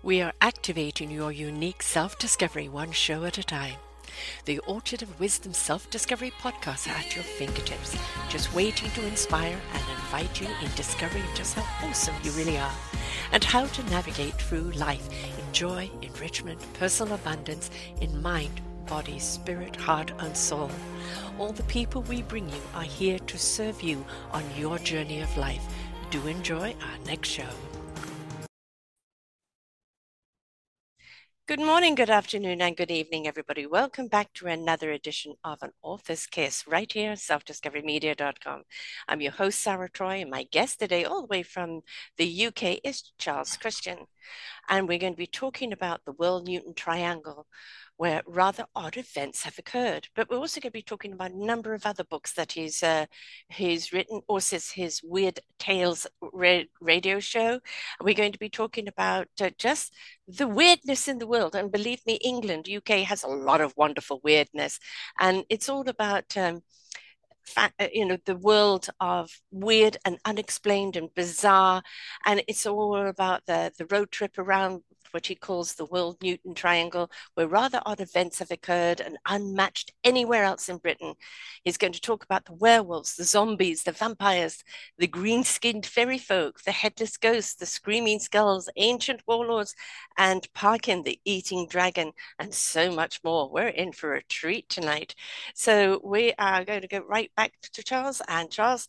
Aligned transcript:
We 0.00 0.22
are 0.22 0.32
activating 0.40 1.10
your 1.10 1.32
unique 1.32 1.82
self 1.82 2.20
discovery 2.20 2.68
one 2.68 2.92
show 2.92 3.24
at 3.24 3.36
a 3.36 3.42
time. 3.42 3.78
The 4.44 4.60
Orchard 4.60 5.02
of 5.02 5.18
Wisdom 5.18 5.52
Self 5.52 5.90
Discovery 5.90 6.32
podcast 6.40 6.86
at 6.86 7.16
your 7.16 7.24
fingertips, 7.24 7.98
just 8.28 8.54
waiting 8.54 8.90
to 8.92 9.04
inspire 9.04 9.60
and 9.72 9.82
invite 9.90 10.40
you 10.40 10.46
in 10.62 10.70
discovering 10.76 11.24
just 11.34 11.54
how 11.54 11.88
awesome 11.88 12.14
you 12.22 12.30
really 12.32 12.58
are 12.58 12.72
and 13.32 13.42
how 13.42 13.66
to 13.66 13.90
navigate 13.90 14.34
through 14.34 14.70
life 14.72 15.08
in 15.36 15.52
joy, 15.52 15.90
enrichment, 16.02 16.60
personal 16.74 17.14
abundance, 17.14 17.68
in 18.00 18.22
mind, 18.22 18.60
body, 18.86 19.18
spirit, 19.18 19.74
heart, 19.74 20.12
and 20.20 20.36
soul. 20.36 20.70
All 21.40 21.52
the 21.52 21.64
people 21.64 22.02
we 22.02 22.22
bring 22.22 22.48
you 22.48 22.62
are 22.72 22.84
here 22.84 23.18
to 23.18 23.36
serve 23.36 23.82
you 23.82 24.06
on 24.30 24.44
your 24.56 24.78
journey 24.78 25.22
of 25.22 25.36
life. 25.36 25.64
Do 26.10 26.24
enjoy 26.28 26.76
our 26.80 26.98
next 27.04 27.30
show. 27.30 27.50
Good 31.48 31.60
morning, 31.60 31.94
good 31.94 32.10
afternoon, 32.10 32.60
and 32.60 32.76
good 32.76 32.90
evening, 32.90 33.26
everybody. 33.26 33.64
Welcome 33.64 34.08
back 34.08 34.34
to 34.34 34.48
another 34.48 34.90
edition 34.90 35.32
of 35.42 35.62
An 35.62 35.70
Author's 35.80 36.26
Kiss 36.26 36.66
right 36.66 36.92
here 36.92 37.12
at 37.12 37.18
selfdiscoverymedia.com. 37.20 38.64
I'm 39.08 39.22
your 39.22 39.32
host, 39.32 39.60
Sarah 39.60 39.88
Troy, 39.88 40.20
and 40.20 40.30
my 40.30 40.42
guest 40.52 40.78
today, 40.78 41.06
all 41.06 41.22
the 41.22 41.28
way 41.28 41.42
from 41.42 41.80
the 42.18 42.48
UK, 42.48 42.80
is 42.84 43.12
Charles 43.18 43.56
Christian. 43.56 43.96
And 44.68 44.86
we're 44.86 44.98
going 44.98 45.14
to 45.14 45.16
be 45.16 45.26
talking 45.26 45.72
about 45.72 46.02
the 46.04 46.12
Wold 46.12 46.46
Newton 46.46 46.74
Triangle, 46.74 47.46
where 47.98 48.22
rather 48.26 48.64
odd 48.76 48.96
events 48.96 49.42
have 49.42 49.58
occurred. 49.58 50.08
But 50.14 50.30
we're 50.30 50.38
also 50.38 50.60
going 50.60 50.70
to 50.70 50.72
be 50.72 50.82
talking 50.82 51.12
about 51.12 51.32
a 51.32 51.44
number 51.44 51.74
of 51.74 51.84
other 51.84 52.04
books 52.04 52.32
that 52.34 52.52
he's 52.52 52.82
uh, 52.82 53.06
he's 53.48 53.92
written, 53.92 54.22
also 54.28 54.58
his 54.72 55.02
Weird 55.04 55.40
Tales 55.58 56.06
radio 56.80 57.18
show. 57.20 57.60
We're 58.00 58.14
going 58.14 58.32
to 58.32 58.38
be 58.38 58.48
talking 58.48 58.86
about 58.88 59.26
uh, 59.40 59.50
just 59.58 59.92
the 60.28 60.46
weirdness 60.46 61.08
in 61.08 61.18
the 61.18 61.26
world. 61.26 61.56
And 61.56 61.72
believe 61.72 62.00
me, 62.06 62.14
England, 62.24 62.68
UK 62.74 63.00
has 63.00 63.24
a 63.24 63.28
lot 63.28 63.60
of 63.60 63.74
wonderful 63.76 64.20
weirdness, 64.24 64.78
and 65.20 65.44
it's 65.50 65.68
all 65.68 65.86
about. 65.88 66.36
Um, 66.36 66.62
you 67.94 68.04
know 68.04 68.18
the 68.26 68.36
world 68.36 68.88
of 69.00 69.30
weird 69.50 69.96
and 70.04 70.18
unexplained 70.26 70.96
and 70.96 71.08
bizarre 71.14 71.82
and 72.26 72.42
it's 72.46 72.66
all 72.66 72.94
about 72.94 73.46
the 73.46 73.72
the 73.78 73.86
road 73.86 74.10
trip 74.10 74.36
around 74.36 74.82
what 75.12 75.26
he 75.26 75.34
calls 75.34 75.74
the 75.74 75.84
Wold 75.84 76.22
Newton 76.22 76.54
Triangle, 76.54 77.10
where 77.34 77.48
rather 77.48 77.80
odd 77.84 78.00
events 78.00 78.38
have 78.38 78.50
occurred 78.50 79.00
and 79.00 79.18
unmatched 79.26 79.92
anywhere 80.04 80.44
else 80.44 80.68
in 80.68 80.78
Britain. 80.78 81.14
He's 81.64 81.76
going 81.76 81.92
to 81.92 82.00
talk 82.00 82.24
about 82.24 82.44
the 82.44 82.54
werewolves, 82.54 83.16
the 83.16 83.24
zombies, 83.24 83.82
the 83.82 83.92
vampires, 83.92 84.62
the 84.98 85.06
green 85.06 85.44
skinned 85.44 85.86
fairy 85.86 86.18
folk, 86.18 86.62
the 86.62 86.72
headless 86.72 87.16
ghosts, 87.16 87.54
the 87.54 87.66
screaming 87.66 88.18
skulls, 88.18 88.68
ancient 88.76 89.22
warlords, 89.26 89.74
and 90.16 90.46
Parkin, 90.54 91.02
the 91.02 91.20
eating 91.24 91.66
dragon, 91.68 92.12
and 92.38 92.54
so 92.54 92.90
much 92.90 93.20
more. 93.24 93.50
We're 93.50 93.68
in 93.68 93.92
for 93.92 94.14
a 94.14 94.24
treat 94.24 94.68
tonight. 94.68 95.14
So 95.54 96.00
we 96.04 96.32
are 96.38 96.64
going 96.64 96.82
to 96.82 96.88
go 96.88 97.00
right 97.00 97.30
back 97.36 97.52
to 97.72 97.82
Charles. 97.82 98.22
And 98.28 98.50
Charles, 98.50 98.88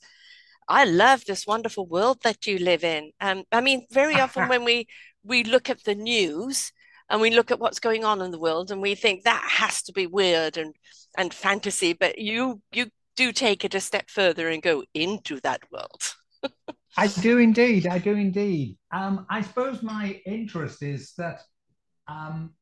I 0.69 0.85
love 0.85 1.25
this 1.25 1.47
wonderful 1.47 1.87
world 1.87 2.19
that 2.23 2.45
you 2.45 2.59
live 2.59 2.83
in. 2.83 3.11
Um, 3.19 3.43
I 3.51 3.59
mean, 3.59 3.87
very 3.91 4.19
often 4.19 4.47
when 4.49 4.63
we 4.63 4.87
we 5.23 5.43
look 5.43 5.69
at 5.69 5.83
the 5.83 5.95
news 5.95 6.71
and 7.09 7.21
we 7.21 7.31
look 7.31 7.51
at 7.51 7.59
what's 7.59 7.79
going 7.79 8.05
on 8.05 8.21
in 8.21 8.31
the 8.31 8.39
world 8.39 8.71
and 8.71 8.81
we 8.81 8.95
think 8.95 9.23
that 9.23 9.43
has 9.49 9.81
to 9.83 9.93
be 9.93 10.07
weird 10.07 10.57
and 10.57 10.75
and 11.17 11.33
fantasy 11.33 11.93
but 11.93 12.19
you 12.19 12.61
you 12.71 12.87
do 13.15 13.31
take 13.31 13.65
it 13.65 13.75
a 13.75 13.79
step 13.79 14.09
further 14.09 14.47
and 14.49 14.61
go 14.61 14.83
into 14.93 15.39
that 15.41 15.61
world 15.71 16.15
i 16.97 17.07
do 17.07 17.37
indeed 17.37 17.87
i 17.87 17.97
do 17.97 18.13
indeed 18.13 18.77
um, 18.91 19.25
i 19.29 19.41
suppose 19.41 19.81
my 19.81 20.19
interest 20.25 20.83
is 20.83 21.13
that 21.17 21.41
um, 22.07 22.53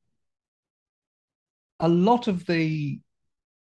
a 1.80 1.88
lot 1.88 2.28
of 2.28 2.45
the 2.47 3.00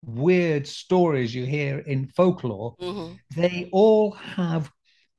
weird 0.03 0.67
stories 0.67 1.34
you 1.34 1.47
hear 1.47 1.78
in 1.78 2.06
folklore 2.09 2.76
mm-hmm. 2.81 3.15
they 3.34 3.69
all 3.72 4.12
have 4.12 4.71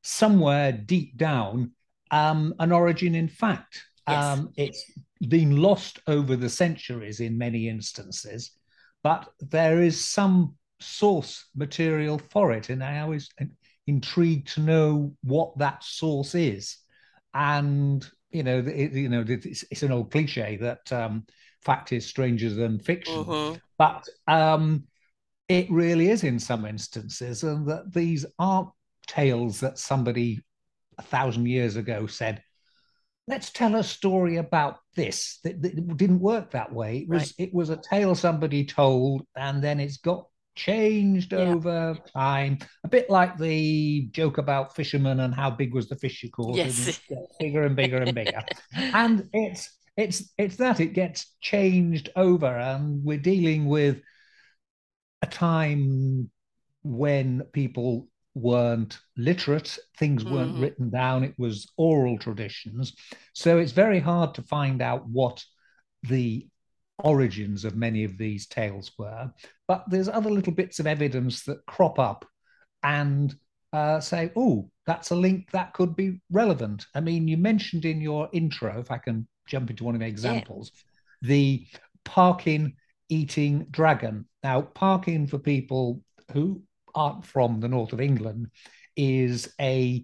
somewhere 0.03 0.71
deep 0.71 1.17
down 1.17 1.71
um, 2.11 2.53
an 2.59 2.71
origin 2.71 3.15
in 3.15 3.27
fact. 3.27 3.83
Yes. 4.07 4.23
Um, 4.23 4.49
it's 4.55 4.91
been 5.27 5.57
lost 5.57 5.99
over 6.07 6.35
the 6.35 6.49
centuries 6.49 7.19
in 7.19 7.37
many 7.37 7.67
instances, 7.67 8.51
but 9.03 9.27
there 9.39 9.81
is 9.81 10.05
some 10.05 10.55
source 10.79 11.47
material 11.55 12.19
for 12.29 12.51
it, 12.51 12.69
and 12.69 12.83
I 12.83 12.99
always 12.99 13.29
intrigued 13.87 14.53
to 14.53 14.61
know 14.61 15.15
what 15.23 15.57
that 15.57 15.83
source 15.83 16.35
is. 16.35 16.77
And 17.33 18.07
you 18.31 18.43
know, 18.43 18.59
it, 18.59 18.91
you 18.91 19.09
know, 19.09 19.23
it's, 19.27 19.63
it's, 19.71 19.83
an 19.83 19.91
old 19.91 20.11
cliche 20.11 20.57
that 20.57 20.91
um, 20.91 21.25
fact 21.63 21.93
is 21.93 22.05
stranger 22.05 22.49
than 22.49 22.79
fiction, 22.79 23.23
mm-hmm. 23.23 23.57
but 23.77 24.05
um, 24.27 24.83
it 25.47 25.69
really 25.71 26.09
is 26.09 26.23
in 26.23 26.37
some 26.37 26.65
instances, 26.65 27.43
and 27.43 27.67
that 27.67 27.93
these 27.93 28.25
aren't 28.37 28.69
tales 29.07 29.59
that 29.61 29.79
somebody 29.79 30.43
a 30.97 31.01
thousand 31.01 31.47
years 31.47 31.75
ago 31.75 32.07
said, 32.07 32.41
let's 33.27 33.51
tell 33.51 33.75
a 33.75 33.83
story 33.83 34.37
about 34.37 34.77
this. 34.95 35.39
that, 35.43 35.63
it 35.63 35.97
didn't 35.97 36.19
work 36.19 36.51
that 36.51 36.71
way. 36.71 36.99
It 36.99 37.09
was 37.09 37.33
right. 37.39 37.47
it 37.47 37.53
was 37.53 37.69
a 37.69 37.77
tale 37.77 38.15
somebody 38.15 38.65
told, 38.65 39.25
and 39.35 39.63
then 39.63 39.79
it's 39.79 39.97
got 39.97 40.27
changed 40.55 41.33
yeah. 41.33 41.39
over 41.39 41.97
time. 42.13 42.59
A 42.83 42.87
bit 42.87 43.09
like 43.09 43.37
the 43.37 44.07
joke 44.11 44.37
about 44.37 44.75
fishermen 44.75 45.19
and 45.19 45.33
how 45.33 45.49
big 45.49 45.73
was 45.73 45.89
the 45.89 45.95
fish 45.95 46.23
you 46.23 46.31
caught. 46.31 46.55
Yes. 46.55 46.99
bigger 47.39 47.63
and 47.63 47.75
bigger 47.75 47.97
and 47.97 48.15
bigger. 48.15 48.43
and 48.73 49.27
it's 49.33 49.71
it's 49.97 50.31
it's 50.37 50.57
that 50.57 50.79
it 50.79 50.93
gets 50.93 51.33
changed 51.41 52.09
over, 52.15 52.47
and 52.47 53.03
we're 53.03 53.17
dealing 53.17 53.65
with 53.65 54.01
a 55.21 55.27
time 55.27 56.29
when 56.83 57.41
people 57.51 58.07
weren't 58.35 58.99
literate, 59.17 59.77
things 59.97 60.23
weren't 60.23 60.53
mm-hmm. 60.53 60.61
written 60.61 60.89
down, 60.89 61.23
it 61.23 61.33
was 61.37 61.71
oral 61.77 62.17
traditions. 62.17 62.93
So 63.33 63.57
it's 63.57 63.71
very 63.71 63.99
hard 63.99 64.35
to 64.35 64.43
find 64.43 64.81
out 64.81 65.07
what 65.07 65.43
the 66.03 66.47
origins 67.03 67.65
of 67.65 67.75
many 67.75 68.03
of 68.03 68.17
these 68.17 68.45
tales 68.45 68.91
were. 68.97 69.31
But 69.67 69.85
there's 69.89 70.09
other 70.09 70.29
little 70.29 70.53
bits 70.53 70.79
of 70.79 70.87
evidence 70.87 71.43
that 71.43 71.65
crop 71.65 71.97
up 71.97 72.25
and 72.83 73.33
uh, 73.73 73.99
say, 73.99 74.31
oh, 74.35 74.69
that's 74.85 75.11
a 75.11 75.15
link 75.15 75.49
that 75.51 75.73
could 75.73 75.95
be 75.95 76.21
relevant. 76.31 76.85
I 76.93 76.99
mean, 76.99 77.27
you 77.27 77.37
mentioned 77.37 77.85
in 77.85 78.01
your 78.01 78.29
intro, 78.31 78.79
if 78.79 78.91
I 78.91 78.97
can 78.97 79.27
jump 79.47 79.69
into 79.69 79.83
one 79.83 79.95
of 79.95 80.01
the 80.01 80.07
examples, 80.07 80.71
yeah. 80.73 81.27
the 81.29 81.67
Parkin 82.03 82.73
eating 83.09 83.67
dragon. 83.71 84.27
Now, 84.43 84.61
Parkin, 84.61 85.27
for 85.27 85.39
people 85.39 86.01
who 86.31 86.61
aren't 86.95 87.25
from 87.25 87.59
the 87.59 87.67
north 87.67 87.93
of 87.93 88.01
England 88.01 88.49
is 88.95 89.53
a 89.59 90.03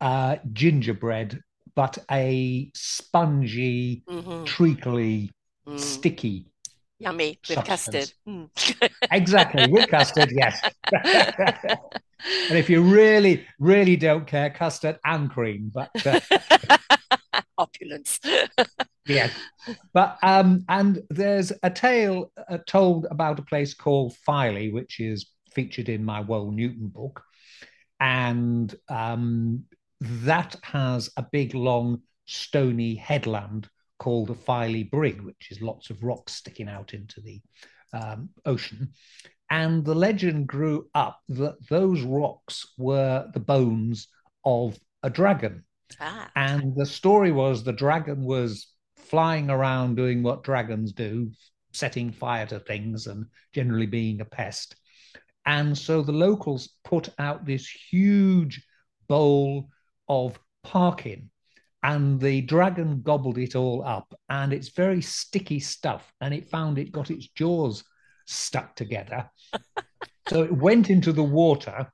uh, 0.00 0.36
gingerbread, 0.52 1.40
but 1.74 1.98
a 2.10 2.70
spongy, 2.74 4.02
mm-hmm. 4.08 4.44
treacly, 4.44 5.30
mm. 5.66 5.78
sticky. 5.78 6.46
Yummy 6.98 7.38
with 7.48 7.64
custard. 7.64 8.12
Mm. 8.26 8.48
exactly, 9.10 9.66
with 9.70 9.88
custard, 9.88 10.30
yes. 10.32 10.60
and 10.92 12.58
if 12.58 12.70
you 12.70 12.82
really, 12.82 13.46
really 13.58 13.96
don't 13.96 14.26
care, 14.26 14.50
custard 14.50 14.98
and 15.04 15.30
cream, 15.30 15.72
but 15.74 15.90
uh, 16.06 16.20
opulence. 17.58 18.20
yeah, 19.06 19.28
but 19.92 20.18
um, 20.22 20.64
and 20.68 21.02
there's 21.10 21.52
a 21.62 21.70
tale 21.70 22.30
uh, 22.48 22.58
told 22.66 23.06
about 23.10 23.38
a 23.38 23.42
place 23.42 23.74
called 23.74 24.14
Filey, 24.24 24.72
which 24.72 25.00
is 25.00 25.26
featured 25.54 25.88
in 25.88 26.04
my 26.04 26.20
Wold 26.20 26.54
Newton 26.54 26.88
book. 26.88 27.22
And 28.00 28.74
um, 28.88 29.64
that 30.00 30.56
has 30.62 31.10
a 31.16 31.22
big, 31.22 31.54
long, 31.54 32.02
stony 32.26 32.94
headland 32.94 33.68
called 33.98 34.28
the 34.28 34.34
Filey 34.34 34.82
Brig, 34.82 35.20
which 35.22 35.48
is 35.50 35.60
lots 35.62 35.90
of 35.90 36.02
rocks 36.02 36.34
sticking 36.34 36.68
out 36.68 36.94
into 36.94 37.20
the 37.20 37.40
um, 37.92 38.30
ocean. 38.44 38.92
And 39.50 39.84
the 39.84 39.94
legend 39.94 40.46
grew 40.46 40.88
up 40.94 41.20
that 41.28 41.56
those 41.68 42.02
rocks 42.02 42.66
were 42.76 43.28
the 43.32 43.40
bones 43.40 44.08
of 44.44 44.78
a 45.02 45.10
dragon. 45.10 45.64
Ah. 46.00 46.30
And 46.34 46.74
the 46.74 46.86
story 46.86 47.30
was 47.30 47.62
the 47.62 47.72
dragon 47.72 48.24
was 48.24 48.66
flying 48.96 49.50
around 49.50 49.96
doing 49.96 50.22
what 50.22 50.42
dragons 50.42 50.92
do, 50.92 51.30
setting 51.72 52.10
fire 52.10 52.46
to 52.46 52.58
things 52.58 53.06
and 53.06 53.26
generally 53.52 53.86
being 53.86 54.20
a 54.20 54.24
pest. 54.24 54.76
And 55.46 55.76
so 55.76 56.02
the 56.02 56.12
locals 56.12 56.70
put 56.84 57.08
out 57.18 57.44
this 57.44 57.68
huge 57.68 58.64
bowl 59.08 59.68
of 60.08 60.38
parkin, 60.62 61.30
and 61.82 62.18
the 62.18 62.40
dragon 62.40 63.02
gobbled 63.02 63.38
it 63.38 63.54
all 63.54 63.84
up. 63.84 64.14
And 64.28 64.52
it's 64.52 64.68
very 64.68 65.02
sticky 65.02 65.60
stuff. 65.60 66.12
And 66.20 66.32
it 66.32 66.48
found 66.48 66.78
it 66.78 66.92
got 66.92 67.10
its 67.10 67.28
jaws 67.28 67.84
stuck 68.26 68.74
together. 68.74 69.28
so 70.28 70.42
it 70.42 70.52
went 70.52 70.88
into 70.88 71.12
the 71.12 71.22
water 71.22 71.90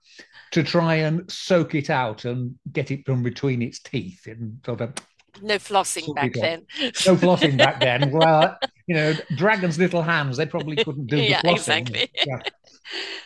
to 0.52 0.62
try 0.62 0.97
and 0.97 1.31
soak 1.31 1.75
it 1.75 1.91
out 1.91 2.25
and 2.25 2.55
get 2.73 2.91
it 2.91 3.05
from 3.05 3.23
between 3.23 3.62
its 3.62 3.81
teeth 3.81 4.26
and 4.26 4.61
sort 4.64 4.81
of 4.81 4.94
no 5.43 5.56
flossing 5.56 6.14
back 6.14 6.32
then. 6.35 6.67
no 6.81 7.17
flossing 7.17 7.56
back 7.56 7.81
then. 7.81 8.11
Well, 8.11 8.56
you 8.87 8.94
know, 8.94 9.14
dragon's 9.37 9.79
little 9.79 10.02
hands, 10.02 10.37
they 10.37 10.47
probably 10.47 10.76
couldn't 10.76 11.06
do 11.06 11.17
the 11.17 11.23
yeah, 11.23 11.43
flossing. 11.43 11.88
Exactly. 11.88 12.11
Yeah. 12.26 12.41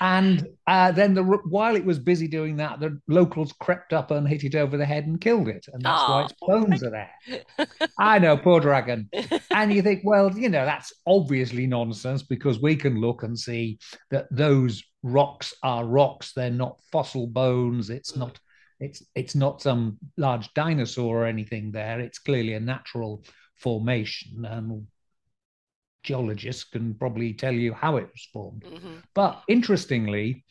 And 0.00 0.46
uh, 0.66 0.92
then 0.92 1.14
the, 1.14 1.22
while 1.22 1.76
it 1.76 1.84
was 1.84 1.98
busy 1.98 2.28
doing 2.28 2.56
that, 2.56 2.80
the 2.80 3.00
locals 3.08 3.52
crept 3.60 3.92
up 3.92 4.10
and 4.10 4.28
hit 4.28 4.44
it 4.44 4.54
over 4.54 4.76
the 4.76 4.84
head 4.84 5.06
and 5.06 5.20
killed 5.20 5.48
it. 5.48 5.66
And 5.72 5.82
that's 5.82 6.08
why 6.08 6.24
its 6.24 6.34
bones 6.40 6.82
are 6.82 6.90
there. 6.90 7.66
I 7.98 8.18
know, 8.18 8.36
poor 8.36 8.60
dragon. 8.60 9.08
And 9.50 9.72
you 9.72 9.82
think, 9.82 10.02
well, 10.04 10.36
you 10.36 10.48
know, 10.48 10.64
that's 10.64 10.92
obviously 11.06 11.66
nonsense 11.66 12.22
because 12.22 12.60
we 12.60 12.76
can 12.76 13.00
look 13.00 13.22
and 13.22 13.38
see 13.38 13.78
that 14.10 14.26
those 14.30 14.82
rocks 15.02 15.54
are 15.62 15.84
rocks. 15.84 16.32
They're 16.34 16.50
not 16.50 16.80
fossil 16.90 17.26
bones. 17.26 17.90
It's 17.90 18.12
mm. 18.12 18.18
not 18.18 18.38
it's 18.80 19.02
it's 19.14 19.34
not 19.34 19.62
some 19.62 19.98
large 20.16 20.52
dinosaur 20.54 21.22
or 21.22 21.26
anything 21.26 21.70
there. 21.70 22.00
It's 22.00 22.18
clearly 22.18 22.54
a 22.54 22.60
natural 22.60 23.24
formation, 23.56 24.44
and 24.44 24.86
geologists 26.04 26.64
can 26.64 26.94
probably 26.94 27.32
tell 27.32 27.52
you 27.52 27.72
how 27.72 27.96
it 27.96 28.08
was 28.12 28.28
formed. 28.32 28.62
Mm-hmm. 28.62 28.94
But 29.14 29.42
interestingly, 29.48 30.44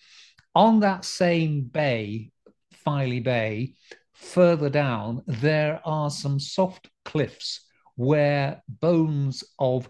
on 0.54 0.82
that 0.82 1.06
same 1.06 1.62
bay, 1.62 2.32
Filey 2.74 3.22
Bay, 3.22 3.76
further 4.14 4.70
down, 4.70 5.22
there 5.26 5.80
are 5.86 6.10
some 6.10 6.40
soft 6.40 6.90
cliffs 7.06 7.66
where 7.96 8.62
bones 8.68 9.44
of 9.60 9.90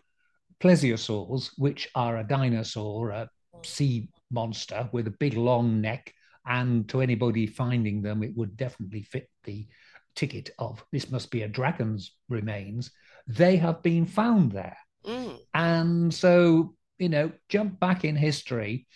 plesiosaurs, 0.59 1.49
which 1.57 1.89
are 1.95 2.17
a 2.17 2.23
dinosaur, 2.23 3.09
a 3.09 3.29
sea 3.63 4.09
monster 4.29 4.89
with 4.91 5.07
a 5.07 5.17
big 5.19 5.35
long 5.35 5.81
neck 5.81 6.13
and 6.45 6.87
to 6.89 7.01
anybody 7.01 7.47
finding 7.47 8.01
them, 8.01 8.23
it 8.23 8.35
would 8.35 8.57
definitely 8.57 9.03
fit 9.03 9.29
the 9.43 9.67
ticket 10.15 10.51
of 10.59 10.83
this 10.91 11.09
must 11.09 11.31
be 11.31 11.43
a 11.43 11.47
dragon's 11.47 12.15
remains. 12.29 12.91
They 13.27 13.57
have 13.57 13.81
been 13.81 14.05
found 14.05 14.51
there. 14.51 14.77
Mm. 15.05 15.39
And 15.53 16.13
so, 16.13 16.75
you 16.97 17.09
know, 17.09 17.31
jump 17.49 17.79
back 17.79 18.05
in 18.05 18.15
history, 18.15 18.87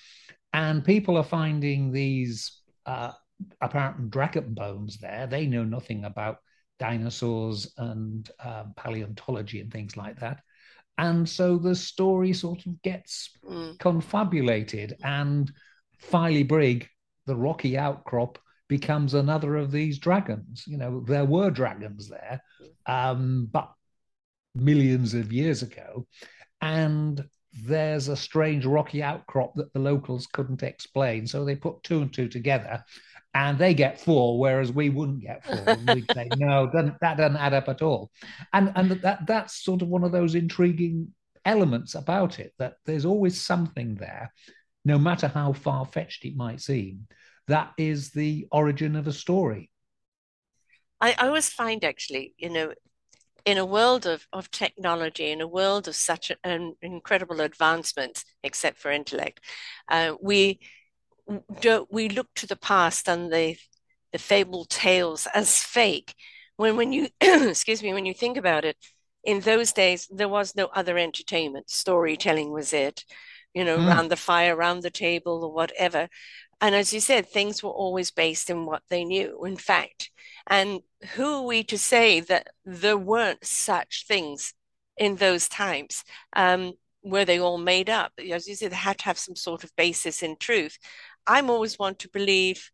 and 0.53 0.83
people 0.83 1.17
are 1.17 1.23
finding 1.23 1.91
these 1.91 2.61
uh, 2.85 3.11
apparent 3.61 4.09
dragon 4.09 4.53
bones 4.53 4.97
there. 4.97 5.27
They 5.27 5.45
know 5.45 5.63
nothing 5.63 6.05
about 6.05 6.37
dinosaurs 6.79 7.73
and 7.77 8.29
um, 8.43 8.73
paleontology 8.75 9.59
and 9.59 9.71
things 9.71 9.97
like 9.97 10.19
that. 10.19 10.41
And 10.97 11.27
so 11.27 11.57
the 11.57 11.75
story 11.75 12.33
sort 12.33 12.65
of 12.65 12.81
gets 12.81 13.29
mm. 13.47 13.77
confabulated, 13.79 14.95
and 15.03 15.51
Filey 15.99 16.43
Brig 16.43 16.87
the 17.27 17.35
rocky 17.35 17.77
outcrop 17.77 18.39
becomes 18.67 19.13
another 19.13 19.57
of 19.57 19.71
these 19.71 19.99
dragons. 19.99 20.63
You 20.65 20.77
know, 20.77 21.03
there 21.05 21.25
were 21.25 21.51
dragons 21.51 22.09
there, 22.09 22.41
um, 22.85 23.47
but 23.51 23.71
millions 24.61 25.13
of 25.13 25.31
years 25.33 25.61
ago. 25.63 26.07
And 26.61 27.23
there's 27.63 28.07
a 28.07 28.15
strange 28.15 28.65
rocky 28.65 29.01
outcrop 29.01 29.55
that 29.55 29.73
the 29.73 29.79
locals 29.79 30.27
couldn't 30.27 30.63
explain. 30.63 31.25
So 31.27 31.43
they 31.43 31.55
put 31.55 31.83
two 31.83 32.01
and 32.01 32.13
two 32.13 32.27
together 32.27 32.83
and 33.33 33.57
they 33.57 33.73
get 33.73 33.99
four, 33.99 34.39
whereas 34.39 34.71
we 34.71 34.89
wouldn't 34.89 35.21
get 35.21 35.45
four. 35.45 35.63
And 35.67 35.89
we'd 35.89 36.11
say, 36.13 36.29
no, 36.37 36.67
doesn't, 36.67 36.99
that 37.01 37.17
doesn't 37.17 37.37
add 37.37 37.53
up 37.53 37.69
at 37.69 37.81
all. 37.81 38.11
And, 38.53 38.71
and 38.75 38.91
that, 39.01 39.25
that's 39.27 39.63
sort 39.63 39.81
of 39.81 39.87
one 39.87 40.03
of 40.03 40.11
those 40.11 40.35
intriguing 40.35 41.13
elements 41.45 41.95
about 41.95 42.39
it 42.39 42.53
that 42.59 42.75
there's 42.85 43.05
always 43.05 43.39
something 43.39 43.95
there 43.95 44.31
no 44.87 44.97
matter 44.97 45.27
how 45.27 45.51
far 45.51 45.85
fetched 45.85 46.23
it 46.23 46.35
might 46.35 46.61
seem, 46.61 47.07
that 47.47 47.73
is 47.77 48.11
the 48.11 48.47
origin 48.51 48.95
of 48.95 49.05
a 49.05 49.11
story. 49.11 49.69
I, 51.01 51.13
I 51.19 51.27
always 51.27 51.49
find 51.49 51.83
actually, 51.83 52.33
you 52.37 52.49
know, 52.49 52.73
in 53.47 53.57
a 53.57 53.65
world 53.65 54.05
of, 54.05 54.27
of 54.33 54.51
technology, 54.51 55.31
in 55.31 55.39
a 55.39 55.47
world 55.47 55.87
of 55.87 55.95
such 55.95 56.33
an 56.43 56.75
incredible 56.81 57.39
advancement, 57.39 58.25
except 58.43 58.77
for 58.77 58.91
intellect, 58.91 59.39
uh, 59.87 60.15
we 60.21 60.59
don't 61.61 61.87
we 61.89 62.09
look 62.09 62.27
to 62.35 62.45
the 62.45 62.57
past 62.57 63.07
and 63.07 63.31
the 63.31 63.55
the 64.11 64.19
fabled 64.19 64.69
tales 64.69 65.27
as 65.33 65.63
fake. 65.63 66.13
When 66.57 66.75
when 66.75 66.91
you 66.91 67.07
excuse 67.21 67.81
me, 67.81 67.93
when 67.93 68.05
you 68.05 68.13
think 68.13 68.35
about 68.35 68.65
it, 68.65 68.75
in 69.23 69.39
those 69.39 69.71
days 69.71 70.09
there 70.11 70.27
was 70.27 70.53
no 70.53 70.65
other 70.65 70.97
entertainment. 70.97 71.69
Storytelling 71.69 72.51
was 72.51 72.73
it 72.73 73.05
you 73.57 73.65
know, 73.65 73.79
mm. 73.79 73.87
around 73.87 74.09
the 74.09 74.15
fire, 74.15 74.55
around 74.55 74.81
the 74.81 74.91
table, 74.91 75.43
or 75.43 75.51
whatever. 75.51 76.07
And 76.59 76.73
as 76.73 76.91
you 76.91 76.99
said, 76.99 77.27
things 77.27 77.61
were 77.61 77.69
always 77.69 78.11
based 78.11 78.49
in 78.49 78.65
what 78.65 78.83
they 78.89 79.05
knew, 79.05 79.45
in 79.45 79.57
fact. 79.57 80.09
And 80.47 80.81
who 81.13 81.35
are 81.35 81.45
we 81.45 81.63
to 81.65 81.77
say 81.77 82.19
that 82.21 82.47
there 82.65 82.97
weren't 82.97 83.45
such 83.45 84.05
things 84.07 84.53
in 84.97 85.17
those 85.17 85.47
times? 85.47 86.03
Um, 86.35 86.73
were 87.03 87.25
they 87.25 87.39
all 87.39 87.57
made 87.57 87.89
up? 87.89 88.13
As 88.31 88.47
you 88.47 88.55
said, 88.55 88.71
they 88.71 88.75
had 88.75 88.97
to 88.99 89.05
have 89.05 89.19
some 89.19 89.35
sort 89.35 89.63
of 89.63 89.75
basis 89.75 90.23
in 90.23 90.35
truth. 90.37 90.77
I'm 91.27 91.49
always 91.49 91.77
want 91.77 91.99
to 91.99 92.09
believe 92.09 92.71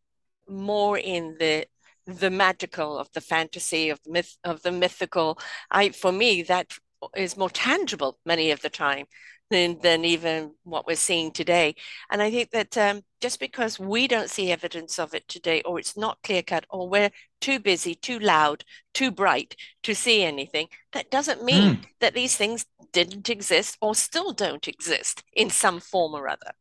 more 0.48 0.98
in 0.98 1.36
the 1.40 1.66
the 2.06 2.30
magical 2.30 2.98
of 2.98 3.10
the 3.14 3.22
fantasy 3.22 3.90
of 3.90 4.00
the 4.04 4.12
myth 4.12 4.38
of 4.44 4.62
the 4.62 4.72
mythical. 4.72 5.40
I 5.72 5.90
for 5.90 6.12
me 6.12 6.44
that 6.44 6.74
is 7.16 7.38
more 7.38 7.50
tangible 7.50 8.20
many 8.26 8.52
of 8.52 8.62
the 8.62 8.70
time 8.70 9.06
than, 9.54 9.78
than 9.82 10.04
even 10.04 10.52
what 10.64 10.88
we're 10.88 10.96
seeing 10.96 11.32
today. 11.32 11.76
And 12.10 12.24
I 12.24 12.32
think 12.32 12.50
that 12.52 12.76
um, 12.76 13.04
just 13.22 13.40
because 13.40 13.80
we 13.80 14.08
don't 14.08 14.30
see 14.30 14.52
evidence 14.52 14.98
of 14.98 15.14
it 15.14 15.28
today, 15.28 15.62
or 15.62 15.78
it's 15.78 15.96
not 15.96 16.18
clear 16.24 16.42
cut, 16.42 16.66
or 16.72 16.90
we're 16.90 17.12
too 17.40 17.60
busy, 17.60 17.94
too 17.94 18.18
loud, 18.18 18.66
too 18.96 19.12
bright 19.12 19.56
to 19.84 19.94
see 19.94 20.24
anything, 20.24 20.70
that 20.92 21.12
doesn't 21.12 21.44
mean 21.44 21.76
mm. 21.76 21.84
that 22.00 22.16
these 22.16 22.36
things 22.36 22.66
didn't 22.92 23.30
exist 23.30 23.78
or 23.80 23.94
still 23.94 24.34
don't 24.34 24.68
exist 24.68 25.24
in 25.34 25.52
some 25.52 25.80
form 25.80 26.16
or 26.16 26.28
other. 26.28 26.54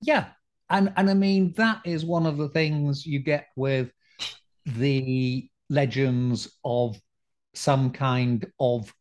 Yeah. 0.00 0.28
And, 0.70 0.94
and 0.96 1.10
I 1.10 1.14
mean, 1.14 1.52
that 1.58 1.82
is 1.84 2.06
one 2.06 2.24
of 2.24 2.38
the 2.38 2.48
things 2.48 3.04
you 3.04 3.18
get 3.18 3.48
with 3.54 3.90
the 4.64 5.50
legends 5.68 6.50
of 6.64 6.98
some 7.54 7.90
kind 7.90 8.50
of 8.58 8.92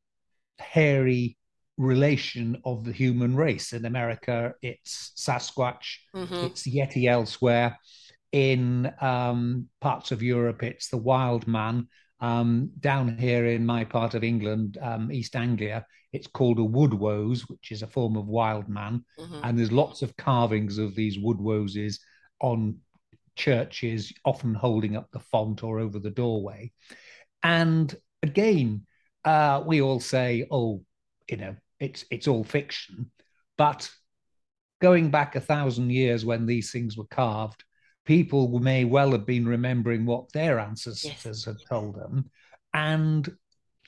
hairy 0.59 1.37
relation 1.77 2.57
of 2.65 2.83
the 2.83 2.91
human 2.91 3.35
race. 3.35 3.73
In 3.73 3.85
America, 3.85 4.53
it's 4.61 5.11
Sasquatch, 5.17 5.97
mm-hmm. 6.15 6.45
it's 6.45 6.67
Yeti 6.67 7.09
elsewhere. 7.09 7.77
In 8.31 8.91
um, 8.99 9.67
parts 9.79 10.11
of 10.11 10.23
Europe, 10.23 10.63
it's 10.63 10.89
the 10.89 10.97
wild 10.97 11.47
man. 11.47 11.87
Um, 12.19 12.71
down 12.79 13.17
here 13.17 13.45
in 13.47 13.65
my 13.65 13.83
part 13.83 14.13
of 14.13 14.23
England, 14.23 14.77
um, 14.81 15.11
East 15.11 15.35
Anglia, 15.35 15.85
it's 16.13 16.27
called 16.27 16.59
a 16.59 16.63
woodwose, 16.63 17.41
which 17.41 17.71
is 17.71 17.81
a 17.81 17.87
form 17.87 18.15
of 18.15 18.27
wild 18.27 18.69
man. 18.69 19.03
Mm-hmm. 19.19 19.39
And 19.43 19.59
there's 19.59 19.71
lots 19.71 20.01
of 20.01 20.15
carvings 20.15 20.77
of 20.77 20.95
these 20.95 21.19
woodwoses 21.19 21.99
on 22.39 22.77
churches, 23.35 24.13
often 24.25 24.53
holding 24.53 24.95
up 24.95 25.09
the 25.11 25.19
font 25.19 25.63
or 25.63 25.79
over 25.79 25.99
the 25.99 26.11
doorway. 26.11 26.71
And 27.41 27.93
again, 28.21 28.85
uh, 29.25 29.63
we 29.65 29.81
all 29.81 29.99
say, 29.99 30.47
oh, 30.49 30.83
you 31.29 31.37
know, 31.37 31.55
it's 31.83 32.05
it's 32.09 32.27
all 32.27 32.43
fiction. 32.43 33.11
But 33.57 33.89
going 34.81 35.11
back 35.11 35.35
a 35.35 35.41
thousand 35.41 35.91
years 35.91 36.25
when 36.25 36.45
these 36.45 36.71
things 36.71 36.97
were 36.97 37.07
carved, 37.07 37.63
people 38.05 38.59
may 38.59 38.85
well 38.85 39.11
have 39.11 39.25
been 39.25 39.47
remembering 39.47 40.05
what 40.05 40.31
their 40.33 40.59
ancestors 40.59 41.25
yes. 41.25 41.45
had 41.45 41.57
told 41.69 41.95
them. 41.95 42.29
And 42.73 43.29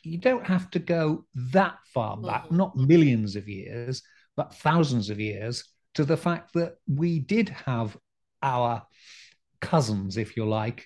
you 0.04 0.20
don't 0.20 0.46
have 0.46 0.70
to 0.72 0.80
go 0.80 1.26
that 1.52 1.78
far 1.94 2.18
back, 2.18 2.46
mm-hmm. 2.46 2.58
not 2.58 2.78
millions 2.78 3.36
of 3.36 3.50
years, 3.50 4.04
but 4.36 4.54
thousands 4.54 5.10
of 5.10 5.20
years, 5.20 5.64
to 5.96 6.06
the 6.06 6.18
fact 6.18 6.54
that 6.54 6.76
we 6.88 7.20
did 7.20 7.50
have 7.50 7.98
our 8.44 8.84
cousins, 9.62 10.18
if 10.18 10.38
you 10.38 10.46
like, 10.46 10.86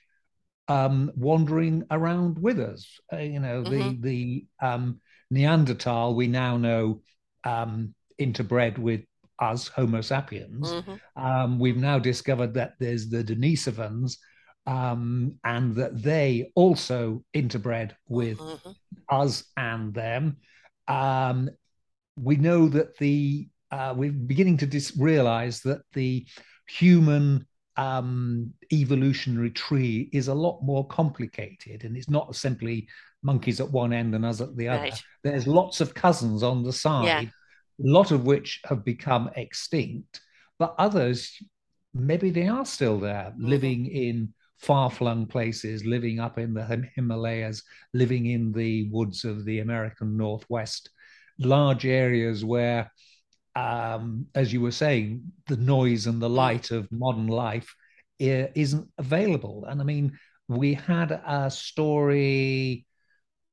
um, 0.70 1.12
wandering 1.16 1.84
around 1.92 2.40
with 2.40 2.60
us. 2.60 3.00
Uh, 3.12 3.18
you 3.18 3.40
know, 3.40 3.64
mm-hmm. 3.64 4.02
the 4.02 4.46
the 4.60 4.66
um, 4.66 5.02
Neanderthal, 5.32 6.16
we 6.16 6.28
now 6.28 6.58
know, 6.58 7.02
um, 7.44 7.94
interbred 8.20 8.78
with 8.78 9.02
us, 9.40 9.68
Homo 9.68 10.02
sapiens. 10.02 10.72
Mm-hmm. 10.72 11.24
Um, 11.24 11.60
we've 11.60 11.78
now 11.78 12.00
discovered 12.00 12.56
that 12.56 12.74
there's 12.80 13.10
the 13.10 13.24
Denisovans, 13.24 14.18
um, 14.66 15.40
and 15.44 15.76
that 15.76 16.02
they 16.02 16.52
also 16.56 17.24
interbred 17.36 17.92
with 18.08 18.38
mm-hmm. 18.38 18.72
us 19.10 19.44
and 19.56 19.94
them. 19.94 20.38
Um, 20.88 21.50
we 22.16 22.36
know 22.36 22.68
that 22.70 22.98
the 22.98 23.48
uh, 23.72 23.94
we're 23.96 24.12
beginning 24.12 24.58
to 24.58 24.66
dis- 24.66 24.98
realize 24.98 25.62
that 25.62 25.82
the 25.94 26.26
human 26.68 27.48
um, 27.80 28.54
evolutionary 28.74 29.52
tree 29.52 30.10
is 30.12 30.28
a 30.28 30.34
lot 30.34 30.62
more 30.62 30.86
complicated, 30.88 31.86
and 31.86 31.96
it's 31.96 32.10
not 32.10 32.36
simply 32.36 32.88
monkeys 33.24 33.62
at 33.62 33.72
one 33.72 33.94
end 33.94 34.14
and 34.14 34.26
us 34.26 34.42
at 34.42 34.56
the 34.58 34.68
other. 34.68 34.84
Right. 34.84 35.04
There's 35.24 35.48
lots 35.48 35.80
of 35.80 35.94
cousins 35.94 36.44
on 36.44 36.62
the 36.62 36.74
side, 36.74 37.06
yeah. 37.06 37.22
a 37.22 37.32
lot 37.80 38.12
of 38.12 38.26
which 38.26 38.62
have 38.66 38.84
become 38.84 39.30
extinct, 39.38 40.20
but 40.58 40.76
others 40.78 41.32
maybe 41.94 42.30
they 42.32 42.48
are 42.48 42.66
still 42.66 43.00
there, 43.00 43.32
mm-hmm. 43.32 43.46
living 43.46 43.86
in 43.86 44.34
far 44.58 44.92
flung 44.92 45.26
places, 45.26 45.86
living 45.86 46.20
up 46.20 46.38
in 46.38 46.54
the 46.54 46.84
Himalayas, 46.96 47.64
living 47.94 48.26
in 48.26 48.52
the 48.52 48.90
woods 48.90 49.24
of 49.24 49.46
the 49.46 49.60
American 49.60 50.18
Northwest, 50.18 50.90
large 51.40 51.86
areas 51.86 52.44
where, 52.44 52.92
um, 53.60 54.28
as 54.36 54.54
you 54.54 54.62
were 54.62 54.72
saying, 54.72 55.32
the 55.48 55.58
noise 55.58 56.08
and 56.08 56.22
the 56.22 56.30
light 56.30 56.72
of 56.72 56.92
modern 56.92 57.28
life 57.28 57.74
isn't 58.20 58.88
available. 58.98 59.66
And 59.68 59.82
I 59.82 59.84
mean, 59.84 60.18
we 60.48 60.74
had 60.74 61.12
a 61.12 61.50
story 61.50 62.86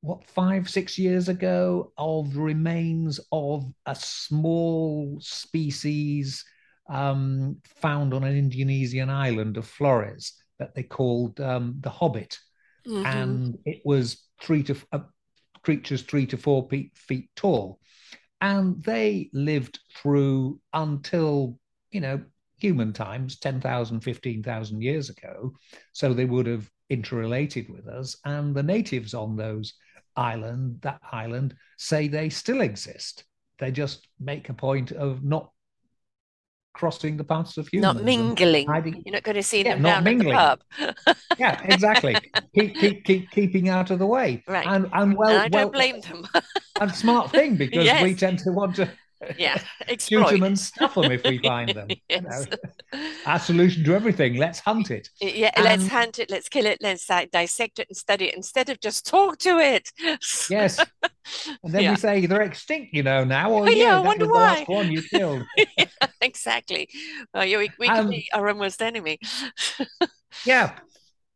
what 0.00 0.28
five 0.28 0.68
six 0.68 0.98
years 0.98 1.28
ago 1.28 1.92
of 1.98 2.36
remains 2.36 3.18
of 3.32 3.64
a 3.86 3.94
small 3.94 5.18
species 5.20 6.44
um, 6.88 7.56
found 7.64 8.14
on 8.14 8.22
an 8.22 8.36
Indonesian 8.36 9.10
island 9.10 9.56
of 9.56 9.66
Flores 9.66 10.34
that 10.58 10.74
they 10.74 10.84
called 10.84 11.40
um, 11.40 11.76
the 11.80 11.90
Hobbit, 11.90 12.38
mm-hmm. 12.86 13.04
and 13.04 13.58
it 13.64 13.82
was 13.84 14.22
three 14.40 14.62
to 14.62 14.76
uh, 14.92 15.00
creatures 15.62 16.02
three 16.02 16.26
to 16.26 16.36
four 16.36 16.68
feet, 16.70 16.92
feet 16.96 17.28
tall, 17.34 17.80
and 18.40 18.82
they 18.82 19.30
lived 19.32 19.78
through 19.94 20.60
until 20.72 21.58
you 21.90 22.00
know 22.00 22.20
human 22.58 22.92
times 22.92 23.38
10,000 23.38 24.00
15,000 24.00 24.82
years 24.82 25.10
ago 25.10 25.52
so 25.92 26.12
they 26.12 26.24
would 26.24 26.46
have 26.46 26.70
interrelated 26.88 27.68
with 27.68 27.86
us 27.86 28.16
and 28.24 28.54
the 28.54 28.62
natives 28.62 29.12
on 29.12 29.36
those 29.36 29.74
island 30.16 30.78
that 30.80 31.00
island 31.12 31.54
say 31.76 32.08
they 32.08 32.28
still 32.28 32.62
exist 32.62 33.24
they 33.58 33.70
just 33.70 34.08
make 34.18 34.48
a 34.48 34.54
point 34.54 34.92
of 34.92 35.22
not 35.22 35.50
crossing 36.76 37.16
the 37.16 37.24
paths 37.24 37.56
of 37.56 37.66
humans. 37.68 37.96
Not 37.96 38.04
mingling. 38.04 38.66
You're 39.04 39.14
not 39.14 39.22
going 39.22 39.36
to 39.36 39.42
see 39.42 39.64
yeah, 39.64 39.74
them 39.74 39.82
down 39.82 40.04
mingling. 40.04 40.36
at 40.36 40.58
the 40.78 40.94
pub. 41.06 41.16
yeah, 41.38 41.60
exactly. 41.64 42.16
keep, 42.54 42.74
keep, 42.76 43.04
keep 43.04 43.30
keeping 43.30 43.68
out 43.70 43.90
of 43.90 43.98
the 43.98 44.06
way. 44.06 44.44
Right. 44.46 44.66
And, 44.66 44.88
and 44.92 45.16
well, 45.16 45.30
and 45.30 45.38
I 45.38 45.48
don't 45.48 45.62
well, 45.62 45.70
blame 45.70 46.00
them. 46.00 46.26
and 46.80 46.94
smart 46.94 47.30
thing 47.30 47.56
because 47.64 47.84
yes. 47.84 48.02
we 48.02 48.14
tend 48.14 48.38
to 48.40 48.52
want 48.52 48.76
to 48.76 48.90
yeah, 49.38 49.58
shoot 49.98 50.28
them 50.28 50.42
and 50.42 50.58
stuff 50.58 50.94
them 50.94 51.10
if 51.10 51.24
we 51.24 51.38
find 51.42 51.70
them. 51.70 51.88
yes. 52.08 52.46
you 52.50 53.00
know? 53.00 53.10
Our 53.24 53.38
solution 53.38 53.84
to 53.84 53.94
everything: 53.94 54.36
let's 54.36 54.58
hunt 54.60 54.90
it. 54.90 55.08
Yeah, 55.20 55.50
and, 55.56 55.64
let's 55.64 55.88
hunt 55.88 56.18
it. 56.18 56.30
Let's 56.30 56.48
kill 56.48 56.66
it. 56.66 56.78
Let's 56.80 57.08
uh, 57.08 57.24
dissect 57.32 57.78
it 57.78 57.88
and 57.88 57.96
study 57.96 58.26
it 58.26 58.34
instead 58.34 58.68
of 58.68 58.80
just 58.80 59.06
talk 59.06 59.38
to 59.38 59.58
it. 59.58 59.90
yes, 60.50 60.78
and 60.78 61.74
then 61.74 61.82
yeah. 61.82 61.90
we 61.92 61.96
say 61.96 62.26
they're 62.26 62.42
extinct, 62.42 62.92
you 62.92 63.02
know, 63.02 63.24
now. 63.24 63.50
Or 63.50 63.62
oh, 63.62 63.70
yeah, 63.70 63.84
yeah 63.84 63.98
I 63.98 64.00
wonder 64.00 64.28
why. 64.28 64.58
last 64.58 64.68
one 64.68 64.92
you 64.92 65.02
killed. 65.02 65.44
yeah, 65.56 65.86
exactly. 66.20 66.88
Well, 67.32 67.44
yeah, 67.44 67.58
we, 67.58 67.70
we 67.78 67.88
um, 67.88 67.96
can 67.96 68.10
be 68.10 68.28
our 68.34 68.54
worst 68.54 68.82
enemy. 68.82 69.18
yeah, 70.44 70.78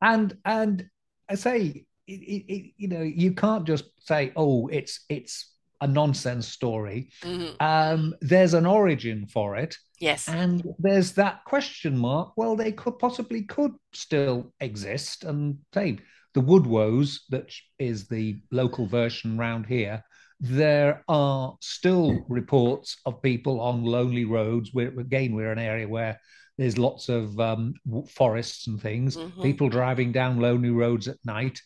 and 0.03 0.37
and 0.45 0.89
I 1.29 1.37
say, 1.37 1.87
it, 2.13 2.53
it, 2.53 2.73
you 2.77 2.89
know, 2.89 3.03
you 3.03 3.33
can't 3.33 3.67
just 3.67 3.85
say, 4.07 4.33
oh, 4.37 4.69
it's 4.69 5.05
it's 5.09 5.53
a 5.81 5.87
nonsense 5.87 6.47
story. 6.47 7.11
Mm-hmm. 7.23 7.55
Um, 7.61 8.15
there's 8.21 8.55
an 8.55 8.67
origin 8.67 9.27
for 9.27 9.57
it. 9.57 9.77
Yes. 9.99 10.29
And 10.29 10.63
there's 10.79 11.13
that 11.13 11.45
question 11.45 11.97
mark. 11.97 12.33
Well, 12.37 12.57
they 12.57 12.73
could 12.73 12.99
possibly 12.99 13.43
could 13.43 13.73
still 13.93 14.53
exist. 14.61 15.25
And 15.25 15.59
say 15.75 15.99
the 16.35 16.41
Wood 16.41 16.65
Woodwose, 16.65 17.21
that 17.31 17.51
is 17.79 18.09
the 18.09 18.41
local 18.51 18.87
version 18.87 19.39
round 19.39 19.67
here, 19.67 20.05
there 20.39 21.03
are 21.09 21.57
still 21.61 22.25
reports 22.29 22.97
of 23.07 23.23
people 23.23 23.61
on 23.61 23.85
lonely 23.85 24.25
roads. 24.25 24.73
We're, 24.73 24.99
again, 24.99 25.35
we're 25.35 25.53
an 25.53 25.59
area 25.59 25.89
where 25.89 26.21
there's 26.61 26.77
lots 26.77 27.09
of 27.09 27.41
um, 27.41 27.73
forests 28.07 28.67
and 28.67 28.83
things, 28.83 29.17
mm-hmm. 29.17 29.41
people 29.41 29.71
driving 29.71 30.13
down 30.13 30.39
lonely 30.39 30.69
roads 30.69 31.09
at 31.09 31.17
night 31.25 31.59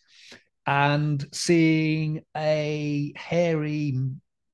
and 0.68 1.26
seeing 1.32 2.22
a 2.36 3.12
hairy 3.16 3.98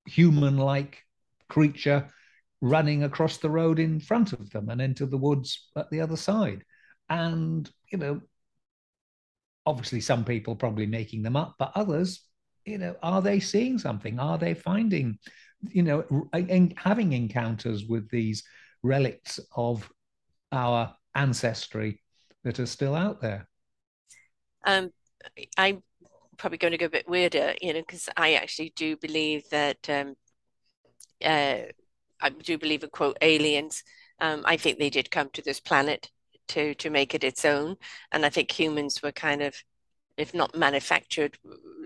human 0.07 0.57
like 0.57 1.05
creature 1.51 2.09
running 2.63 3.05
across 3.05 3.37
the 3.37 3.51
road 3.51 3.79
in 3.79 4.01
front 4.01 4.33
of 4.33 4.49
them 4.49 4.71
and 4.71 4.81
into 4.81 5.05
the 5.05 5.19
woods 5.19 5.69
at 5.77 5.91
the 5.91 6.01
other 6.01 6.17
side. 6.17 6.65
And, 7.11 7.71
you 7.93 7.99
know, 7.99 8.23
obviously 9.67 10.01
some 10.01 10.25
people 10.25 10.57
probably 10.57 10.87
making 10.87 11.23
them 11.23 11.37
up, 11.37 11.57
but 11.59 11.73
others, 11.75 12.23
you 12.65 12.79
know, 12.79 12.97
are 13.03 13.21
they 13.21 13.41
seeing 13.41 13.77
something? 13.79 14.19
Are 14.19 14.39
they 14.39 14.55
finding, 14.55 15.19
you 15.69 15.83
know, 15.83 16.31
and 16.33 16.73
having 16.79 17.13
encounters 17.13 17.85
with 17.85 18.09
these 18.09 18.43
relics 18.83 19.39
of 19.55 19.87
our 20.53 20.95
ancestry 21.15 22.01
that 22.45 22.59
are 22.59 22.67
still 22.67 22.95
out 22.95 23.21
there? 23.21 23.49
Um, 24.65 24.91
I'm 25.57 25.83
probably 26.37 26.59
going 26.59 26.73
to 26.73 26.79
go 26.79 26.87
a 26.87 26.91
bit 26.91 27.09
weirder, 27.09 27.55
you 27.61 27.73
know, 27.75 27.81
because 27.81 28.09
I 28.17 28.35
actually 28.35 28.73
do 28.77 28.97
believe 28.97 29.49
that 29.51 29.89
um, 29.89 30.15
uh, 31.25 31.57
I 32.21 32.29
do 32.31 32.59
believe 32.59 32.83
in 32.83 32.91
quote 32.91 33.19
aliens. 33.21 33.83
Um, 34.21 34.43
I 34.45 34.57
think 34.57 34.79
they 34.79 34.91
did 34.91 35.11
come 35.11 35.31
to 35.33 35.43
this 35.43 35.61
planet 35.61 36.11
to 36.49 36.75
to 36.75 36.91
make 36.91 37.15
it 37.15 37.25
its 37.25 37.45
own, 37.45 37.77
and 38.13 38.25
I 38.27 38.29
think 38.29 38.51
humans 38.51 39.03
were 39.03 39.13
kind 39.13 39.43
of, 39.43 39.55
if 40.17 40.35
not 40.35 40.57
manufactured, 40.57 41.39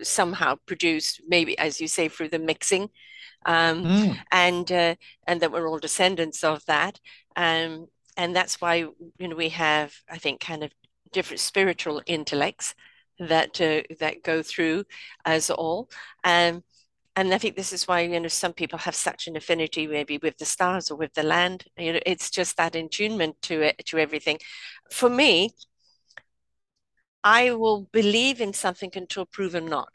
somehow 0.03 0.57
produced, 0.67 1.21
maybe 1.29 1.57
as 1.59 1.81
you 1.81 1.89
say, 1.89 2.09
through 2.09 2.31
the 2.31 2.39
mixing, 2.39 2.89
um, 3.47 3.85
mm. 3.85 4.19
and 4.33 4.71
uh, 4.73 4.95
and 5.27 5.41
that 5.41 5.53
we're 5.53 5.69
all 5.69 5.79
descendants 5.79 6.43
of 6.43 6.65
that, 6.67 6.99
um, 7.37 7.89
and 8.17 8.35
that's 8.35 8.61
why 8.61 8.75
you 9.19 9.29
know 9.29 9.37
we 9.37 9.51
have, 9.51 9.95
I 10.11 10.19
think, 10.19 10.41
kind 10.41 10.63
of 10.63 10.73
different 11.13 11.41
spiritual 11.41 12.03
intellects 12.07 12.75
that 13.19 13.61
uh, 13.61 13.83
that 14.01 14.23
go 14.23 14.43
through 14.43 14.85
as 15.25 15.51
all. 15.51 15.91
Um, 16.25 16.63
and 17.17 17.33
I 17.33 17.39
think 17.39 17.55
this 17.57 17.73
is 17.73 17.87
why 17.87 18.01
you 18.01 18.21
know 18.21 18.29
some 18.29 18.53
people 18.53 18.79
have 18.81 18.95
such 18.95 19.27
an 19.27 19.37
affinity 19.37 19.87
maybe 19.87 20.19
with 20.19 20.39
the 20.39 20.45
stars 20.45 20.91
or 20.91 20.97
with 20.97 21.15
the 21.15 21.23
land. 21.23 21.65
You 21.79 21.95
know, 21.95 22.01
it's 22.07 22.31
just 22.31 22.57
that 22.57 22.75
attunement 22.75 23.41
to 23.43 23.63
it 23.63 23.85
to 23.87 23.99
everything. 23.99 24.39
For 24.91 25.09
me, 25.09 25.51
I 27.23 27.53
will 27.53 27.89
believe 27.93 28.41
in 28.41 28.53
something 28.53 28.91
until 28.95 29.27
proven 29.27 29.67
not, 29.67 29.95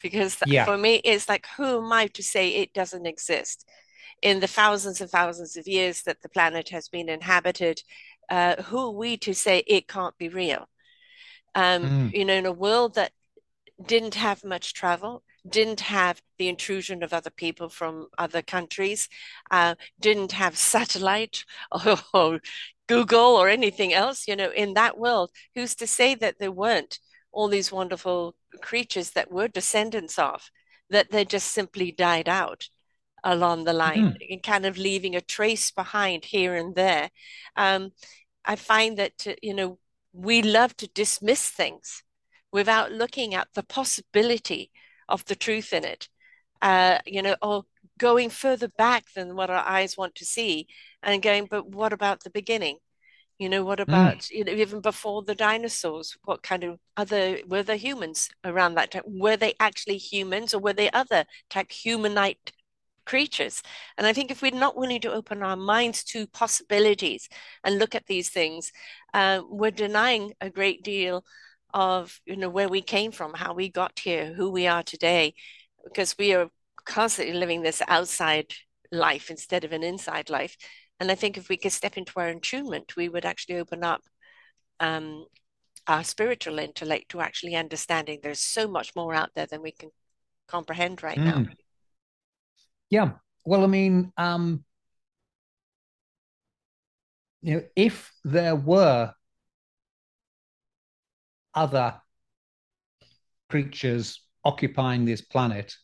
because 0.00 0.36
yeah. 0.46 0.64
for 0.64 0.76
me 0.76 0.96
it's 1.04 1.28
like 1.28 1.46
who 1.56 1.78
am 1.78 1.92
I 1.92 2.08
to 2.08 2.22
say 2.22 2.50
it 2.50 2.74
doesn't 2.74 3.06
exist? 3.06 3.66
In 4.22 4.40
the 4.40 4.46
thousands 4.46 5.00
and 5.00 5.10
thousands 5.10 5.56
of 5.56 5.66
years 5.66 6.02
that 6.02 6.22
the 6.22 6.28
planet 6.28 6.68
has 6.68 6.88
been 6.88 7.08
inhabited, 7.08 7.82
uh, 8.30 8.62
who 8.62 8.78
are 8.78 8.90
we 8.90 9.16
to 9.18 9.34
say 9.34 9.64
it 9.66 9.88
can't 9.88 10.16
be 10.16 10.28
real? 10.28 10.68
um, 11.54 11.82
mm. 11.82 12.12
you 12.12 12.24
know, 12.24 12.34
in 12.34 12.46
a 12.46 12.52
world 12.52 12.94
that 12.94 13.12
didn't 13.84 14.14
have 14.14 14.44
much 14.44 14.74
travel, 14.74 15.22
didn't 15.48 15.80
have 15.80 16.22
the 16.38 16.48
intrusion 16.48 17.02
of 17.02 17.12
other 17.12 17.30
people 17.30 17.68
from 17.68 18.08
other 18.16 18.42
countries, 18.42 19.08
uh, 19.50 19.74
didn't 20.00 20.32
have 20.32 20.56
satellite 20.72 21.44
or, 21.84 21.98
or, 22.14 22.40
Google 22.88 23.36
or 23.36 23.48
anything 23.48 23.94
else, 23.94 24.26
you 24.28 24.36
know, 24.36 24.50
in 24.50 24.74
that 24.74 24.98
world, 24.98 25.30
who's 25.54 25.74
to 25.76 25.86
say 25.86 26.14
that 26.16 26.38
there 26.38 26.52
weren't 26.52 26.98
all 27.30 27.48
these 27.48 27.72
wonderful 27.72 28.34
creatures 28.60 29.10
that 29.10 29.30
were 29.30 29.48
descendants 29.48 30.18
of, 30.18 30.50
that 30.90 31.10
they 31.10 31.24
just 31.24 31.52
simply 31.52 31.90
died 31.92 32.28
out 32.28 32.68
along 33.24 33.64
the 33.64 33.72
line, 33.72 34.14
mm. 34.14 34.30
and 34.30 34.42
kind 34.42 34.66
of 34.66 34.78
leaving 34.78 35.16
a 35.16 35.20
trace 35.20 35.70
behind 35.70 36.24
here 36.24 36.54
and 36.54 36.74
there. 36.74 37.10
Um, 37.56 37.92
I 38.44 38.56
find 38.56 38.98
that, 38.98 39.26
you 39.42 39.54
know, 39.54 39.78
we 40.12 40.42
love 40.42 40.76
to 40.78 40.88
dismiss 40.88 41.48
things 41.48 42.02
without 42.50 42.92
looking 42.92 43.34
at 43.34 43.48
the 43.54 43.62
possibility 43.62 44.70
of 45.08 45.24
the 45.26 45.36
truth 45.36 45.72
in 45.72 45.84
it. 45.84 46.08
Uh, 46.60 46.98
you 47.06 47.22
know, 47.22 47.34
or 47.42 47.64
going 47.98 48.30
further 48.30 48.68
back 48.68 49.04
than 49.14 49.34
what 49.34 49.50
our 49.50 49.64
eyes 49.66 49.96
want 49.96 50.14
to 50.14 50.24
see 50.24 50.66
and 51.02 51.20
going, 51.20 51.46
but 51.50 51.66
what 51.66 51.92
about 51.92 52.22
the 52.22 52.30
beginning? 52.30 52.78
You 53.38 53.48
know, 53.48 53.64
what 53.64 53.80
mm. 53.80 53.88
about, 53.88 54.18
mm. 54.18 54.30
you 54.30 54.44
know, 54.44 54.52
even 54.52 54.80
before 54.80 55.22
the 55.22 55.34
dinosaurs, 55.34 56.16
what 56.24 56.42
kind 56.44 56.62
of 56.62 56.78
other, 56.96 57.38
were 57.48 57.64
there 57.64 57.76
humans 57.76 58.28
around 58.44 58.74
that 58.74 58.92
time? 58.92 59.02
Were 59.06 59.36
they 59.36 59.54
actually 59.58 59.98
humans 59.98 60.54
or 60.54 60.60
were 60.60 60.72
they 60.72 60.90
other 60.90 61.24
type 61.50 61.70
humanite 61.70 62.52
creatures. 63.04 63.62
And 63.96 64.06
I 64.06 64.12
think 64.12 64.30
if 64.30 64.42
we're 64.42 64.52
not 64.52 64.76
willing 64.76 65.00
to 65.02 65.12
open 65.12 65.42
our 65.42 65.56
minds 65.56 66.04
to 66.04 66.26
possibilities 66.26 67.28
and 67.64 67.78
look 67.78 67.94
at 67.94 68.06
these 68.06 68.28
things, 68.28 68.72
uh, 69.14 69.42
we're 69.48 69.70
denying 69.70 70.32
a 70.40 70.50
great 70.50 70.82
deal 70.82 71.24
of 71.74 72.20
you 72.26 72.36
know 72.36 72.50
where 72.50 72.68
we 72.68 72.82
came 72.82 73.12
from, 73.12 73.34
how 73.34 73.54
we 73.54 73.70
got 73.70 73.98
here, 73.98 74.32
who 74.34 74.50
we 74.50 74.66
are 74.66 74.82
today, 74.82 75.34
because 75.84 76.16
we 76.18 76.34
are 76.34 76.48
constantly 76.84 77.34
living 77.34 77.62
this 77.62 77.82
outside 77.88 78.46
life 78.90 79.30
instead 79.30 79.64
of 79.64 79.72
an 79.72 79.82
inside 79.82 80.28
life. 80.30 80.56
And 81.00 81.10
I 81.10 81.14
think 81.14 81.36
if 81.36 81.48
we 81.48 81.56
could 81.56 81.72
step 81.72 81.96
into 81.96 82.12
our 82.16 82.28
attunement, 82.28 82.96
we 82.96 83.08
would 83.08 83.24
actually 83.24 83.58
open 83.58 83.82
up 83.82 84.02
um, 84.80 85.24
our 85.86 86.04
spiritual 86.04 86.58
intellect 86.58 87.10
to 87.10 87.20
actually 87.20 87.56
understanding 87.56 88.20
there's 88.22 88.40
so 88.40 88.68
much 88.68 88.92
more 88.94 89.14
out 89.14 89.30
there 89.34 89.46
than 89.46 89.62
we 89.62 89.72
can 89.72 89.90
comprehend 90.46 91.02
right 91.02 91.18
mm. 91.18 91.24
now. 91.24 91.46
Yeah. 92.92 93.12
Well, 93.46 93.64
I 93.64 93.68
mean, 93.68 94.12
um, 94.18 94.64
you 97.40 97.54
know, 97.54 97.62
if 97.74 98.12
there 98.22 98.54
were 98.54 99.14
other 101.54 101.94
creatures 103.48 104.20
occupying 104.44 105.06
this 105.06 105.22
planet 105.22 105.74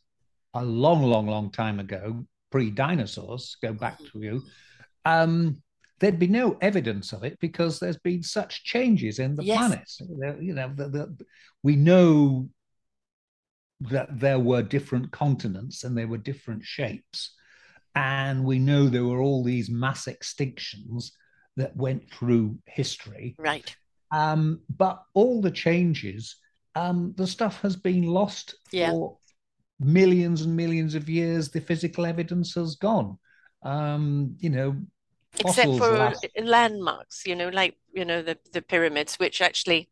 a 0.53 0.63
long, 0.63 1.03
long, 1.03 1.27
long 1.27 1.51
time 1.51 1.81
ago, 1.81 2.27
pre-dinosaurs, 2.51 3.57
go 3.63 3.73
back 3.73 3.97
to 4.13 4.21
you, 4.21 4.43
um, 5.07 5.63
there'd 6.01 6.19
be 6.19 6.27
no 6.27 6.59
evidence 6.61 7.15
of 7.15 7.25
it 7.25 7.39
because 7.41 7.81
there's 7.81 7.99
been 7.99 8.23
such 8.23 8.65
changes 8.65 9.19
in 9.19 9.35
the 9.35 9.45
yes. 9.45 9.57
planet. 9.57 10.41
You 10.43 10.53
know, 10.53 10.71
the, 10.77 10.89
the, 10.91 11.27
we 11.63 11.75
know 11.75 12.51
that 13.81 14.19
there 14.19 14.39
were 14.39 14.63
different 14.63 15.11
continents 15.13 15.85
and 15.85 15.97
there 15.97 16.09
were 16.09 16.19
different 16.19 16.65
shapes. 16.65 17.35
And 17.95 18.45
we 18.45 18.59
know 18.59 18.89
there 18.89 19.05
were 19.05 19.21
all 19.21 19.43
these 19.43 19.71
mass 19.71 20.07
extinctions 20.07 21.11
that 21.57 21.77
went 21.77 22.11
through 22.11 22.59
history. 22.67 23.35
Right. 23.39 23.75
Um, 24.11 24.61
but 24.77 25.03
all 25.15 25.41
the 25.41 25.51
changes, 25.51 26.37
um, 26.75 27.15
the 27.17 27.27
stuff 27.27 27.61
has 27.63 27.77
been 27.77 28.05
lost 28.05 28.55
yeah. 28.71 28.91
for 28.91 29.19
millions 29.81 30.43
and 30.43 30.57
millions 30.57 30.95
of 30.95 31.09
years. 31.09 31.51
The 31.51 31.61
physical 31.61 32.07
evidence 32.07 32.55
has 32.55 32.77
gone. 32.77 33.19
Um, 33.63 34.37
you 34.39 34.51
know, 34.51 34.77
except 35.41 35.77
for 35.77 35.91
last... 35.91 36.27
landmarks, 36.41 37.27
you 37.27 37.35
know, 37.35 37.49
like 37.49 37.77
you 37.93 38.05
know 38.05 38.23
the 38.23 38.39
the 38.53 38.63
pyramids, 38.63 39.17
which 39.17 39.43
actually 39.43 39.91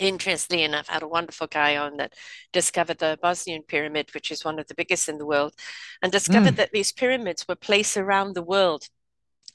interestingly 0.00 0.64
enough, 0.64 0.86
I 0.88 0.94
had 0.94 1.02
a 1.02 1.08
wonderful 1.08 1.46
guy 1.46 1.76
on 1.76 1.96
that 1.96 2.14
discovered 2.52 2.98
the 2.98 3.18
Bosnian 3.20 3.62
pyramid, 3.62 4.10
which 4.14 4.30
is 4.30 4.44
one 4.44 4.58
of 4.58 4.66
the 4.66 4.74
biggest 4.74 5.08
in 5.08 5.18
the 5.18 5.26
world, 5.26 5.54
and 6.02 6.12
discovered 6.12 6.54
mm. 6.54 6.56
that 6.56 6.72
these 6.72 6.92
pyramids 6.92 7.46
were 7.48 7.56
placed 7.56 7.96
around 7.96 8.34
the 8.34 8.42
world, 8.42 8.88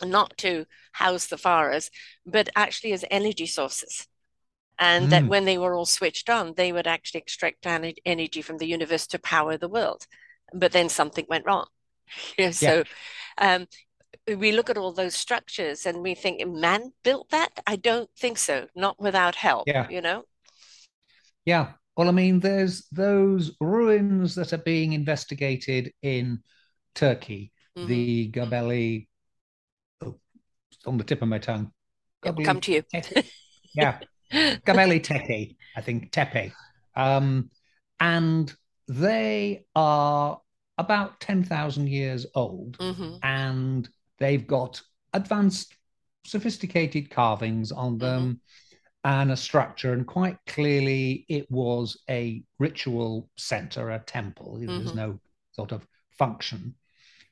not 0.04 0.38
to 0.40 0.66
house 0.94 1.28
the 1.28 1.38
pharaohs, 1.38 1.90
but 2.26 2.50
actually 2.56 2.94
as 2.94 3.06
energy 3.10 3.46
sources. 3.46 4.08
And 4.80 5.08
mm. 5.08 5.10
that 5.12 5.28
when 5.28 5.46
they 5.46 5.58
were 5.58 5.76
all 5.76 5.86
switched 5.86 6.30
on, 6.30 6.54
they 6.56 6.72
would 6.72 6.88
actually 6.88 7.22
extract 7.22 7.66
energy 7.66 8.42
from 8.42 8.58
the 8.58 8.68
universe 8.68 9.08
to 9.08 9.20
power 9.20 9.58
the 9.58 9.70
world. 9.70 10.08
But 10.54 10.72
then 10.72 10.90
something 10.90 11.26
went 11.30 11.46
wrong. 11.46 11.68
So 12.52 12.84
yeah. 13.40 13.56
um, 13.56 13.68
we 14.28 14.52
look 14.52 14.70
at 14.70 14.78
all 14.78 14.92
those 14.92 15.16
structures 15.16 15.86
and 15.86 16.02
we 16.02 16.16
think 16.16 16.46
man 16.48 16.94
built 17.04 17.30
that? 17.30 17.50
I 17.68 17.76
don't 17.76 18.10
think 18.18 18.38
so 18.38 18.68
not 18.76 19.00
without 19.00 19.36
help 19.36 19.68
yeah. 19.68 19.88
you 19.90 20.02
know? 20.02 20.24
Yeah. 21.46 21.74
Well 21.96 22.10
i 22.10 22.12
mean 22.12 22.40
there's 22.40 22.88
those 22.92 23.52
ruins 23.60 24.36
that 24.36 24.54
are 24.54 24.58
being 24.66 24.94
investigated 24.94 25.94
in 26.02 26.40
turkey. 26.96 27.52
Mm-hmm. 27.78 27.88
the 27.88 28.32
gabeli 28.32 29.08
oh, 30.06 30.16
on 30.86 30.98
the 30.98 31.04
tip 31.04 31.22
of 31.22 31.28
my 31.28 31.40
tongue. 31.40 31.72
It'll 32.24 32.46
come 32.46 32.62
to 32.62 32.72
you. 32.72 32.84
Yeah. 33.74 33.98
Göbekli 34.32 35.04
Tepe 35.04 35.56
i 35.76 35.82
think 35.82 36.12
tepe. 36.12 36.52
Um, 36.96 37.50
and 38.00 38.54
they 38.88 39.66
are 39.76 40.40
about 40.78 41.20
10,000 41.20 41.88
years 41.88 42.26
old. 42.36 42.78
Mm-hmm. 42.78 43.16
and 43.24 43.90
They've 44.20 44.46
got 44.46 44.82
advanced, 45.14 45.76
sophisticated 46.26 47.10
carvings 47.10 47.72
on 47.72 47.98
them 47.98 48.24
mm-hmm. 48.24 49.22
and 49.22 49.32
a 49.32 49.38
structure. 49.38 49.94
And 49.94 50.06
quite 50.06 50.38
clearly, 50.48 51.26
it 51.30 51.50
was 51.52 52.02
a 52.10 52.44
ritual 52.60 53.30
center, 53.38 53.92
a 53.92 54.00
temple. 54.00 54.58
Mm-hmm. 54.60 54.78
There's 54.78 54.96
no 54.96 55.20
sort 55.52 55.72
of 55.72 55.88
function. 56.12 56.76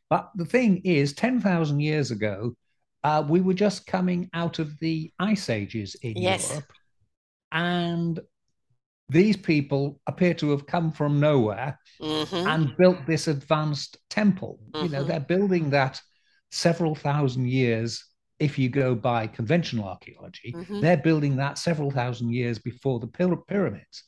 But 0.10 0.30
the 0.36 0.46
thing 0.46 0.82
is, 0.84 1.14
10,000 1.14 1.80
years 1.80 2.12
ago, 2.12 2.56
uh, 3.04 3.24
we 3.28 3.42
were 3.42 3.54
just 3.54 3.88
coming 3.88 4.30
out 4.34 4.60
of 4.60 4.78
the 4.80 5.12
ice 5.20 5.50
ages 5.50 5.96
in 6.02 6.18
yes. 6.18 6.50
Europe. 6.50 6.72
And 7.52 8.20
these 9.10 9.36
people 9.36 10.00
appear 10.08 10.34
to 10.36 10.52
have 10.52 10.66
come 10.66 10.92
from 10.92 11.20
nowhere 11.20 11.78
mm-hmm. 12.02 12.48
and 12.48 12.76
built 12.78 12.98
this 13.06 13.28
advanced 13.28 13.98
temple. 14.10 14.60
Mm-hmm. 14.72 14.86
You 14.86 14.92
know, 14.92 15.00
mm-hmm. 15.00 15.08
they're 15.08 15.20
building 15.20 15.70
that 15.72 16.02
several 16.52 16.96
thousand 16.96 17.48
years 17.48 18.06
if 18.40 18.58
you 18.58 18.70
go 18.70 18.96
by 18.96 19.28
conventional 19.28 19.88
archaeology 19.88 20.54
mm-hmm. 20.56 20.82
they're 20.82 20.98
building 20.98 21.36
that 21.38 21.58
several 21.58 21.92
thousand 21.92 22.34
years 22.34 22.60
before 22.60 23.00
the 23.00 23.08
pyramids 23.48 24.04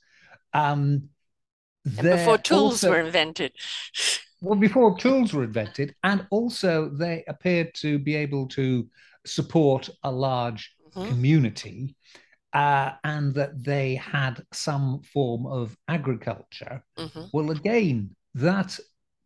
um, 0.54 1.10
before 2.02 2.38
tools 2.38 2.84
also, 2.84 2.92
were 2.92 3.00
invented 3.00 3.52
well 4.42 4.60
before 4.60 4.98
tools 4.98 5.34
were 5.34 5.44
invented 5.44 5.96
and 6.04 6.26
also 6.32 6.90
they 6.90 7.24
appeared 7.28 7.74
to 7.74 7.98
be 8.00 8.16
able 8.16 8.48
to 8.48 8.88
support 9.26 9.90
a 10.04 10.12
large 10.12 10.74
mm-hmm. 10.96 11.10
community 11.10 11.96
uh, 12.54 12.92
and 13.04 13.34
that 13.34 13.64
they 13.64 13.96
had 13.96 14.44
some 14.52 15.02
form 15.02 15.46
of 15.46 15.76
agriculture 15.88 16.84
mm-hmm. 16.98 17.24
well 17.32 17.52
again 17.52 18.16
that 18.36 18.80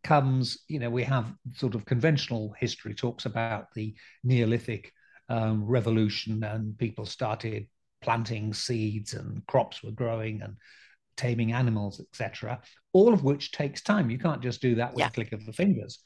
comes, 0.04 0.58
you 0.68 0.78
know, 0.78 0.90
we 0.90 1.04
have 1.04 1.32
sort 1.54 1.74
of 1.74 1.84
conventional 1.84 2.54
history 2.58 2.94
talks 2.94 3.26
about 3.26 3.66
the 3.74 3.94
Neolithic 4.24 4.92
um, 5.28 5.64
revolution 5.64 6.42
and 6.44 6.78
people 6.78 7.04
started 7.04 7.66
planting 8.00 8.54
seeds 8.54 9.14
and 9.14 9.46
crops 9.46 9.82
were 9.82 9.90
growing 9.90 10.42
and 10.42 10.56
taming 11.16 11.52
animals, 11.52 12.00
etc. 12.00 12.60
All 12.92 13.12
of 13.12 13.24
which 13.24 13.52
takes 13.52 13.82
time. 13.82 14.08
You 14.08 14.18
can't 14.18 14.42
just 14.42 14.62
do 14.62 14.76
that 14.76 14.92
with 14.92 15.00
yeah. 15.00 15.08
a 15.08 15.10
click 15.10 15.32
of 15.32 15.44
the 15.44 15.52
fingers. 15.52 15.98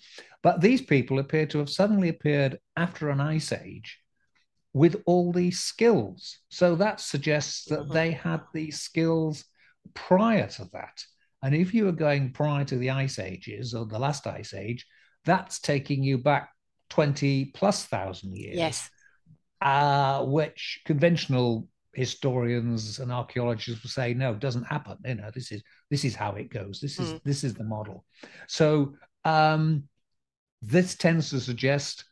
But 0.43 0.61
these 0.61 0.81
people 0.81 1.19
appear 1.19 1.47
to 1.47 1.59
have 1.59 1.71
suddenly 1.71 2.09
appeared 2.09 2.59
after 2.77 3.11
an 3.11 3.21
ice 3.21 3.53
age 3.53 3.99
with 4.73 5.03
all 5.07 5.33
these 5.33 5.61
skills. 5.61 6.39
So 6.49 6.75
that 6.77 6.99
suggests 6.99 7.67
that 7.67 7.81
mm-hmm. 7.81 7.93
they 7.93 8.11
had 8.13 8.41
these 8.55 8.81
skills 8.81 9.45
prior 9.95 10.47
to 10.47 10.69
that. 10.73 11.05
And 11.43 11.55
if 11.55 11.75
you 11.75 11.85
were 11.85 11.93
going 11.93 12.33
prior 12.33 12.65
to 12.65 12.77
the 12.77 12.91
ice 12.91 13.19
ages 13.19 13.75
or 13.75 13.85
the 13.85 13.99
last 13.99 14.27
ice 14.27 14.55
age, 14.55 14.87
that's 15.25 15.59
taking 15.59 16.03
you 16.03 16.19
back 16.19 16.51
20 16.91 17.47
plus 17.47 17.85
thousand 17.85 18.37
years. 18.37 18.57
Yes. 18.57 18.91
Uh, 19.61 20.25
which 20.25 20.81
conventional 20.85 21.69
historians 21.95 22.99
and 22.99 23.13
archaeologists 23.13 23.83
will 23.83 23.91
say, 23.91 24.15
no, 24.15 24.33
it 24.33 24.41
doesn't 24.41 24.65
happen. 24.65 24.97
You 25.05 25.17
know, 25.17 25.31
this 25.35 25.53
is 25.53 25.63
this 25.91 26.05
is 26.05 26.15
how 26.15 26.33
it 26.33 26.51
goes. 26.51 26.81
This 26.81 26.99
is 26.99 27.13
mm. 27.13 27.21
this 27.25 27.45
is 27.45 27.55
the 27.55 27.65
model. 27.65 28.05
So 28.49 28.95
um, 29.25 29.85
this 30.63 30.95
tends 30.97 31.31
to 31.31 31.41
suggest 31.41 32.05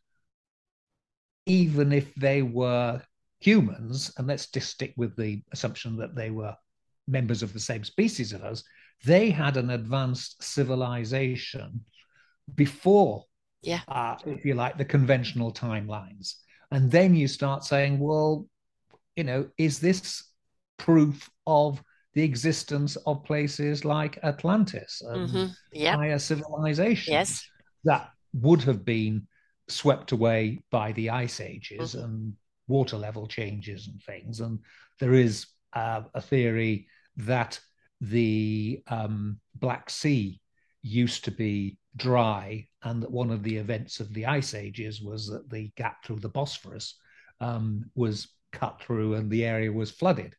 even 1.47 1.93
if 1.93 2.15
they 2.15 2.43
were 2.43 3.03
humans, 3.41 4.13
and 4.17 4.27
let's 4.27 4.47
just 4.49 4.71
stick 4.71 4.93
with 4.97 5.17
the 5.17 5.43
assumption 5.53 5.97
that 5.97 6.15
they 6.15 6.31
were 6.31 6.55
members 7.09 7.43
of 7.43 7.53
the 7.53 7.61
same 7.61 7.83
species 7.83 8.33
as 8.33 8.43
us, 8.43 8.65
they 9.05 9.31
had 9.31 9.57
an 9.57 9.71
advanced 9.71 10.43
civilization 10.43 11.85
before, 12.55 13.25
yeah, 13.63 13.81
uh, 13.89 14.17
if 14.27 14.45
you 14.45 14.55
like, 14.55 14.77
the 14.79 14.85
conventional 14.85 15.53
timelines. 15.53 16.35
And 16.71 16.91
then 16.91 17.15
you 17.15 17.29
start 17.29 17.65
saying, 17.65 17.99
well, 17.99 18.47
you 19.17 19.25
know, 19.25 19.49
is 19.59 19.81
this 19.81 20.25
proof 20.77 21.29
of 21.47 21.83
the 22.15 22.23
existence 22.23 22.97
of 23.07 23.25
places 23.25 23.85
like 23.85 24.19
Atlantis 24.23 25.03
and 25.05 25.29
mm-hmm. 25.29 25.47
yep. 25.73 25.97
higher 25.97 26.19
civilizations 26.19 27.09
yes. 27.09 27.49
that 27.85 28.11
would 28.33 28.63
have 28.63 28.85
been 28.85 29.27
swept 29.69 30.13
away 30.13 30.61
by 30.71 30.93
the 30.93 31.11
ice 31.11 31.41
ages 31.41 31.95
mm-hmm. 31.95 32.05
and 32.05 32.33
water 32.67 32.97
level 32.97 33.27
changes 33.27 33.89
and 33.89 34.03
things. 34.03 34.41
And 34.41 34.59
there 34.99 35.15
is 35.15 35.47
uh, 35.73 36.03
a 36.15 36.21
theory 36.21 36.89
that 37.19 37.61
the 38.01 38.83
um, 38.89 39.39
Black 39.55 39.91
Sea 39.91 40.41
used 40.83 41.25
to 41.25 41.31
be 41.31 41.79
dry, 41.97 42.67
and 42.83 43.03
that 43.03 43.11
one 43.11 43.31
of 43.31 43.43
the 43.43 43.57
events 43.57 44.01
of 44.01 44.13
the 44.15 44.27
ice 44.27 44.55
ages 44.55 45.03
was 45.03 45.27
that 45.29 45.51
the 45.51 45.71
gap 45.77 46.05
through 46.05 46.21
the 46.21 46.29
Bosphorus 46.29 46.97
um, 47.41 47.91
was 47.95 48.29
cut 48.53 48.81
through 48.83 49.15
and 49.15 49.31
the 49.31 49.45
area 49.45 49.73
was 49.73 49.91
flooded. 49.91 50.35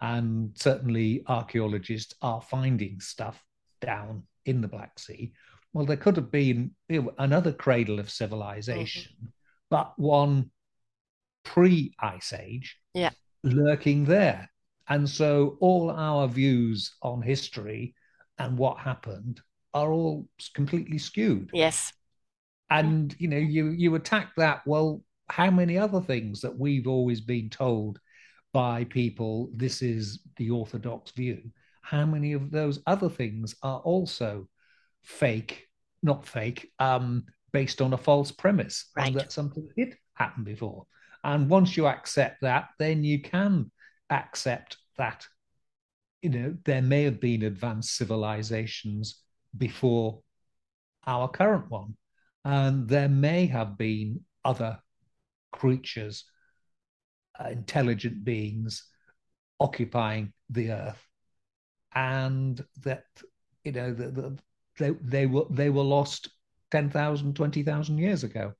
And 0.00 0.50
certainly, 0.54 1.22
archaeologists 1.26 2.14
are 2.20 2.42
finding 2.42 3.00
stuff 3.00 3.42
down 3.80 4.24
in 4.44 4.60
the 4.60 4.68
Black 4.68 4.98
Sea. 4.98 5.32
Well, 5.72 5.86
there 5.86 5.96
could 5.96 6.16
have 6.16 6.30
been 6.30 6.72
you 6.88 7.02
know, 7.02 7.14
another 7.18 7.52
cradle 7.52 7.98
of 7.98 8.10
civilization, 8.10 9.12
mm-hmm. 9.16 9.26
but 9.70 9.92
one 9.96 10.50
pre 11.44 11.94
ice 11.98 12.32
age 12.32 12.78
yeah. 12.94 13.10
lurking 13.42 14.04
there. 14.04 14.50
And 14.88 15.08
so 15.08 15.56
all 15.60 15.90
our 15.90 16.28
views 16.28 16.94
on 17.02 17.22
history 17.22 17.94
and 18.38 18.56
what 18.56 18.78
happened 18.78 19.40
are 19.74 19.92
all 19.92 20.28
completely 20.54 20.98
skewed. 20.98 21.50
Yes. 21.52 21.92
And 22.70 23.14
you 23.18 23.28
know, 23.28 23.36
you 23.36 23.68
you 23.68 23.94
attack 23.94 24.32
that. 24.36 24.62
Well, 24.66 25.02
how 25.28 25.50
many 25.50 25.78
other 25.78 26.00
things 26.00 26.40
that 26.40 26.56
we've 26.56 26.86
always 26.86 27.20
been 27.20 27.50
told 27.50 28.00
by 28.52 28.84
people 28.84 29.50
this 29.54 29.82
is 29.82 30.20
the 30.36 30.50
orthodox 30.50 31.10
view? 31.12 31.42
How 31.82 32.06
many 32.06 32.32
of 32.32 32.50
those 32.50 32.80
other 32.86 33.08
things 33.08 33.54
are 33.62 33.78
also 33.80 34.48
fake, 35.02 35.68
not 36.02 36.26
fake, 36.26 36.72
um, 36.78 37.24
based 37.52 37.80
on 37.80 37.92
a 37.92 37.98
false 37.98 38.32
premise 38.32 38.86
right. 38.96 39.14
that 39.14 39.30
something 39.30 39.68
did 39.76 39.96
happen 40.14 40.42
before? 40.42 40.86
And 41.22 41.48
once 41.48 41.76
you 41.76 41.86
accept 41.86 42.40
that, 42.42 42.68
then 42.78 43.04
you 43.04 43.20
can 43.20 43.70
accept 44.10 44.76
that 44.98 45.26
you 46.26 46.30
know, 46.30 46.56
there 46.64 46.82
may 46.82 47.04
have 47.04 47.20
been 47.20 47.44
advanced 47.44 47.96
civilizations 47.96 49.22
before 49.56 50.20
our 51.06 51.28
current 51.28 51.70
one. 51.70 51.96
And 52.44 52.88
there 52.88 53.08
may 53.08 53.46
have 53.46 53.78
been 53.78 54.20
other 54.44 54.80
creatures, 55.52 56.24
uh, 57.38 57.50
intelligent 57.50 58.24
beings 58.24 58.84
occupying 59.60 60.32
the 60.50 60.72
earth. 60.72 61.02
And 61.94 62.60
that, 62.82 63.04
you 63.64 63.70
know, 63.70 63.92
the, 63.92 64.10
the, 64.10 64.38
they, 64.78 64.90
they 65.00 65.26
were 65.26 65.46
they 65.48 65.70
were 65.70 65.82
lost 65.82 66.28
10,000, 66.72 67.34
20,000 67.34 67.98
years 67.98 68.24
ago. 68.24 68.52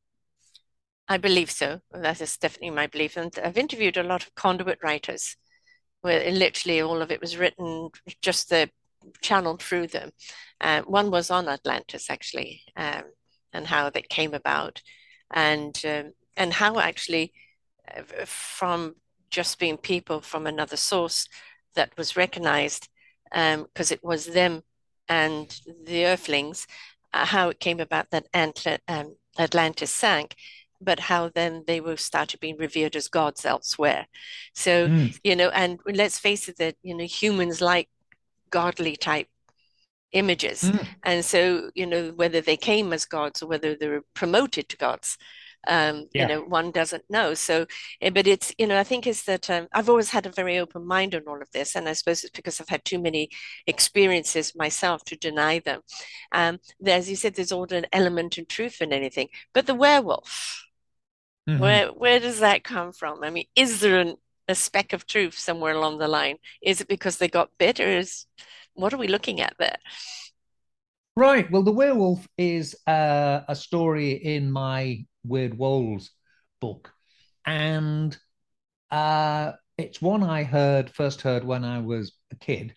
I 1.09 1.19
believe 1.19 1.51
so. 1.51 1.81
That 1.93 2.21
is 2.21 2.37
definitely 2.37 2.71
my 2.71 2.87
belief. 2.87 3.17
And 3.17 3.33
I've 3.43 3.59
interviewed 3.59 3.97
a 3.97 4.03
lot 4.03 4.25
of 4.25 4.35
conduit 4.35 4.79
writers 4.83 5.37
where 6.01 6.31
literally 6.31 6.81
all 6.81 7.01
of 7.01 7.11
it 7.11 7.21
was 7.21 7.37
written 7.37 7.91
just 8.23 8.49
the 8.51 8.71
channeled 9.21 9.63
through 9.63 9.89
them. 9.89 10.11
Uh, 10.61 10.83
one 10.83 11.11
was 11.11 11.31
on 11.31 11.49
Atlantis 11.49 12.11
actually, 12.11 12.63
um, 12.77 13.05
and 13.53 13.67
how 13.67 13.91
that 13.91 14.09
came 14.09 14.35
about, 14.35 14.83
and 15.31 15.81
um, 15.85 16.13
and 16.37 16.53
how 16.53 16.79
actually 16.79 17.33
uh, 17.97 18.03
from 18.25 18.97
just 19.31 19.59
being 19.59 19.77
people 19.77 20.21
from 20.21 20.47
another 20.47 20.77
source 20.77 21.29
that 21.75 21.97
was 21.97 22.17
recognized 22.17 22.89
because 23.31 23.91
um, 23.91 23.95
it 23.95 24.03
was 24.03 24.27
them 24.27 24.63
and 25.09 25.61
the 25.85 26.07
Earthlings, 26.07 26.67
uh, 27.13 27.27
how 27.27 27.49
it 27.49 27.61
came 27.61 27.81
about 27.81 28.11
that 28.11 28.27
Antla- 28.33 28.79
um, 28.89 29.17
Atlantis 29.39 29.93
sank, 29.93 30.35
but 30.81 31.01
how 31.01 31.29
then 31.29 31.65
they 31.67 31.81
will 31.81 31.97
start 31.97 32.35
being 32.41 32.57
revered 32.59 32.97
as 32.97 33.09
gods 33.09 33.45
elsewhere. 33.45 34.07
So, 34.55 34.89
mm. 34.89 35.19
you 35.25 35.37
know, 35.37 35.49
and 35.49 35.81
let's 35.87 36.19
face 36.19 36.49
it, 36.49 36.59
that, 36.59 36.77
you 36.83 36.97
know, 36.97 37.05
humans 37.05 37.61
like 37.61 37.89
godly 38.51 38.97
type 38.97 39.29
images. 40.13 40.63
Mm. 40.63 40.87
And 41.03 41.25
so, 41.25 41.71
you 41.75 41.87
know, 41.87 42.13
whether 42.17 42.41
they 42.41 42.57
came 42.57 42.93
as 42.93 43.05
gods 43.05 43.43
or 43.43 43.49
whether 43.49 43.77
they 43.77 43.89
were 43.89 44.05
promoted 44.15 44.69
to 44.69 44.77
gods, 44.77 45.19
um, 45.69 46.09
yeah. 46.15 46.23
you 46.23 46.29
know, 46.29 46.41
one 46.43 46.71
doesn't 46.71 47.05
know. 47.11 47.35
So, 47.35 47.67
eh, 48.01 48.11
but 48.11 48.27
it's, 48.27 48.55
you 48.59 48.67
know, 48.67 48.79
I 48.79 48.85
think 48.85 49.07
is 49.07 49.25
that 49.25 49.51
um, 49.51 49.67
I've 49.73 49.89
always 49.89 50.11
had 50.11 50.27
a 50.27 50.31
very 50.31 50.59
open 50.59 50.87
mind 50.87 51.15
on 51.15 51.23
all 51.27 51.43
of 51.43 51.51
this. 51.53 51.75
And 51.75 51.89
I 51.89 51.93
suppose 51.93 52.23
it's 52.23 52.31
because 52.31 52.61
I've 52.61 52.69
had 52.69 52.85
too 52.85 53.01
many 53.01 53.31
experiences 53.67 54.55
myself 54.55 55.05
to 55.07 55.17
deny 55.17 55.59
them. 55.59 55.81
Um, 56.33 56.59
as 56.87 57.11
you 57.11 57.17
said, 57.17 57.35
there's 57.35 57.53
all 57.53 57.67
an 57.73 57.87
element 57.93 58.39
of 58.39 58.49
truth 58.49 58.81
in 58.81 58.93
anything, 58.93 59.29
but 59.53 59.67
the 59.67 59.75
werewolf, 59.75 60.66
Mm-hmm. 61.49 61.61
Where 61.61 61.89
where 61.89 62.21
does 62.21 62.41
that 62.41 62.65
come 62.65 62.93
from? 62.93 63.23
I 63.23 63.31
mean, 63.31 63.47
is 63.55 63.81
there 63.81 63.99
an, 63.99 64.17
a 64.49 64.55
speck 64.55 64.93
of 64.93 65.07
truth 65.07 65.39
somewhere 65.39 65.75
along 65.75 65.99
the 65.99 66.09
line? 66.09 66.37
Is 66.61 66.81
it 66.81 66.89
because 66.89 67.19
they 67.19 67.29
got 67.29 67.51
bit, 67.59 67.79
or 67.79 67.89
is 67.89 68.27
what 68.75 68.93
are 68.93 68.99
we 68.99 69.09
looking 69.09 69.41
at 69.41 69.55
there? 69.59 69.79
Right. 71.17 71.51
Well, 71.51 71.63
the 71.63 71.73
werewolf 71.73 72.27
is 72.37 72.77
uh, 72.87 73.41
a 73.49 73.55
story 73.55 74.13
in 74.13 74.51
my 74.51 75.07
Weird 75.25 75.57
Wolves 75.57 76.11
book, 76.61 76.93
and 77.47 78.17
uh, 78.91 79.53
it's 79.79 80.03
one 80.03 80.25
I 80.25 80.43
heard 80.43 80.91
first 80.91 81.23
heard 81.23 81.45
when 81.45 81.65
I 81.65 81.79
was 81.79 82.13
a 82.33 82.37
kid, 82.37 82.75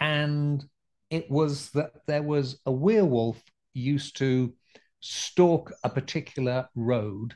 and 0.00 0.64
it 1.10 1.30
was 1.30 1.70
that 1.70 1.92
there 2.06 2.22
was 2.22 2.58
a 2.64 2.72
werewolf 2.72 3.40
used 3.74 4.16
to 4.16 4.54
stalk 5.00 5.72
a 5.84 5.88
particular 5.88 6.68
road 6.74 7.34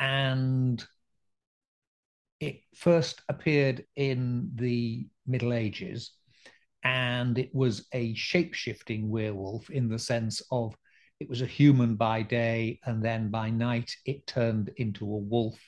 and 0.00 0.84
it 2.40 2.62
first 2.74 3.20
appeared 3.28 3.84
in 3.96 4.50
the 4.54 5.06
Middle 5.26 5.52
Ages, 5.52 6.12
and 6.82 7.38
it 7.38 7.54
was 7.54 7.86
a 7.92 8.14
shape 8.14 8.54
shifting 8.54 9.10
werewolf 9.10 9.68
in 9.68 9.88
the 9.88 9.98
sense 9.98 10.42
of 10.50 10.74
it 11.20 11.28
was 11.28 11.42
a 11.42 11.46
human 11.46 11.96
by 11.96 12.22
day, 12.22 12.80
and 12.86 13.04
then 13.04 13.28
by 13.28 13.50
night 13.50 13.94
it 14.06 14.26
turned 14.26 14.70
into 14.76 15.04
a 15.04 15.18
wolf 15.18 15.60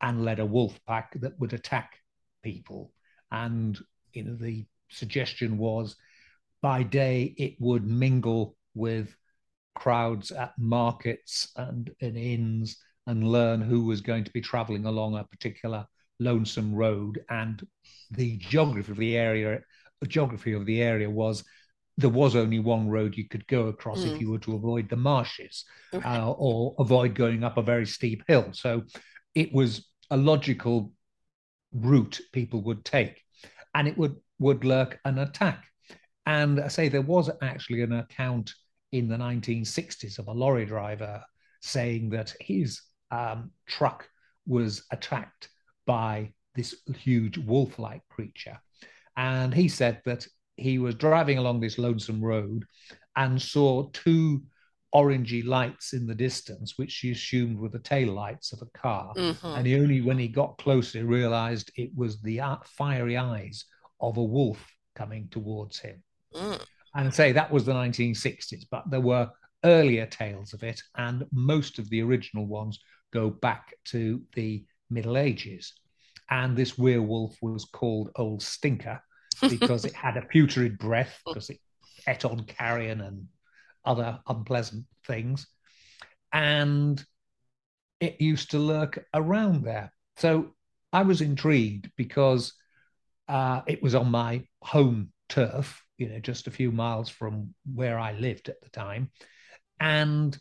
and 0.00 0.24
led 0.24 0.38
a 0.38 0.46
wolf 0.46 0.78
pack 0.86 1.18
that 1.20 1.38
would 1.40 1.52
attack 1.52 1.98
people. 2.44 2.92
And 3.32 3.76
you 4.12 4.22
know, 4.22 4.36
the 4.36 4.66
suggestion 4.90 5.58
was 5.58 5.96
by 6.62 6.84
day 6.84 7.34
it 7.36 7.56
would 7.58 7.84
mingle 7.84 8.56
with 8.74 9.16
crowds 9.74 10.30
at 10.30 10.52
markets 10.56 11.50
and, 11.56 11.90
and 12.00 12.16
inns 12.16 12.76
and 13.06 13.28
learn 13.28 13.60
who 13.60 13.84
was 13.84 14.00
going 14.00 14.24
to 14.24 14.30
be 14.32 14.40
traveling 14.40 14.86
along 14.86 15.16
a 15.16 15.24
particular 15.24 15.86
lonesome 16.20 16.74
road. 16.74 17.22
And 17.28 17.62
the 18.10 18.36
geography 18.38 18.92
of 18.92 18.98
the 18.98 19.16
area, 19.16 19.60
the 20.00 20.06
geography 20.06 20.52
of 20.52 20.66
the 20.66 20.82
area 20.82 21.08
was 21.10 21.44
there 21.96 22.10
was 22.10 22.34
only 22.34 22.58
one 22.58 22.88
road 22.88 23.16
you 23.16 23.28
could 23.28 23.46
go 23.46 23.68
across 23.68 24.00
mm. 24.00 24.12
if 24.12 24.20
you 24.20 24.30
were 24.30 24.38
to 24.38 24.56
avoid 24.56 24.88
the 24.88 24.96
marshes 24.96 25.64
uh, 25.92 26.32
or 26.32 26.74
avoid 26.78 27.14
going 27.14 27.44
up 27.44 27.56
a 27.56 27.62
very 27.62 27.86
steep 27.86 28.22
hill. 28.26 28.48
So 28.52 28.82
it 29.34 29.52
was 29.52 29.86
a 30.10 30.16
logical 30.16 30.92
route 31.72 32.20
people 32.32 32.62
would 32.62 32.84
take, 32.84 33.20
and 33.74 33.86
it 33.86 33.96
would 33.96 34.16
would 34.38 34.64
lurk 34.64 34.98
an 35.04 35.18
attack. 35.18 35.64
And 36.26 36.60
I 36.60 36.68
say 36.68 36.88
there 36.88 37.02
was 37.02 37.30
actually 37.42 37.82
an 37.82 37.92
account 37.92 38.52
in 38.92 39.08
the 39.08 39.16
1960s 39.16 40.18
of 40.18 40.28
a 40.28 40.32
lorry 40.32 40.64
driver 40.64 41.22
saying 41.60 42.10
that 42.10 42.34
his 42.40 42.80
um, 43.14 43.50
truck 43.66 44.08
was 44.46 44.84
attacked 44.90 45.48
by 45.86 46.32
this 46.54 46.74
huge 46.96 47.38
wolf 47.38 47.78
like 47.78 48.02
creature. 48.08 48.58
And 49.16 49.54
he 49.54 49.68
said 49.68 50.02
that 50.04 50.26
he 50.56 50.78
was 50.78 50.94
driving 50.94 51.38
along 51.38 51.60
this 51.60 51.78
lonesome 51.78 52.22
road 52.22 52.64
and 53.16 53.40
saw 53.40 53.88
two 53.92 54.42
orangey 54.94 55.44
lights 55.44 55.92
in 55.92 56.06
the 56.06 56.14
distance, 56.14 56.74
which 56.76 56.96
he 56.98 57.10
assumed 57.10 57.58
were 57.58 57.68
the 57.68 57.80
tail 57.80 58.12
lights 58.12 58.52
of 58.52 58.62
a 58.62 58.78
car. 58.78 59.12
Mm-hmm. 59.16 59.46
And 59.46 59.66
he 59.66 59.76
only, 59.76 60.00
when 60.00 60.18
he 60.18 60.28
got 60.28 60.58
closer, 60.58 61.04
realized 61.04 61.72
it 61.76 61.90
was 61.96 62.20
the 62.22 62.40
fiery 62.64 63.16
eyes 63.16 63.64
of 64.00 64.16
a 64.16 64.22
wolf 64.22 64.64
coming 64.94 65.28
towards 65.30 65.78
him. 65.78 66.02
Mm. 66.34 66.64
And 66.94 67.14
say 67.14 67.32
that 67.32 67.50
was 67.50 67.64
the 67.64 67.72
1960s, 67.72 68.66
but 68.70 68.88
there 68.88 69.00
were 69.00 69.30
earlier 69.64 70.06
tales 70.06 70.52
of 70.52 70.62
it, 70.62 70.80
and 70.96 71.24
most 71.32 71.78
of 71.78 71.88
the 71.90 72.02
original 72.02 72.46
ones 72.46 72.78
go 73.14 73.30
back 73.30 73.74
to 73.86 74.20
the 74.34 74.64
Middle 74.90 75.16
Ages. 75.16 75.72
And 76.28 76.56
this 76.56 76.76
werewolf 76.76 77.36
was 77.40 77.64
called 77.64 78.10
Old 78.16 78.42
Stinker 78.42 79.00
because 79.48 79.84
it 79.84 79.94
had 79.94 80.16
a 80.16 80.22
putrid 80.22 80.78
breath 80.78 81.20
because 81.24 81.48
it 81.50 81.60
ate 82.06 82.24
on 82.24 82.44
carrion 82.44 83.00
and 83.00 83.26
other 83.84 84.18
unpleasant 84.26 84.84
things. 85.06 85.46
And 86.32 87.02
it 88.00 88.20
used 88.20 88.50
to 88.50 88.58
lurk 88.58 89.06
around 89.14 89.64
there. 89.64 89.92
So 90.16 90.54
I 90.92 91.02
was 91.02 91.20
intrigued 91.20 91.90
because 91.96 92.52
uh, 93.28 93.62
it 93.66 93.82
was 93.82 93.94
on 93.94 94.10
my 94.10 94.46
home 94.62 95.12
turf, 95.28 95.82
you 95.98 96.08
know, 96.08 96.18
just 96.18 96.46
a 96.46 96.52
few 96.52 96.70
miles 96.70 97.08
from 97.08 97.54
where 97.72 97.98
I 97.98 98.12
lived 98.12 98.48
at 98.48 98.60
the 98.60 98.68
time. 98.70 99.10
And 99.80 100.36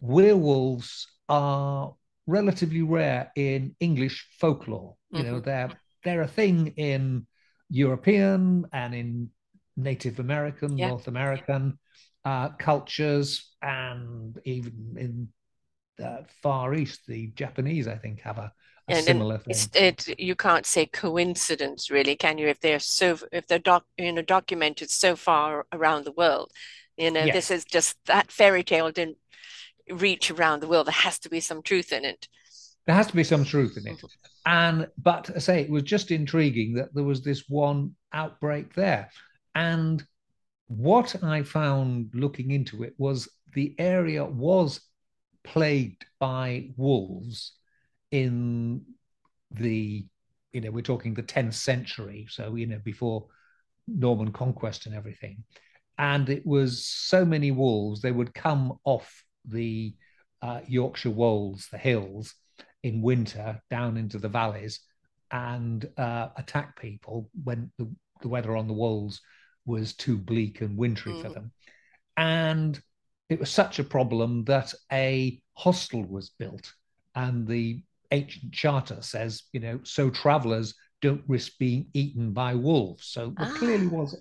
werewolves 0.00 1.06
are 1.28 1.94
relatively 2.26 2.82
rare 2.82 3.30
in 3.36 3.74
English 3.80 4.26
folklore. 4.38 4.96
You 5.10 5.22
mm-hmm. 5.22 5.32
know, 5.32 5.40
they're 5.40 5.70
they're 6.04 6.22
a 6.22 6.28
thing 6.28 6.74
in 6.76 7.26
European 7.70 8.66
and 8.72 8.94
in 8.94 9.30
Native 9.76 10.18
American, 10.18 10.76
yeah. 10.76 10.88
North 10.88 11.08
American 11.08 11.78
uh, 12.24 12.50
cultures, 12.50 13.50
and 13.62 14.38
even 14.44 14.96
in 14.98 15.28
the 15.98 16.24
Far 16.42 16.74
East, 16.74 17.00
the 17.06 17.28
Japanese, 17.28 17.88
I 17.88 17.96
think, 17.96 18.20
have 18.20 18.38
a, 18.38 18.52
a 18.88 18.94
and 18.94 19.04
similar 19.04 19.38
thing. 19.38 19.56
It, 19.74 20.18
you 20.18 20.34
can't 20.34 20.66
say 20.66 20.86
coincidence, 20.86 21.90
really, 21.90 22.16
can 22.16 22.38
you? 22.38 22.48
If 22.48 22.60
they're 22.60 22.78
so, 22.78 23.18
if 23.32 23.46
they're 23.46 23.58
doc, 23.58 23.84
you 23.96 24.12
know, 24.12 24.22
documented 24.22 24.90
so 24.90 25.16
far 25.16 25.66
around 25.72 26.04
the 26.04 26.12
world, 26.12 26.50
you 26.96 27.10
know, 27.10 27.24
yes. 27.24 27.34
this 27.34 27.50
is 27.50 27.64
just 27.64 27.96
that 28.06 28.30
fairy 28.30 28.62
tale 28.62 28.90
didn't 28.90 29.18
reach 29.90 30.30
around 30.30 30.60
the 30.60 30.68
world. 30.68 30.86
There 30.86 30.92
has 30.92 31.18
to 31.20 31.28
be 31.28 31.40
some 31.40 31.62
truth 31.62 31.92
in 31.92 32.04
it. 32.04 32.28
There 32.86 32.94
has 32.94 33.06
to 33.08 33.16
be 33.16 33.24
some 33.24 33.44
truth 33.44 33.76
in 33.76 33.86
it. 33.86 33.98
Mm-hmm. 33.98 34.06
And 34.44 34.88
but 34.98 35.30
I 35.34 35.38
say 35.38 35.60
it 35.60 35.70
was 35.70 35.84
just 35.84 36.10
intriguing 36.10 36.74
that 36.74 36.94
there 36.94 37.04
was 37.04 37.22
this 37.22 37.44
one 37.48 37.94
outbreak 38.12 38.74
there. 38.74 39.10
And 39.54 40.04
what 40.66 41.22
I 41.22 41.42
found 41.42 42.10
looking 42.14 42.50
into 42.50 42.82
it 42.82 42.94
was 42.98 43.28
the 43.54 43.74
area 43.78 44.24
was 44.24 44.80
plagued 45.44 46.06
by 46.18 46.70
wolves 46.76 47.52
in 48.10 48.82
the 49.50 50.06
you 50.52 50.60
know 50.60 50.70
we're 50.70 50.82
talking 50.82 51.14
the 51.14 51.22
10th 51.22 51.54
century 51.54 52.26
so 52.30 52.54
you 52.54 52.66
know 52.66 52.80
before 52.84 53.26
norman 53.88 54.32
conquest 54.32 54.86
and 54.86 54.94
everything 54.94 55.42
and 55.98 56.30
it 56.30 56.46
was 56.46 56.86
so 56.86 57.24
many 57.24 57.50
wolves 57.50 58.00
they 58.00 58.12
would 58.12 58.32
come 58.32 58.78
off 58.84 59.24
the 59.44 59.94
uh, 60.40 60.60
Yorkshire 60.66 61.10
wolds, 61.10 61.68
the 61.70 61.78
hills, 61.78 62.34
in 62.82 63.02
winter 63.02 63.60
down 63.70 63.96
into 63.96 64.18
the 64.18 64.28
valleys 64.28 64.80
and 65.30 65.88
uh, 65.96 66.28
attack 66.36 66.78
people 66.80 67.30
when 67.44 67.70
the, 67.78 67.88
the 68.20 68.28
weather 68.28 68.56
on 68.56 68.66
the 68.66 68.74
wolds 68.74 69.20
was 69.64 69.94
too 69.94 70.18
bleak 70.18 70.60
and 70.60 70.76
wintry 70.76 71.12
mm. 71.12 71.22
for 71.22 71.28
them. 71.30 71.52
And 72.16 72.80
it 73.28 73.40
was 73.40 73.50
such 73.50 73.78
a 73.78 73.84
problem 73.84 74.44
that 74.44 74.74
a 74.90 75.40
hostel 75.54 76.04
was 76.04 76.30
built. 76.30 76.72
And 77.14 77.46
the 77.46 77.82
ancient 78.10 78.52
charter 78.52 79.00
says, 79.00 79.44
you 79.52 79.60
know, 79.60 79.80
so 79.84 80.10
travelers 80.10 80.74
don't 81.00 81.22
risk 81.26 81.52
being 81.58 81.86
eaten 81.94 82.32
by 82.32 82.54
wolves. 82.54 83.06
So 83.06 83.32
there 83.36 83.48
ah. 83.50 83.58
clearly 83.58 83.86
was 83.86 84.16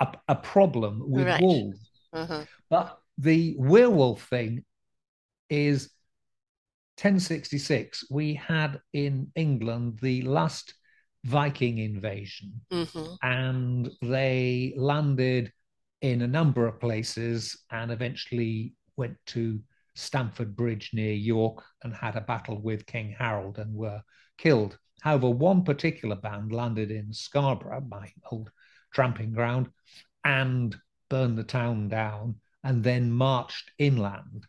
a, 0.00 0.08
a 0.28 0.34
problem 0.34 1.02
with 1.06 1.26
right. 1.26 1.40
wolves. 1.40 1.90
Uh-huh. 2.12 2.44
But 2.68 2.98
the 3.18 3.56
werewolf 3.58 4.22
thing 4.28 4.64
is 5.50 5.90
1066. 6.98 8.04
We 8.10 8.34
had 8.34 8.80
in 8.92 9.32
England 9.34 9.98
the 10.00 10.22
last 10.22 10.74
Viking 11.24 11.78
invasion, 11.78 12.60
mm-hmm. 12.72 13.14
and 13.22 13.90
they 14.00 14.72
landed 14.76 15.52
in 16.00 16.22
a 16.22 16.28
number 16.28 16.66
of 16.66 16.78
places 16.78 17.58
and 17.70 17.90
eventually 17.90 18.74
went 18.96 19.16
to 19.26 19.60
Stamford 19.96 20.54
Bridge 20.54 20.90
near 20.92 21.12
York 21.12 21.64
and 21.82 21.92
had 21.92 22.14
a 22.14 22.20
battle 22.20 22.60
with 22.62 22.86
King 22.86 23.16
Harold 23.18 23.58
and 23.58 23.74
were 23.74 24.00
killed. 24.38 24.78
However, 25.00 25.28
one 25.28 25.64
particular 25.64 26.16
band 26.16 26.52
landed 26.52 26.92
in 26.92 27.12
Scarborough, 27.12 27.84
my 27.88 28.12
old 28.30 28.50
tramping 28.94 29.32
ground, 29.32 29.68
and 30.24 30.76
burned 31.10 31.36
the 31.36 31.44
town 31.44 31.88
down 31.88 32.36
and 32.64 32.82
then 32.82 33.10
marched 33.10 33.70
inland 33.78 34.46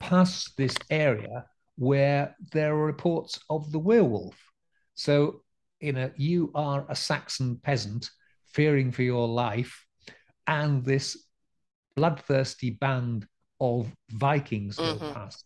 past 0.00 0.56
this 0.56 0.74
area 0.90 1.44
where 1.76 2.34
there 2.52 2.74
are 2.74 2.86
reports 2.86 3.38
of 3.50 3.70
the 3.70 3.78
werewolf. 3.78 4.36
So, 4.94 5.42
you 5.80 5.92
know, 5.92 6.10
you 6.16 6.50
are 6.54 6.84
a 6.88 6.96
Saxon 6.96 7.60
peasant 7.62 8.10
fearing 8.46 8.90
for 8.90 9.02
your 9.02 9.28
life, 9.28 9.84
and 10.46 10.84
this 10.84 11.24
bloodthirsty 11.94 12.70
band 12.70 13.26
of 13.60 13.92
Vikings 14.10 14.76
mm-hmm. 14.76 15.12
past. 15.12 15.44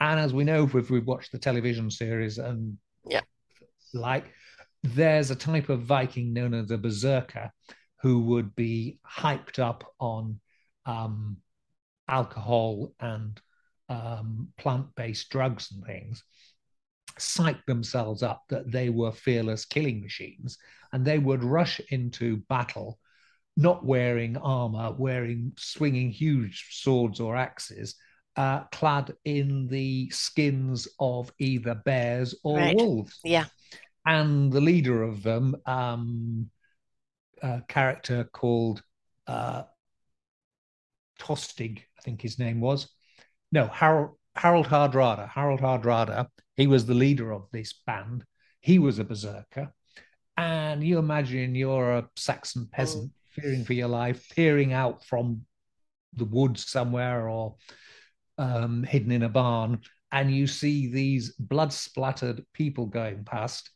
And 0.00 0.18
as 0.18 0.34
we 0.34 0.44
know, 0.44 0.64
if 0.74 0.90
we've 0.90 1.06
watched 1.06 1.32
the 1.32 1.38
television 1.38 1.90
series 1.90 2.38
and 2.38 2.76
yeah, 3.06 3.20
like, 3.94 4.26
there's 4.82 5.30
a 5.30 5.36
type 5.36 5.68
of 5.68 5.82
Viking 5.82 6.32
known 6.32 6.54
as 6.54 6.70
a 6.70 6.78
berserker 6.78 7.50
who 8.00 8.22
would 8.22 8.54
be 8.56 8.98
hyped 9.08 9.58
up 9.58 9.84
on 10.00 10.40
um, 10.86 11.36
alcohol 12.08 12.92
and 13.00 13.40
um, 13.88 14.48
plant-based 14.58 15.28
drugs 15.30 15.72
and 15.72 15.84
things 15.84 16.22
psyched 17.18 17.64
themselves 17.66 18.22
up 18.22 18.42
that 18.48 18.70
they 18.70 18.88
were 18.88 19.12
fearless 19.12 19.64
killing 19.64 20.00
machines 20.00 20.58
and 20.92 21.04
they 21.04 21.18
would 21.18 21.44
rush 21.44 21.80
into 21.90 22.38
battle 22.48 22.98
not 23.56 23.84
wearing 23.84 24.36
armor 24.38 24.92
wearing 24.92 25.52
swinging 25.58 26.10
huge 26.10 26.68
swords 26.70 27.20
or 27.20 27.36
axes 27.36 27.96
uh, 28.36 28.60
clad 28.72 29.12
in 29.26 29.66
the 29.66 30.08
skins 30.08 30.88
of 30.98 31.30
either 31.38 31.74
bears 31.84 32.34
or 32.44 32.56
right. 32.56 32.76
wolves 32.76 33.18
yeah 33.24 33.44
and 34.06 34.50
the 34.50 34.60
leader 34.60 35.02
of 35.02 35.22
them 35.22 35.54
um, 35.66 36.48
a 37.42 37.60
character 37.68 38.24
called 38.32 38.82
uh, 39.26 39.64
Tostig, 41.22 41.78
I 41.98 42.02
think 42.02 42.20
his 42.20 42.38
name 42.38 42.60
was. 42.60 42.88
No, 43.52 43.66
Harold 43.66 44.16
Harold 44.34 44.66
Hardrada. 44.66 45.28
Harold 45.28 45.60
Hardrada. 45.60 46.26
He 46.56 46.66
was 46.66 46.84
the 46.86 46.94
leader 46.94 47.32
of 47.32 47.48
this 47.52 47.72
band. 47.86 48.24
He 48.60 48.78
was 48.78 48.98
a 48.98 49.04
berserker, 49.04 49.72
and 50.36 50.82
you 50.82 50.98
imagine 50.98 51.54
you're 51.54 51.92
a 51.92 52.08
Saxon 52.16 52.68
peasant 52.70 53.10
mm. 53.10 53.42
fearing 53.42 53.64
for 53.64 53.72
your 53.72 53.88
life, 53.88 54.28
peering 54.34 54.72
out 54.72 55.04
from 55.04 55.42
the 56.14 56.24
woods 56.24 56.70
somewhere 56.70 57.28
or 57.28 57.56
um, 58.38 58.82
hidden 58.82 59.12
in 59.12 59.22
a 59.22 59.28
barn, 59.28 59.80
and 60.10 60.30
you 60.30 60.46
see 60.46 60.90
these 60.90 61.32
blood 61.32 61.72
splattered 61.72 62.44
people 62.52 62.86
going 62.86 63.24
past 63.24 63.70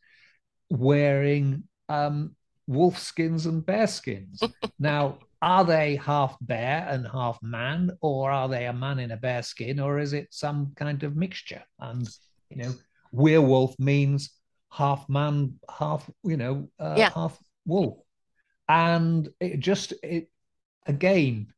wearing 0.68 1.64
um, 1.88 2.34
wolf 2.66 2.98
skins 2.98 3.46
and 3.46 3.64
bear 3.64 3.86
skins. 3.86 4.42
now, 4.78 5.18
are 5.42 5.64
they 5.64 5.96
half 5.96 6.36
bear 6.40 6.86
and 6.88 7.06
half 7.06 7.38
man, 7.42 7.90
or 8.00 8.30
are 8.30 8.48
they 8.48 8.66
a 8.66 8.72
man 8.72 8.98
in 8.98 9.10
a 9.10 9.16
bear 9.16 9.42
skin, 9.42 9.80
or 9.80 9.98
is 9.98 10.12
it 10.12 10.28
some 10.30 10.72
kind 10.76 11.02
of 11.02 11.16
mixture? 11.16 11.62
And 11.78 12.08
you 12.50 12.56
know, 12.56 12.74
werewolf 13.12 13.78
means 13.78 14.30
half 14.70 15.08
man, 15.08 15.58
half 15.78 16.08
you 16.24 16.36
know, 16.36 16.68
uh, 16.78 16.94
yeah. 16.96 17.10
half 17.14 17.38
wolf. 17.66 17.98
And 18.68 19.28
it 19.40 19.60
just 19.60 19.92
it 20.02 20.28
again 20.86 21.48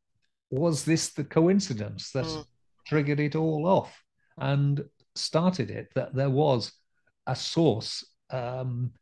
was 0.51 0.85
this 0.85 1.11
the 1.11 1.25
coincidence 1.25 2.11
that 2.13 2.25
mm. 2.25 2.45
triggered 2.87 3.21
it 3.21 3.37
all 3.37 3.67
off 3.67 4.03
and 4.39 4.85
started 5.15 5.71
it 5.71 5.89
that 5.95 6.15
there 6.15 6.31
was 6.31 6.73
a 7.27 7.37
source 7.37 8.05
um, 8.31 8.93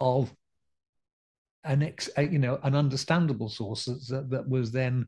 of 0.00 0.32
an 1.66 1.82
ex, 1.82 2.08
you 2.18 2.38
know 2.38 2.58
an 2.62 2.74
understandable 2.74 3.48
source 3.48 3.84
that, 3.84 4.30
that 4.30 4.48
was 4.48 4.72
then 4.72 5.06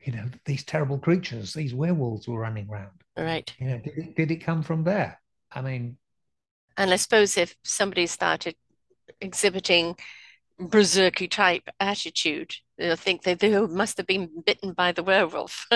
you 0.00 0.12
know 0.12 0.24
these 0.44 0.64
terrible 0.64 0.98
creatures 0.98 1.52
these 1.52 1.74
werewolves 1.74 2.26
were 2.26 2.40
running 2.40 2.68
around 2.70 2.90
right 3.16 3.52
you 3.58 3.66
know 3.66 3.78
did 3.78 3.98
it, 3.98 4.16
did 4.16 4.30
it 4.30 4.44
come 4.44 4.62
from 4.62 4.82
there 4.82 5.20
i 5.52 5.60
mean 5.60 5.96
and 6.76 6.90
i 6.90 6.96
suppose 6.96 7.36
if 7.36 7.54
somebody 7.62 8.06
started 8.06 8.54
exhibiting 9.20 9.96
berserky 10.58 11.28
type 11.28 11.68
attitude 11.80 12.54
I 12.80 12.96
think 12.96 13.22
they, 13.22 13.34
they 13.34 13.58
must 13.60 13.96
have 13.98 14.06
been 14.06 14.30
bitten 14.44 14.72
by 14.72 14.92
the 14.92 15.02
werewolf. 15.02 15.68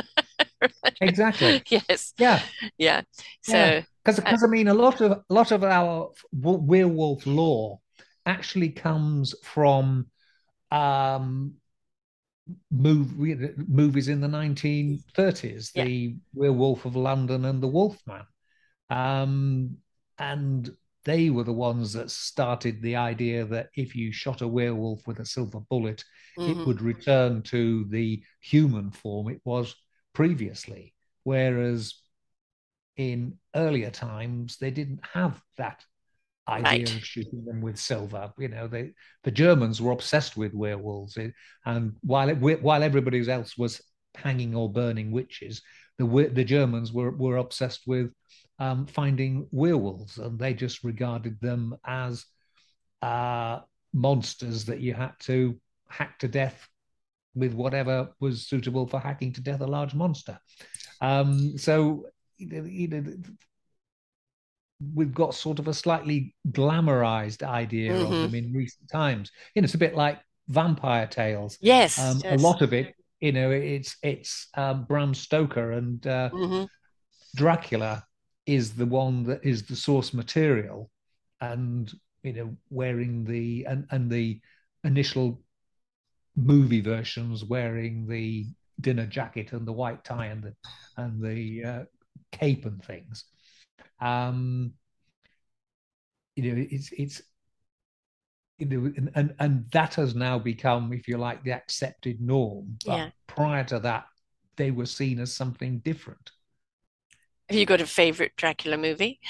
exactly. 1.00 1.62
yes. 1.68 2.14
Yeah. 2.18 2.40
Yeah. 2.78 3.02
So 3.42 3.82
because 4.02 4.18
yeah. 4.18 4.24
because 4.24 4.42
uh, 4.42 4.46
I 4.46 4.48
mean 4.48 4.68
a 4.68 4.74
lot 4.74 5.00
of 5.00 5.12
a 5.12 5.24
lot 5.28 5.52
of 5.52 5.64
our 5.64 6.12
werewolf 6.32 7.26
lore 7.26 7.80
actually 8.26 8.70
comes 8.70 9.34
from 9.42 10.06
um, 10.70 11.54
movie, 12.70 13.50
movies 13.68 14.08
in 14.08 14.20
the 14.20 14.28
1930s, 14.28 15.70
yeah. 15.74 15.84
the 15.84 16.16
Werewolf 16.34 16.84
of 16.84 16.96
London 16.96 17.44
and 17.44 17.62
the 17.62 17.68
Wolfman. 17.68 18.26
Um, 18.90 19.78
and 20.18 20.70
they 21.04 21.30
were 21.30 21.44
the 21.44 21.52
ones 21.52 21.92
that 21.92 22.10
started 22.10 22.80
the 22.80 22.96
idea 22.96 23.44
that 23.44 23.68
if 23.76 23.94
you 23.94 24.12
shot 24.12 24.40
a 24.40 24.48
werewolf 24.48 25.06
with 25.06 25.20
a 25.20 25.26
silver 25.26 25.60
bullet, 25.60 26.04
mm-hmm. 26.38 26.60
it 26.60 26.66
would 26.66 26.80
return 26.80 27.42
to 27.42 27.84
the 27.90 28.22
human 28.40 28.90
form 28.90 29.28
it 29.28 29.40
was 29.44 29.74
previously. 30.14 30.94
Whereas 31.24 31.94
in 32.96 33.38
earlier 33.54 33.90
times, 33.90 34.56
they 34.58 34.70
didn't 34.70 35.00
have 35.12 35.40
that 35.56 35.84
idea 36.48 36.70
right. 36.70 36.94
of 36.94 37.04
shooting 37.04 37.44
them 37.44 37.60
with 37.60 37.78
silver. 37.78 38.32
You 38.38 38.48
know, 38.48 38.68
they 38.68 38.92
the 39.22 39.30
Germans 39.30 39.80
were 39.80 39.92
obsessed 39.92 40.36
with 40.36 40.54
werewolves, 40.54 41.16
and 41.64 41.96
while 42.02 42.28
it, 42.28 42.62
while 42.62 42.82
everybody 42.82 43.28
else 43.28 43.56
was 43.56 43.80
hanging 44.14 44.54
or 44.54 44.70
burning 44.70 45.10
witches, 45.10 45.62
the 45.98 46.30
the 46.32 46.44
Germans 46.44 46.92
were 46.92 47.10
were 47.10 47.36
obsessed 47.36 47.82
with 47.86 48.12
um, 48.58 48.86
finding 48.86 49.48
werewolves, 49.50 50.18
and 50.18 50.38
they 50.38 50.54
just 50.54 50.84
regarded 50.84 51.40
them 51.40 51.76
as 51.84 52.24
uh, 53.02 53.60
monsters 53.92 54.66
that 54.66 54.80
you 54.80 54.94
had 54.94 55.12
to 55.20 55.58
hack 55.88 56.18
to 56.18 56.28
death 56.28 56.68
with 57.34 57.52
whatever 57.52 58.10
was 58.20 58.46
suitable 58.46 58.86
for 58.86 59.00
hacking 59.00 59.32
to 59.32 59.40
death 59.40 59.60
a 59.60 59.66
large 59.66 59.94
monster. 59.94 60.38
Um, 61.00 61.58
so 61.58 62.06
you 62.36 62.88
know, 62.88 63.14
we've 64.94 65.14
got 65.14 65.34
sort 65.34 65.58
of 65.58 65.68
a 65.68 65.74
slightly 65.74 66.34
glamorized 66.50 67.42
idea 67.42 67.92
mm-hmm. 67.92 68.12
of 68.12 68.22
them 68.22 68.34
in 68.34 68.52
recent 68.52 68.90
times. 68.90 69.30
You 69.54 69.62
know, 69.62 69.64
it's 69.64 69.74
a 69.74 69.78
bit 69.78 69.94
like 69.94 70.20
vampire 70.48 71.06
tales. 71.06 71.58
Yes, 71.60 71.98
um, 71.98 72.20
yes. 72.22 72.40
a 72.40 72.42
lot 72.42 72.62
of 72.62 72.72
it. 72.72 72.94
You 73.20 73.32
know, 73.32 73.50
it's 73.50 73.96
it's 74.02 74.48
um, 74.54 74.84
Bram 74.84 75.14
Stoker 75.14 75.72
and 75.72 76.06
uh, 76.06 76.30
mm-hmm. 76.30 76.64
Dracula 77.34 78.04
is 78.46 78.74
the 78.74 78.86
one 78.86 79.24
that 79.24 79.40
is 79.44 79.62
the 79.62 79.76
source 79.76 80.12
material, 80.12 80.90
and 81.40 81.90
you 82.22 82.32
know, 82.32 82.56
wearing 82.70 83.24
the 83.24 83.64
and 83.66 83.86
and 83.90 84.10
the 84.10 84.40
initial 84.82 85.40
movie 86.36 86.80
versions 86.80 87.44
wearing 87.44 88.06
the 88.06 88.46
dinner 88.80 89.06
jacket 89.06 89.52
and 89.52 89.66
the 89.66 89.72
white 89.72 90.04
tie 90.04 90.26
and 90.26 90.42
the 90.42 90.54
and 90.96 91.22
the 91.22 91.64
uh, 91.64 91.84
cape 92.32 92.66
and 92.66 92.82
things. 92.84 93.24
Um, 94.00 94.74
you 96.36 96.54
know, 96.54 96.66
it's 96.70 96.90
it's 96.92 97.22
you 98.58 98.66
know, 98.66 98.92
and, 98.96 99.10
and 99.14 99.34
and 99.38 99.70
that 99.72 99.94
has 99.94 100.14
now 100.14 100.38
become, 100.38 100.92
if 100.92 101.08
you 101.08 101.18
like, 101.18 101.42
the 101.42 101.52
accepted 101.52 102.20
norm. 102.20 102.78
But 102.84 102.96
yeah. 102.96 103.10
prior 103.26 103.64
to 103.64 103.80
that, 103.80 104.06
they 104.56 104.70
were 104.70 104.86
seen 104.86 105.18
as 105.18 105.32
something 105.32 105.78
different. 105.78 106.30
Have 107.48 107.58
you 107.58 107.66
got 107.66 107.80
a 107.80 107.86
favorite 107.86 108.32
Dracula 108.36 108.78
movie? 108.78 109.20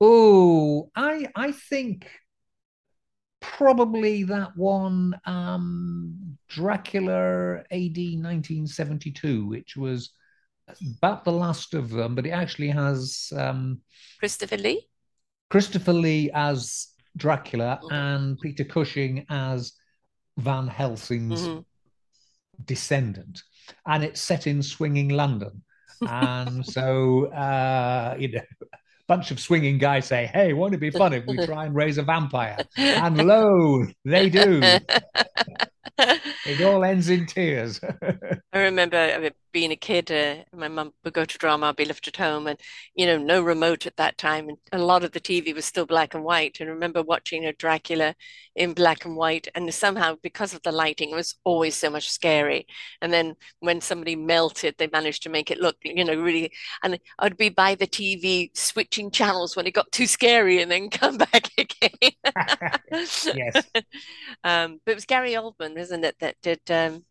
Oh, 0.00 0.90
I 0.96 1.28
I 1.34 1.52
think 1.52 2.08
probably 3.40 4.24
that 4.24 4.56
one, 4.56 5.18
um, 5.26 6.38
Dracula 6.48 7.58
AD 7.70 8.16
1972, 8.16 9.46
which 9.46 9.76
was 9.76 10.10
about 10.98 11.24
the 11.24 11.32
last 11.32 11.74
of 11.74 11.90
them, 11.90 12.14
but 12.14 12.26
it 12.26 12.30
actually 12.30 12.68
has 12.68 13.32
um, 13.36 13.80
Christopher 14.18 14.56
Lee. 14.56 14.88
Christopher 15.50 15.92
Lee 15.92 16.30
as 16.34 16.88
Dracula 17.16 17.80
mm-hmm. 17.82 17.94
and 17.94 18.40
Peter 18.40 18.64
Cushing 18.64 19.26
as 19.28 19.72
Van 20.38 20.66
Helsing's 20.66 21.42
mm-hmm. 21.42 21.60
descendant, 22.64 23.42
and 23.86 24.02
it's 24.02 24.20
set 24.20 24.46
in 24.46 24.62
swinging 24.62 25.10
London. 25.10 25.62
and 26.08 26.66
so, 26.66 27.26
uh, 27.26 28.16
you 28.18 28.32
know, 28.32 28.40
bunch 29.06 29.30
of 29.30 29.40
swinging 29.40 29.78
guys 29.78 30.06
say, 30.06 30.26
"Hey, 30.32 30.52
won't 30.52 30.74
it 30.74 30.80
be 30.80 30.90
fun 30.90 31.12
if 31.12 31.26
we 31.26 31.36
try 31.46 31.66
and 31.66 31.74
raise 31.74 31.98
a 31.98 32.02
vampire?" 32.02 32.58
And 32.76 33.18
lo, 33.26 33.86
they 34.04 34.28
do. 34.28 34.60
it 35.98 36.62
all 36.62 36.84
ends 36.84 37.08
in 37.08 37.26
tears. 37.26 37.80
I 38.52 38.58
remember 38.58 39.30
being 39.54 39.70
a 39.70 39.76
kid, 39.76 40.10
uh, 40.10 40.42
my 40.54 40.68
mum 40.68 40.92
would 41.04 41.14
go 41.14 41.24
to 41.24 41.38
drama, 41.38 41.66
I'd 41.66 41.76
be 41.76 41.84
left 41.84 42.08
at 42.08 42.16
home, 42.16 42.48
and 42.48 42.58
you 42.94 43.06
know, 43.06 43.16
no 43.16 43.40
remote 43.40 43.86
at 43.86 43.96
that 43.96 44.18
time, 44.18 44.48
and 44.48 44.58
a 44.72 44.78
lot 44.84 45.04
of 45.04 45.12
the 45.12 45.20
TV 45.20 45.54
was 45.54 45.64
still 45.64 45.86
black 45.86 46.12
and 46.12 46.24
white. 46.24 46.58
And 46.60 46.68
I 46.68 46.72
remember 46.72 47.02
watching 47.02 47.46
a 47.46 47.52
Dracula 47.52 48.14
in 48.56 48.74
black 48.74 49.04
and 49.04 49.16
white, 49.16 49.46
and 49.54 49.72
somehow 49.72 50.16
because 50.22 50.52
of 50.52 50.62
the 50.62 50.72
lighting, 50.72 51.10
it 51.10 51.14
was 51.14 51.36
always 51.44 51.76
so 51.76 51.88
much 51.88 52.10
scary. 52.10 52.66
And 53.00 53.12
then 53.12 53.36
when 53.60 53.80
somebody 53.80 54.16
melted, 54.16 54.74
they 54.76 54.88
managed 54.92 55.22
to 55.22 55.30
make 55.30 55.50
it 55.50 55.60
look, 55.60 55.76
you 55.84 56.04
know, 56.04 56.20
really. 56.20 56.52
And 56.82 56.98
I'd 57.20 57.36
be 57.36 57.48
by 57.48 57.76
the 57.76 57.86
TV 57.86 58.50
switching 58.94 59.10
channels 59.10 59.56
when 59.56 59.66
it 59.66 59.72
got 59.72 59.90
too 59.90 60.06
scary, 60.06 60.62
and 60.62 60.70
then 60.70 60.88
come 60.88 61.18
back 61.32 61.50
again. 61.58 62.12
yes. 63.34 63.66
Um, 64.42 64.78
but 64.84 64.92
it 64.92 64.96
was 64.96 65.06
Gary 65.06 65.32
Oldman, 65.32 65.78
isn't 65.78 66.04
it, 66.04 66.16
that 66.20 66.36
did 66.42 66.60
um, 66.68 67.04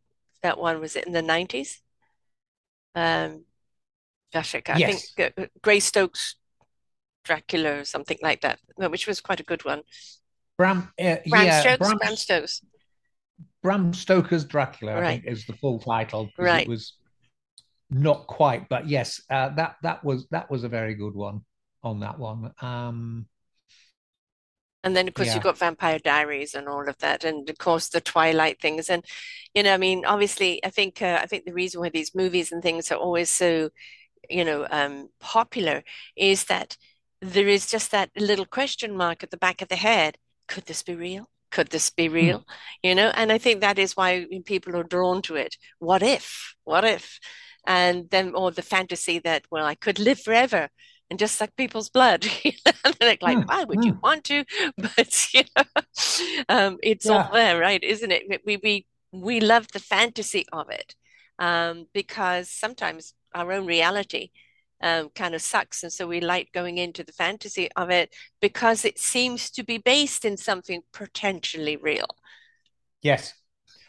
that 0.43 0.59
one? 0.59 0.79
Was 0.79 0.95
it 0.95 1.07
in 1.07 1.13
the 1.13 1.21
nineties? 1.21 1.81
um, 2.93 3.45
gosh, 4.31 4.53
I 4.53 4.61
yes. 4.77 5.11
think 5.15 5.33
uh, 5.37 5.45
Greystoke's 5.63 6.35
Dracula 7.23 7.79
or 7.79 7.85
something 7.85 8.19
like 8.21 8.41
that, 8.41 8.59
which 8.77 9.07
was 9.07 9.19
quite 9.19 9.39
a 9.39 9.43
good 9.43 9.65
one. 9.65 9.81
Bram, 10.59 10.91
uh, 10.99 11.15
Bram 11.27 11.45
yeah, 11.45 11.61
Stokes, 11.61 11.87
Bram, 11.87 11.97
Bram 11.97 12.15
Stokes. 12.15 12.61
Bram 13.63 13.93
Stoker's 13.93 14.45
Dracula, 14.45 14.93
right. 14.93 15.03
I 15.03 15.11
think, 15.13 15.25
is 15.25 15.47
the 15.47 15.53
full 15.53 15.79
title. 15.79 16.29
Right. 16.37 16.67
It 16.67 16.69
was 16.69 16.97
not 17.89 18.27
quite, 18.27 18.69
but 18.69 18.87
yes, 18.87 19.21
uh, 19.31 19.49
that 19.55 19.77
that 19.81 20.03
was 20.03 20.27
that 20.29 20.51
was 20.51 20.63
a 20.63 20.69
very 20.69 20.93
good 20.93 21.15
one 21.15 21.41
on 21.83 21.99
that 21.99 22.17
one. 22.17 22.53
Um, 22.61 23.27
and 24.83 24.95
then, 24.95 25.07
of 25.07 25.13
course, 25.13 25.29
yeah. 25.29 25.35
you've 25.35 25.43
got 25.43 25.57
Vampire 25.57 25.99
Diaries 25.99 26.53
and 26.53 26.67
all 26.67 26.87
of 26.89 26.97
that, 26.97 27.23
and 27.23 27.49
of 27.49 27.57
course 27.57 27.87
the 27.87 28.01
Twilight 28.01 28.61
things. 28.61 28.89
And 28.89 29.05
you 29.53 29.63
know, 29.63 29.73
I 29.73 29.77
mean, 29.77 30.03
obviously, 30.05 30.63
I 30.63 30.69
think 30.69 31.01
uh, 31.01 31.19
I 31.21 31.25
think 31.25 31.45
the 31.45 31.53
reason 31.53 31.79
why 31.79 31.89
these 31.89 32.13
movies 32.13 32.51
and 32.51 32.61
things 32.61 32.91
are 32.91 32.97
always 32.97 33.29
so, 33.29 33.69
you 34.29 34.43
know, 34.43 34.67
um, 34.69 35.09
popular 35.21 35.83
is 36.17 36.45
that 36.45 36.75
there 37.21 37.47
is 37.47 37.67
just 37.67 37.91
that 37.91 38.09
little 38.17 38.45
question 38.45 38.97
mark 38.97 39.23
at 39.23 39.31
the 39.31 39.37
back 39.37 39.61
of 39.61 39.69
the 39.69 39.77
head: 39.77 40.17
Could 40.47 40.65
this 40.65 40.83
be 40.83 40.95
real? 40.95 41.29
Could 41.49 41.69
this 41.69 41.89
be 41.89 42.07
hmm. 42.07 42.13
real? 42.13 42.39
Mm. 42.39 42.45
You 42.83 42.95
know, 42.95 43.11
and 43.15 43.31
I 43.31 43.37
think 43.37 43.61
that 43.61 43.79
is 43.79 43.95
why 43.95 44.25
people 44.45 44.75
are 44.75 44.83
drawn 44.83 45.21
to 45.23 45.35
it. 45.35 45.55
What 45.79 46.03
if? 46.03 46.55
What 46.65 46.83
if? 46.83 47.19
And 47.65 48.09
then, 48.09 48.35
or 48.35 48.51
the 48.51 48.61
fantasy 48.61 49.19
that 49.19 49.45
well, 49.49 49.65
I 49.65 49.75
could 49.75 49.97
live 49.97 50.19
forever 50.19 50.69
and 51.13 51.19
just 51.19 51.35
suck 51.35 51.55
people's 51.55 51.89
blood. 51.89 52.25
like, 52.99 53.19
mm, 53.19 53.47
why 53.47 53.63
would 53.65 53.77
mm. 53.77 53.85
you 53.85 53.99
want 54.01 54.23
to? 54.23 54.43
But 54.77 55.27
you 55.31 55.43
know, 55.55 55.63
um, 56.49 56.77
it's 56.81 57.05
yeah. 57.05 57.11
all 57.11 57.31
there, 57.31 57.59
right? 57.59 57.83
Isn't 57.83 58.11
it? 58.11 58.41
We 58.43 58.57
we 58.57 58.87
we 59.11 59.39
love 59.39 59.67
the 59.71 59.79
fantasy 59.79 60.47
of 60.51 60.71
it 60.71 60.95
um, 61.37 61.85
because 61.93 62.49
sometimes 62.49 63.13
our 63.35 63.51
own 63.51 63.67
reality 63.67 64.31
um, 64.81 65.09
kind 65.13 65.35
of 65.35 65.43
sucks, 65.43 65.83
and 65.83 65.93
so 65.93 66.07
we 66.07 66.19
like 66.19 66.51
going 66.51 66.79
into 66.79 67.03
the 67.03 67.13
fantasy 67.13 67.69
of 67.75 67.91
it 67.91 68.11
because 68.41 68.83
it 68.83 68.97
seems 68.97 69.51
to 69.51 69.63
be 69.63 69.77
based 69.77 70.25
in 70.25 70.35
something 70.35 70.81
potentially 70.93 71.75
real. 71.75 72.07
Yes, 73.03 73.35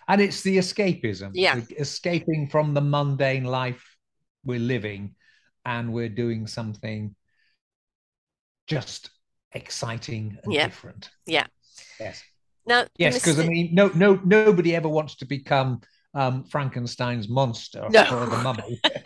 and 0.09 0.21
it's 0.21 0.43
the 0.43 0.59
escapism. 0.59 1.31
Yeah, 1.33 1.63
escaping 1.79 2.49
from 2.49 2.75
the 2.75 2.83
mundane 2.83 3.45
life 3.45 3.97
we're 4.45 4.59
living 4.59 5.15
and 5.65 5.93
we're 5.93 6.09
doing 6.09 6.47
something 6.47 7.15
just 8.67 9.11
exciting 9.53 10.39
and 10.43 10.53
yeah. 10.53 10.67
different. 10.67 11.11
Yeah. 11.27 11.47
Yes. 12.01 12.23
Now, 12.67 12.87
yes, 12.97 13.15
because 13.15 13.39
I 13.39 13.47
mean, 13.47 13.75
no, 13.75 13.89
no, 13.89 14.19
nobody 14.25 14.75
ever 14.75 14.89
wants 14.89 15.17
to 15.17 15.27
become 15.27 15.83
um, 16.15 16.45
Frankenstein's 16.45 17.29
monster 17.29 17.87
no. 17.91 18.03
or 18.11 18.27
the 18.27 18.39
mummy. 18.39 18.81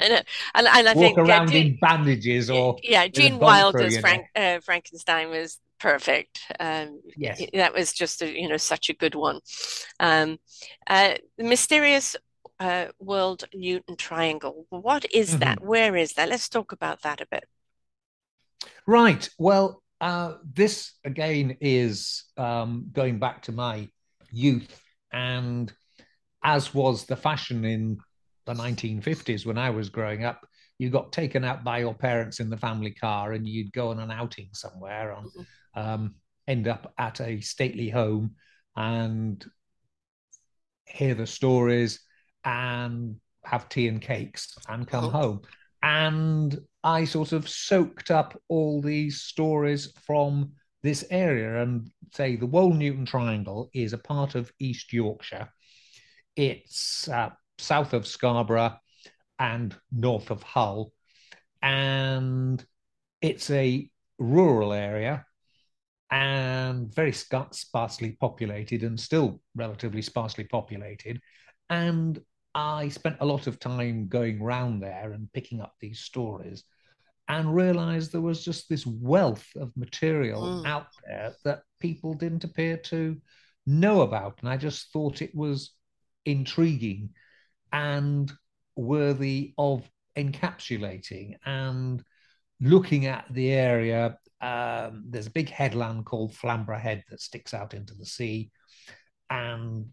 and, 0.00 0.24
and, 0.54 0.68
I 0.68 0.82
Walk 0.82 0.94
think 0.96 1.18
around 1.18 1.50
Gene, 1.50 1.66
in 1.66 1.78
bandages 1.80 2.50
or 2.50 2.76
yeah, 2.82 3.06
Gene 3.06 3.38
Wilder's 3.38 3.98
Frank, 3.98 4.26
uh, 4.34 4.58
Frankenstein 4.60 5.30
was 5.30 5.58
perfect. 5.78 6.40
Um, 6.58 7.00
yes, 7.16 7.40
that 7.52 7.74
was 7.74 7.92
just 7.92 8.22
a, 8.22 8.40
you 8.40 8.48
know 8.48 8.56
such 8.56 8.88
a 8.88 8.94
good 8.94 9.14
one. 9.14 9.40
Um, 10.00 10.38
uh, 10.86 11.14
the 11.36 11.44
mysterious 11.44 12.16
uh, 12.60 12.86
Wold 12.98 13.44
Newton 13.54 13.96
Triangle. 13.96 14.66
What 14.70 15.06
is 15.12 15.30
mm-hmm. 15.30 15.40
that? 15.40 15.60
Where 15.60 15.96
is 15.96 16.14
that? 16.14 16.28
Let's 16.28 16.48
talk 16.48 16.72
about 16.72 17.02
that 17.02 17.20
a 17.20 17.26
bit. 17.30 17.44
Right. 18.86 19.28
Well, 19.38 19.82
uh, 20.00 20.34
this 20.54 20.92
again 21.04 21.56
is 21.60 22.24
um, 22.36 22.88
going 22.92 23.18
back 23.18 23.42
to 23.42 23.52
my 23.52 23.88
youth, 24.30 24.80
and 25.12 25.72
as 26.42 26.72
was 26.72 27.04
the 27.04 27.16
fashion 27.16 27.64
in 27.64 27.98
the 28.46 28.54
1950s 28.54 29.44
when 29.44 29.58
I 29.58 29.70
was 29.70 29.90
growing 29.90 30.24
up, 30.24 30.46
you 30.78 30.90
got 30.90 31.12
taken 31.12 31.44
out 31.44 31.64
by 31.64 31.78
your 31.78 31.94
parents 31.94 32.40
in 32.40 32.48
the 32.48 32.56
family 32.56 32.92
car 32.92 33.32
and 33.32 33.46
you'd 33.46 33.72
go 33.72 33.90
on 33.90 33.98
an 33.98 34.10
outing 34.10 34.48
somewhere 34.52 35.12
and 35.12 35.26
mm-hmm. 35.26 35.80
um, 35.80 36.14
end 36.46 36.68
up 36.68 36.92
at 36.96 37.20
a 37.20 37.40
stately 37.40 37.90
home 37.90 38.36
and 38.76 39.44
hear 40.86 41.14
the 41.14 41.26
stories 41.26 42.00
and 42.44 43.16
have 43.44 43.68
tea 43.68 43.88
and 43.88 44.00
cakes 44.00 44.56
and 44.68 44.86
come 44.86 45.06
oh. 45.06 45.10
home. 45.10 45.40
And 45.82 46.58
I 46.82 47.04
sort 47.04 47.32
of 47.32 47.48
soaked 47.48 48.10
up 48.10 48.40
all 48.48 48.80
these 48.80 49.22
stories 49.22 49.92
from 50.06 50.52
this 50.82 51.04
area 51.10 51.62
and 51.62 51.90
say 52.12 52.36
the 52.36 52.46
Wold-Newton 52.46 53.06
Triangle 53.06 53.70
is 53.74 53.92
a 53.92 53.98
part 53.98 54.34
of 54.34 54.52
East 54.58 54.92
Yorkshire. 54.92 55.48
It's 56.36 57.08
uh, 57.08 57.30
south 57.58 57.92
of 57.92 58.06
Scarborough 58.06 58.76
and 59.38 59.74
north 59.92 60.30
of 60.30 60.42
Hull. 60.42 60.92
And 61.62 62.64
it's 63.20 63.50
a 63.50 63.90
rural 64.18 64.72
area 64.72 65.24
and 66.10 66.94
very 66.94 67.12
sparsely 67.12 68.12
populated 68.12 68.82
and 68.82 68.98
still 68.98 69.40
relatively 69.54 70.02
sparsely 70.02 70.44
populated. 70.44 71.20
And 71.70 72.20
I 72.54 72.88
spent 72.88 73.16
a 73.20 73.26
lot 73.26 73.46
of 73.46 73.60
time 73.60 74.08
going 74.08 74.42
round 74.42 74.82
there 74.82 75.12
and 75.12 75.32
picking 75.32 75.60
up 75.60 75.74
these 75.80 76.00
stories 76.00 76.64
and 77.28 77.54
realized 77.54 78.10
there 78.10 78.20
was 78.20 78.44
just 78.44 78.68
this 78.68 78.86
wealth 78.86 79.46
of 79.56 79.76
material 79.76 80.42
mm. 80.42 80.66
out 80.66 80.86
there 81.06 81.34
that 81.44 81.62
people 81.78 82.14
didn't 82.14 82.44
appear 82.44 82.78
to 82.78 83.16
know 83.66 84.00
about. 84.00 84.38
And 84.40 84.48
I 84.48 84.56
just 84.56 84.92
thought 84.92 85.20
it 85.20 85.34
was 85.34 85.72
intriguing 86.24 87.10
and 87.70 88.32
worthy 88.76 89.52
of 89.58 89.88
encapsulating 90.16 91.34
and 91.44 92.02
looking 92.60 93.06
at 93.06 93.26
the 93.30 93.52
area. 93.52 94.18
Um, 94.40 95.04
there's 95.08 95.26
a 95.26 95.30
big 95.30 95.50
headland 95.50 96.06
called 96.06 96.34
Flamborough 96.34 96.78
Head 96.78 97.04
that 97.10 97.20
sticks 97.20 97.52
out 97.52 97.74
into 97.74 97.94
the 97.94 98.06
sea. 98.06 98.50
And 99.28 99.92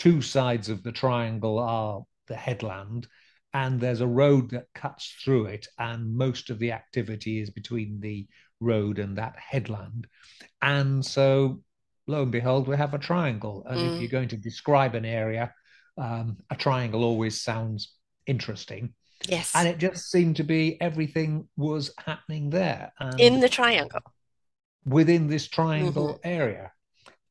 two 0.00 0.22
sides 0.22 0.70
of 0.70 0.82
the 0.82 0.90
triangle 0.90 1.58
are 1.58 2.02
the 2.26 2.34
headland, 2.34 3.06
and 3.52 3.78
there's 3.78 4.00
a 4.00 4.06
road 4.06 4.50
that 4.50 4.66
cuts 4.74 5.14
through 5.22 5.46
it, 5.46 5.68
and 5.78 6.16
most 6.16 6.48
of 6.48 6.58
the 6.58 6.72
activity 6.72 7.38
is 7.38 7.50
between 7.50 8.00
the 8.00 8.26
road 8.60 8.98
and 8.98 9.18
that 9.18 9.36
headland. 9.36 10.06
And 10.62 11.04
so, 11.04 11.62
lo 12.06 12.22
and 12.22 12.32
behold, 12.32 12.66
we 12.66 12.76
have 12.76 12.94
a 12.94 12.98
triangle. 12.98 13.64
And 13.68 13.78
mm. 13.78 13.94
if 13.94 14.00
you're 14.00 14.10
going 14.10 14.28
to 14.28 14.36
describe 14.38 14.94
an 14.94 15.04
area, 15.04 15.52
um, 15.98 16.38
a 16.48 16.56
triangle 16.56 17.04
always 17.04 17.42
sounds 17.42 17.92
interesting. 18.26 18.94
Yes. 19.28 19.52
And 19.54 19.68
it 19.68 19.76
just 19.76 20.10
seemed 20.10 20.36
to 20.36 20.44
be 20.44 20.80
everything 20.80 21.46
was 21.58 21.92
happening 21.98 22.48
there. 22.48 22.92
In 23.18 23.40
the 23.40 23.50
triangle. 23.50 24.00
Within 24.86 25.26
this 25.26 25.46
triangle 25.46 26.14
mm-hmm. 26.14 26.28
area. 26.28 26.72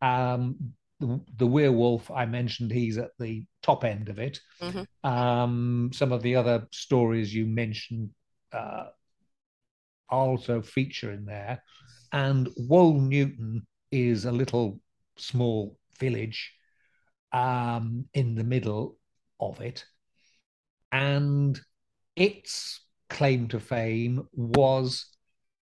Um, 0.04 0.74
the, 1.00 1.20
the 1.38 1.48
werewolf 1.48 2.12
I 2.12 2.26
mentioned, 2.26 2.72
he's 2.72 2.98
at 2.98 3.12
the 3.20 3.46
top 3.64 3.84
end 3.84 4.10
of 4.10 4.20
it. 4.20 4.40
Mm-hmm. 4.62 5.10
Um, 5.10 5.92
some 5.94 6.12
of 6.12 6.22
the 6.22 6.36
other 6.36 6.68
stories 6.72 7.34
you 7.34 7.46
mentioned 7.46 8.10
uh, 8.52 8.86
also 10.10 10.62
feature 10.62 11.12
in 11.12 11.26
there. 11.26 11.64
And 12.12 12.50
Wold-Newton 12.58 13.66
is 13.92 14.26
a 14.26 14.32
little 14.32 14.80
small 15.18 15.78
village 16.00 16.54
um, 17.32 18.06
in 18.14 18.36
the 18.36 18.44
middle 18.44 18.98
of 19.40 19.62
it. 19.62 19.86
And 20.92 21.60
its 22.16 22.82
claim 23.10 23.48
to 23.50 23.60
fame 23.60 24.28
was 24.34 25.06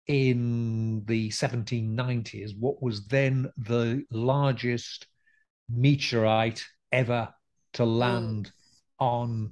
in 0.08 1.06
the 1.06 1.30
1790s, 1.30 2.58
what 2.58 2.82
was 2.82 3.08
then 3.08 3.50
the 3.58 4.04
largest 4.12 5.08
meteorite 5.74 6.65
ever 6.91 7.34
to 7.74 7.86
land 7.86 8.47
mm. 8.47 8.51
on 8.99 9.51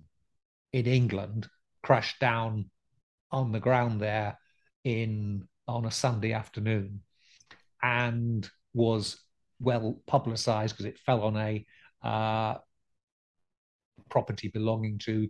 in 0.71 0.85
England, 0.85 1.47
crashed 1.81 2.19
down 2.19 2.69
on 3.31 3.51
the 3.51 3.59
ground 3.59 3.99
there 3.99 4.37
in 4.83 5.47
on 5.67 5.85
a 5.85 5.91
Sunday 5.91 6.33
afternoon, 6.33 7.01
and 7.81 8.49
was 8.73 9.19
well 9.59 10.01
publicized 10.07 10.75
because 10.75 10.85
it 10.85 10.99
fell 10.99 11.23
on 11.23 11.37
a 11.37 11.65
uh, 12.03 12.57
property 14.09 14.49
belonging 14.49 14.97
to 14.99 15.29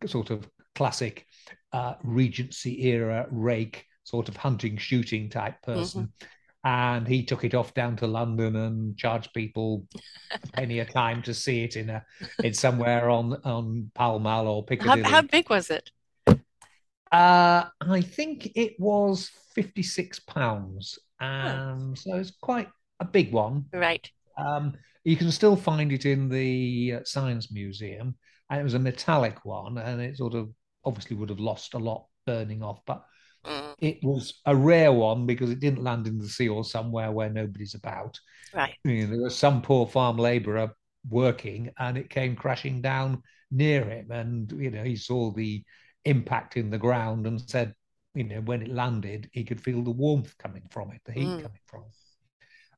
a 0.00 0.08
sort 0.08 0.30
of 0.30 0.48
classic 0.74 1.26
uh, 1.72 1.94
Regency 2.02 2.86
era 2.86 3.26
rake 3.30 3.84
sort 4.04 4.28
of 4.28 4.36
hunting 4.36 4.76
shooting 4.76 5.28
type 5.28 5.60
person. 5.62 6.04
Mm-hmm. 6.04 6.26
And 6.66 7.06
he 7.06 7.22
took 7.22 7.44
it 7.44 7.54
off 7.54 7.74
down 7.74 7.94
to 7.98 8.08
London 8.08 8.56
and 8.56 8.98
charged 8.98 9.32
people 9.32 9.86
a 10.32 10.38
penny 10.48 10.80
a 10.80 10.84
time 10.84 11.22
to 11.22 11.32
see 11.32 11.62
it 11.62 11.76
in 11.76 11.90
a 11.90 12.04
in 12.42 12.54
somewhere 12.54 13.08
on 13.08 13.34
on 13.44 13.92
Pall 13.94 14.18
Mall 14.18 14.48
or 14.48 14.64
Piccadilly. 14.64 15.02
How, 15.02 15.10
how 15.10 15.22
big 15.22 15.48
was 15.48 15.70
it? 15.70 15.92
Uh, 16.26 17.66
I 17.80 18.00
think 18.00 18.50
it 18.56 18.74
was 18.80 19.30
fifty 19.54 19.84
six 19.84 20.18
pounds, 20.18 20.98
and 21.20 21.92
oh. 21.92 21.94
so 21.94 22.16
it's 22.16 22.32
quite 22.42 22.68
a 22.98 23.04
big 23.04 23.32
one. 23.32 23.66
Right. 23.72 24.10
Um, 24.36 24.74
you 25.04 25.16
can 25.16 25.30
still 25.30 25.54
find 25.54 25.92
it 25.92 26.04
in 26.04 26.28
the 26.28 26.94
uh, 26.96 27.04
Science 27.04 27.52
Museum, 27.52 28.16
and 28.50 28.60
it 28.60 28.64
was 28.64 28.74
a 28.74 28.80
metallic 28.80 29.44
one, 29.44 29.78
and 29.78 30.00
it 30.00 30.16
sort 30.16 30.34
of 30.34 30.50
obviously 30.84 31.16
would 31.16 31.30
have 31.30 31.38
lost 31.38 31.74
a 31.74 31.78
lot 31.78 32.06
burning 32.26 32.64
off, 32.64 32.80
but 32.86 33.04
mm. 33.46 33.74
it 33.78 33.98
was 34.02 34.40
a 34.46 34.54
rare 34.54 34.92
one 34.92 35.26
because 35.26 35.50
it 35.50 35.60
didn't 35.60 35.82
land 35.82 36.06
in 36.06 36.18
the 36.18 36.28
sea 36.28 36.48
or 36.48 36.64
somewhere 36.64 37.12
where 37.12 37.30
nobody's 37.30 37.74
about. 37.74 38.18
Right. 38.54 38.74
You 38.84 39.02
know, 39.02 39.06
there 39.14 39.22
was 39.22 39.36
some 39.36 39.62
poor 39.62 39.86
farm 39.86 40.16
labourer 40.16 40.72
working, 41.08 41.70
and 41.78 41.96
it 41.96 42.10
came 42.10 42.36
crashing 42.36 42.82
down 42.82 43.22
near 43.50 43.84
him, 43.84 44.10
and 44.10 44.50
you 44.52 44.70
know 44.70 44.82
he 44.82 44.96
saw 44.96 45.32
the 45.32 45.64
impact 46.04 46.56
in 46.56 46.70
the 46.70 46.78
ground 46.78 47.26
and 47.26 47.40
said, 47.40 47.74
you 48.14 48.24
know, 48.24 48.40
when 48.40 48.62
it 48.62 48.68
landed, 48.68 49.28
he 49.32 49.44
could 49.44 49.60
feel 49.60 49.82
the 49.82 49.90
warmth 49.90 50.36
coming 50.38 50.62
from 50.70 50.90
it, 50.92 51.00
the 51.04 51.12
heat 51.12 51.26
mm. 51.26 51.42
coming 51.42 51.60
from 51.66 51.82
it. 51.82 51.96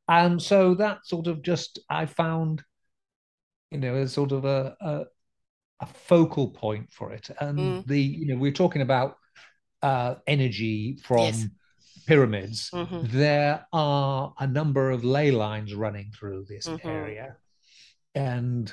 And 0.09 0.43
so 0.43 0.75
that 0.75 1.07
sort 1.07 1.27
of 1.27 1.43
just 1.43 1.79
I 1.89 2.07
found, 2.07 2.62
you 3.71 3.79
know, 3.79 3.95
as 3.95 4.12
sort 4.12 4.33
of 4.33 4.47
a, 4.47 4.75
a, 4.81 5.05
a 5.81 5.87
focal 5.87 6.49
point 6.51 6.91
for 6.91 7.12
it. 7.12 7.31
And 7.41 7.59
mm. 7.59 7.87
the 7.87 8.01
you 8.01 8.27
know 8.27 8.41
we're 8.41 8.53
talking 8.53 8.83
about 8.83 9.18
uh, 9.83 10.16
energy 10.26 10.99
from 11.03 11.18
yes. 11.18 11.47
pyramids. 12.07 12.70
Mm-hmm. 12.70 13.16
There 13.16 13.66
are 13.72 14.35
a 14.39 14.47
number 14.47 14.91
of 14.91 15.05
ley 15.05 15.31
lines 15.31 15.74
running 15.74 16.12
through 16.18 16.47
this 16.49 16.66
mm-hmm. 16.66 16.89
area, 16.89 17.37
and 18.14 18.72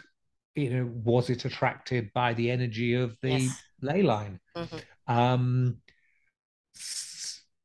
you 0.56 0.70
know 0.70 0.92
was 1.04 1.30
it 1.30 1.46
attracted 1.46 2.12
by 2.14 2.34
the 2.34 2.52
energy 2.52 2.94
of 2.94 3.18
the 3.22 3.32
yes. 3.32 3.64
ley 3.82 4.02
line? 4.02 4.40
Mm-hmm. 4.56 5.14
Um, 5.14 5.78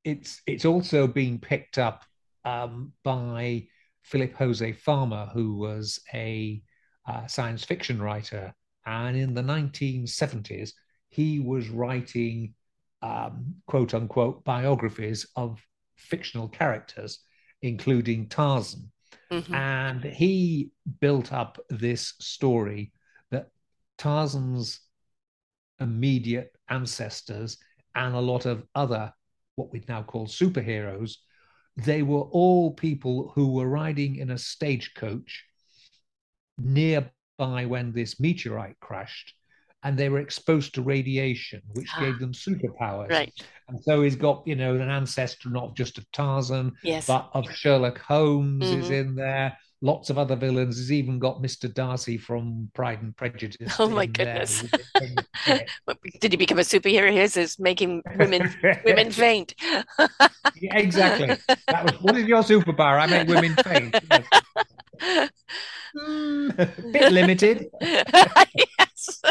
it's 0.05 0.43
it's 0.47 0.65
also 0.65 1.07
being 1.07 1.39
picked 1.39 1.79
up 1.79 2.05
um, 2.45 2.93
by 3.05 3.67
Philip 4.03 4.35
Jose 4.35 4.73
Farmer, 4.73 5.31
who 5.33 5.57
was 5.57 6.01
a 6.13 6.63
uh, 7.07 7.27
science 7.27 7.65
fiction 7.65 8.01
writer. 8.01 8.55
And 8.87 9.17
in 9.17 9.35
the 9.35 9.43
1970s, 9.43 10.73
he 11.11 11.39
was 11.39 11.69
writing 11.69 12.55
um, 13.03 13.55
quote 13.67 13.95
unquote 13.95 14.45
biographies 14.45 15.27
of 15.37 15.61
fictional 15.97 16.49
characters, 16.49 17.21
including 17.63 18.29
Tarzan. 18.29 18.91
Mm-hmm. 19.31 19.55
And 19.55 20.05
he 20.05 20.71
built 21.01 21.33
up 21.33 21.59
this 21.69 22.15
story 22.19 22.93
that 23.31 23.49
Tarzan's 23.99 24.81
immediate 25.79 26.53
ancestors 26.69 27.59
and 27.95 28.15
a 28.15 28.21
lot 28.21 28.47
of 28.47 28.65
other, 28.75 29.13
what 29.57 29.73
we'd 29.73 29.89
now 29.89 30.03
call 30.03 30.27
superheroes, 30.27 31.17
they 31.77 32.03
were 32.03 32.23
all 32.23 32.73
people 32.73 33.33
who 33.35 33.53
were 33.53 33.69
riding 33.69 34.17
in 34.17 34.31
a 34.31 34.39
stagecoach 34.39 35.45
nearby 36.59 37.65
when 37.67 37.93
this 37.93 38.21
meteorite 38.21 38.79
crashed 38.81 39.35
and 39.83 39.97
they 39.97 40.09
were 40.09 40.19
exposed 40.19 40.75
to 40.75 40.83
radiation, 40.83 41.63
which 41.75 41.89
ah, 41.97 42.01
gave 42.01 42.19
them 42.19 42.33
superpowers. 42.33 43.11
Right. 43.11 43.33
And 43.69 43.83
so 43.83 44.03
he's 44.03 44.17
got, 44.17 44.43
you 44.47 44.57
know, 44.57 44.75
an 44.75 44.91
ancestor 44.91 45.49
not 45.49 45.75
just 45.75 45.97
of 45.97 46.11
Tarzan, 46.13 46.73
yes. 46.83 47.07
but 47.07 47.31
of 47.33 47.51
Sherlock 47.51 47.99
Holmes 47.99 48.65
mm-hmm. 48.65 48.81
is 48.81 48.91
in 48.91 49.15
there. 49.15 49.57
Lots 49.83 50.11
of 50.11 50.19
other 50.19 50.37
villains. 50.37 50.77
He's 50.77 50.93
even 50.93 51.19
got 51.19 51.41
Mr. 51.41 51.73
Darcy 51.73 52.19
from 52.19 52.71
Pride 52.75 53.01
and 53.01 53.17
Prejudice. 53.17 53.77
Oh 53.79 53.89
my 53.89 54.05
goodness! 54.05 54.63
Did 56.21 56.33
he 56.33 56.37
become 56.37 56.59
a 56.59 56.63
superhero? 56.63 57.11
His 57.11 57.39
is 57.39 57.59
making 57.59 58.03
women 58.19 58.55
women 58.85 59.11
faint. 59.11 59.55
yeah, 59.99 60.77
exactly. 60.77 61.35
That 61.69 61.85
was 61.85 61.95
what 62.03 62.15
is 62.19 62.27
your 62.27 62.43
superpower? 62.43 63.01
I 63.01 63.07
make 63.07 63.29
women 63.29 63.57
faint. 63.57 63.95
Mm, 65.97 66.93
bit 66.93 67.13
limited. 67.13 67.67
yes. 67.81 69.23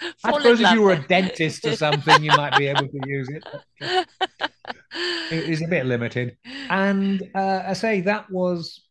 I 0.00 0.32
suppose 0.32 0.60
if 0.60 0.72
you 0.72 0.82
were 0.82 0.92
a 0.92 1.08
dentist 1.08 1.64
or 1.64 1.76
something, 1.76 2.22
you 2.22 2.30
might 2.36 2.56
be 2.56 2.66
able 2.68 2.88
to 2.88 3.00
use 3.06 3.28
it. 3.28 3.44
it 3.80 5.48
is 5.48 5.62
a 5.62 5.68
bit 5.68 5.86
limited. 5.86 6.36
And 6.70 7.22
uh, 7.34 7.62
I 7.66 7.72
say 7.72 8.02
that 8.02 8.30
was 8.30 8.84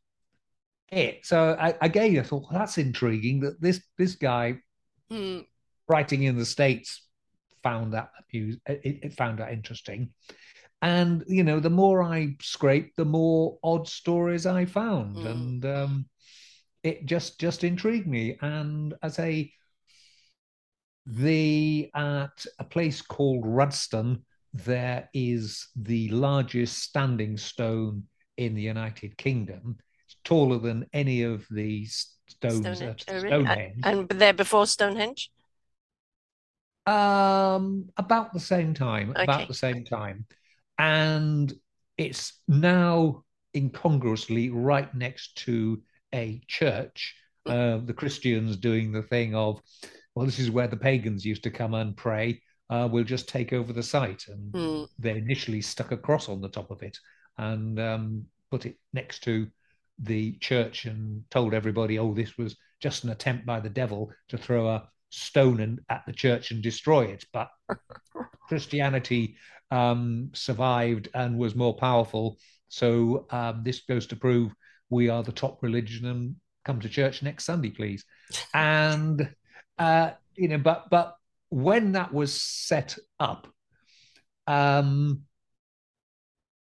it. 0.90 1.26
So 1.26 1.56
I, 1.60 1.76
again, 1.82 2.18
I 2.20 2.24
thought 2.24 2.44
well, 2.50 2.60
that's 2.60 2.78
intriguing 2.78 3.42
that 3.42 3.62
this 3.62 3.82
this 3.98 4.16
guy 4.16 4.60
mm. 5.12 5.46
writing 5.88 6.24
in 6.24 6.38
the 6.38 6.46
states 6.46 7.04
found 7.64 7.94
that 7.94 8.10
it, 8.32 8.60
it 8.66 9.14
found 9.14 9.40
that 9.40 9.52
interesting. 9.52 10.10
And 10.82 11.24
you 11.28 11.44
know, 11.44 11.60
the 11.60 11.70
more 11.70 12.04
I 12.04 12.36
scraped, 12.42 12.98
the 12.98 13.06
more 13.06 13.58
odd 13.64 13.88
stories 13.88 14.46
I 14.46 14.66
found, 14.66 15.18
mm. 15.18 15.26
and 15.26 15.66
um, 15.66 16.06
it 16.84 17.06
just 17.06 17.40
just 17.40 17.64
intrigued 17.64 18.08
me. 18.08 18.38
And 18.42 18.94
as 19.02 19.18
a 19.20 19.52
the 21.08 21.90
at 21.96 22.46
a 22.60 22.64
place 22.64 23.02
called 23.02 23.46
Rudston, 23.46 24.22
there 24.54 25.10
is 25.14 25.68
the 25.76 26.10
largest 26.10 26.80
standing 26.80 27.38
stone 27.38 28.04
in 28.36 28.54
the 28.54 28.62
United 28.62 29.18
Kingdom. 29.18 29.78
It's 30.06 30.18
taller 30.24 30.60
than 30.60 30.86
any 30.94 31.24
of 31.24 31.46
the 31.50 31.86
stones 31.86 32.60
Stonehenge. 32.60 33.06
at 33.08 33.20
Stonehenge. 33.20 33.82
And, 33.84 34.10
there 34.10 34.34
before 34.34 34.68
Stonehenge? 34.68 35.32
Um, 36.86 37.90
about 37.98 38.34
the 38.34 38.40
same 38.40 38.74
time. 38.74 39.12
Okay. 39.12 39.24
About 39.24 39.48
the 39.48 39.54
same 39.54 39.86
time, 39.86 40.26
and 40.78 41.54
it's 41.98 42.34
now 42.48 43.24
incongruously 43.56 44.50
right 44.50 44.94
next 44.94 45.36
to 45.46 45.82
a 46.14 46.42
church. 46.48 47.16
Hmm. 47.46 47.52
Uh, 47.52 47.78
the 47.80 47.94
Christians 47.94 48.58
doing 48.58 48.92
the 48.92 49.04
thing 49.04 49.36
of 49.36 49.62
well, 50.18 50.26
this 50.26 50.40
is 50.40 50.50
where 50.50 50.68
the 50.68 50.76
pagans 50.76 51.24
used 51.24 51.44
to 51.44 51.52
come 51.52 51.76
and 51.76 51.96
pray. 51.96 52.42
Uh, 52.72 52.90
we'll 52.92 53.04
just 53.04 53.30
take 53.30 53.54
over 53.54 53.72
the 53.72 53.84
site. 53.84 54.26
And 54.28 54.52
mm. 54.52 54.88
they 54.98 55.12
initially 55.12 55.62
stuck 55.62 55.92
a 55.92 55.98
cross 55.98 56.28
on 56.28 56.42
the 56.42 56.50
top 56.50 56.72
of 56.72 56.82
it 56.82 56.98
and 57.38 57.80
um, 57.80 58.26
put 58.50 58.66
it 58.66 58.78
next 58.94 59.22
to 59.26 59.46
the 60.00 60.34
church 60.40 60.86
and 60.86 61.24
told 61.30 61.54
everybody, 61.54 62.00
oh, 62.00 62.16
this 62.16 62.36
was 62.36 62.56
just 62.80 63.04
an 63.04 63.12
attempt 63.12 63.46
by 63.46 63.60
the 63.60 63.70
devil 63.70 64.12
to 64.30 64.40
throw 64.40 64.68
a 64.68 64.90
stone 65.12 65.60
in, 65.60 65.80
at 65.90 66.02
the 66.08 66.14
church 66.14 66.50
and 66.50 66.64
destroy 66.64 67.04
it. 67.06 67.24
But 67.32 67.52
Christianity 68.48 69.36
um, 69.70 70.32
survived 70.34 71.10
and 71.14 71.38
was 71.38 71.54
more 71.54 71.76
powerful. 71.76 72.40
So 72.70 73.28
um, 73.30 73.62
this 73.64 73.82
goes 73.82 74.08
to 74.08 74.16
prove 74.16 74.52
we 74.90 75.10
are 75.10 75.22
the 75.22 75.32
top 75.32 75.62
religion 75.62 76.08
and 76.08 76.36
come 76.66 76.80
to 76.80 76.90
church 76.90 77.22
next 77.22 77.46
Sunday, 77.46 77.70
please. 77.70 78.04
And 78.56 79.30
uh, 79.78 80.12
you 80.36 80.48
know, 80.48 80.58
but 80.58 80.90
but 80.90 81.18
when 81.50 81.94
that 81.94 82.14
was 82.14 82.42
set 82.42 82.98
up, 83.20 83.48
um, 84.46 85.22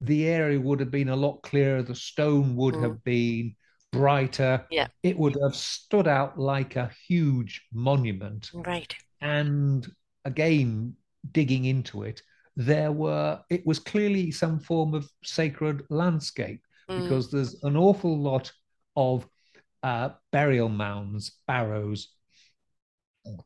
the 0.02 0.28
area 0.28 0.60
would 0.60 0.80
have 0.80 0.92
been 0.92 1.10
a 1.10 1.16
lot 1.16 1.42
clearer. 1.44 1.84
The 1.84 1.96
stone 1.96 2.56
would 2.56 2.76
mm. 2.76 2.84
have 2.84 3.04
been 3.04 3.56
brighter. 3.92 4.66
Yeah, 4.70 4.88
it 5.04 5.18
would 5.18 5.38
have 5.42 5.56
stood 5.56 6.08
out 6.08 6.40
like 6.40 6.76
a 6.76 6.92
huge 7.08 7.66
monument. 7.74 8.52
Right. 8.54 8.96
And 9.22 9.88
again, 10.26 10.96
digging 11.32 11.66
into 11.66 12.04
it, 12.04 12.22
there 12.56 12.92
were 12.92 13.40
it 13.50 13.66
was 13.66 13.80
clearly 13.80 14.32
some 14.32 14.60
form 14.60 14.94
of 14.94 15.10
sacred 15.24 15.84
landscape 15.90 16.62
mm. 16.90 17.02
because 17.02 17.32
there's 17.32 17.64
an 17.64 17.78
awful 17.78 18.18
lot 18.18 18.52
of 18.96 19.28
uh, 19.84 20.10
burial 20.32 20.70
mounds, 20.70 21.40
barrows, 21.48 22.10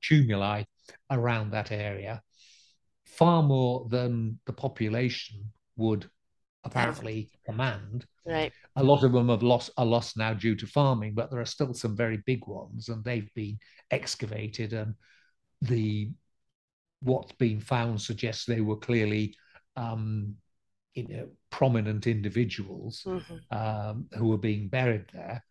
tumuli 0.04 0.66
around 1.12 1.52
that 1.52 1.72
area, 1.72 2.22
far 3.06 3.44
more 3.44 3.88
than 3.90 4.40
the 4.46 4.54
population 4.54 5.52
would 5.78 6.10
apparently 6.64 7.30
command. 7.46 8.06
Right. 8.26 8.52
A 8.76 8.84
lot 8.84 9.04
of 9.04 9.12
them 9.12 9.30
have 9.30 9.44
lost 9.44 9.70
are 9.78 9.86
lost 9.86 10.18
now 10.18 10.34
due 10.34 10.56
to 10.56 10.68
farming, 10.68 11.14
but 11.14 11.30
there 11.30 11.40
are 11.40 11.46
still 11.46 11.74
some 11.74 11.96
very 11.96 12.22
big 12.26 12.46
ones, 12.48 12.90
and 12.90 13.04
they've 13.04 13.34
been 13.36 13.58
excavated, 13.92 14.74
and 14.74 14.96
the 15.62 16.12
what's 17.02 17.34
been 17.34 17.60
found 17.60 18.02
suggests 18.02 18.46
they 18.46 18.62
were 18.62 18.78
clearly 18.78 19.36
um, 19.76 20.36
you 20.96 21.08
know 21.08 21.28
prominent 21.52 22.08
individuals 22.08 23.04
mm-hmm. 23.06 23.58
um, 23.58 24.08
who 24.18 24.28
were 24.28 24.38
being 24.38 24.68
buried 24.68 25.06
there. 25.14 25.44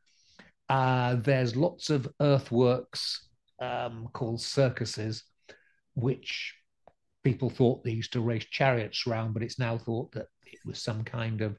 Uh, 0.68 1.14
there's 1.16 1.54
lots 1.56 1.90
of 1.90 2.08
earthworks 2.20 3.28
um, 3.64 4.08
called 4.12 4.40
circuses, 4.40 5.24
which 5.94 6.54
people 7.22 7.48
thought 7.48 7.82
they 7.82 7.90
used 7.90 8.12
to 8.12 8.20
race 8.20 8.44
chariots 8.50 9.06
around, 9.06 9.32
but 9.32 9.42
it's 9.42 9.58
now 9.58 9.78
thought 9.78 10.12
that 10.12 10.26
it 10.44 10.58
was 10.64 10.82
some 10.82 11.02
kind 11.04 11.40
of 11.40 11.56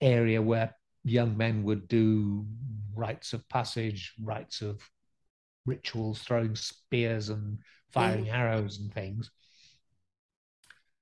area 0.00 0.40
where 0.40 0.74
young 1.04 1.36
men 1.36 1.62
would 1.62 1.88
do 1.88 2.46
rites 2.94 3.32
of 3.32 3.48
passage, 3.48 4.12
rites 4.22 4.60
of 4.60 4.80
rituals, 5.66 6.20
throwing 6.20 6.54
spears 6.54 7.30
and 7.30 7.58
firing 7.90 8.26
mm. 8.26 8.34
arrows 8.34 8.80
and 8.80 8.92
things. 8.92 9.30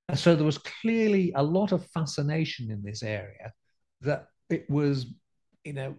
And 0.08 0.18
so 0.18 0.34
there 0.34 0.44
was 0.44 0.58
clearly 0.58 1.32
a 1.34 1.42
lot 1.42 1.72
of 1.72 1.86
fascination 1.86 2.70
in 2.70 2.82
this 2.82 3.02
area 3.02 3.52
that 4.02 4.26
it 4.50 4.68
was, 4.68 5.06
you 5.64 5.72
know, 5.72 5.96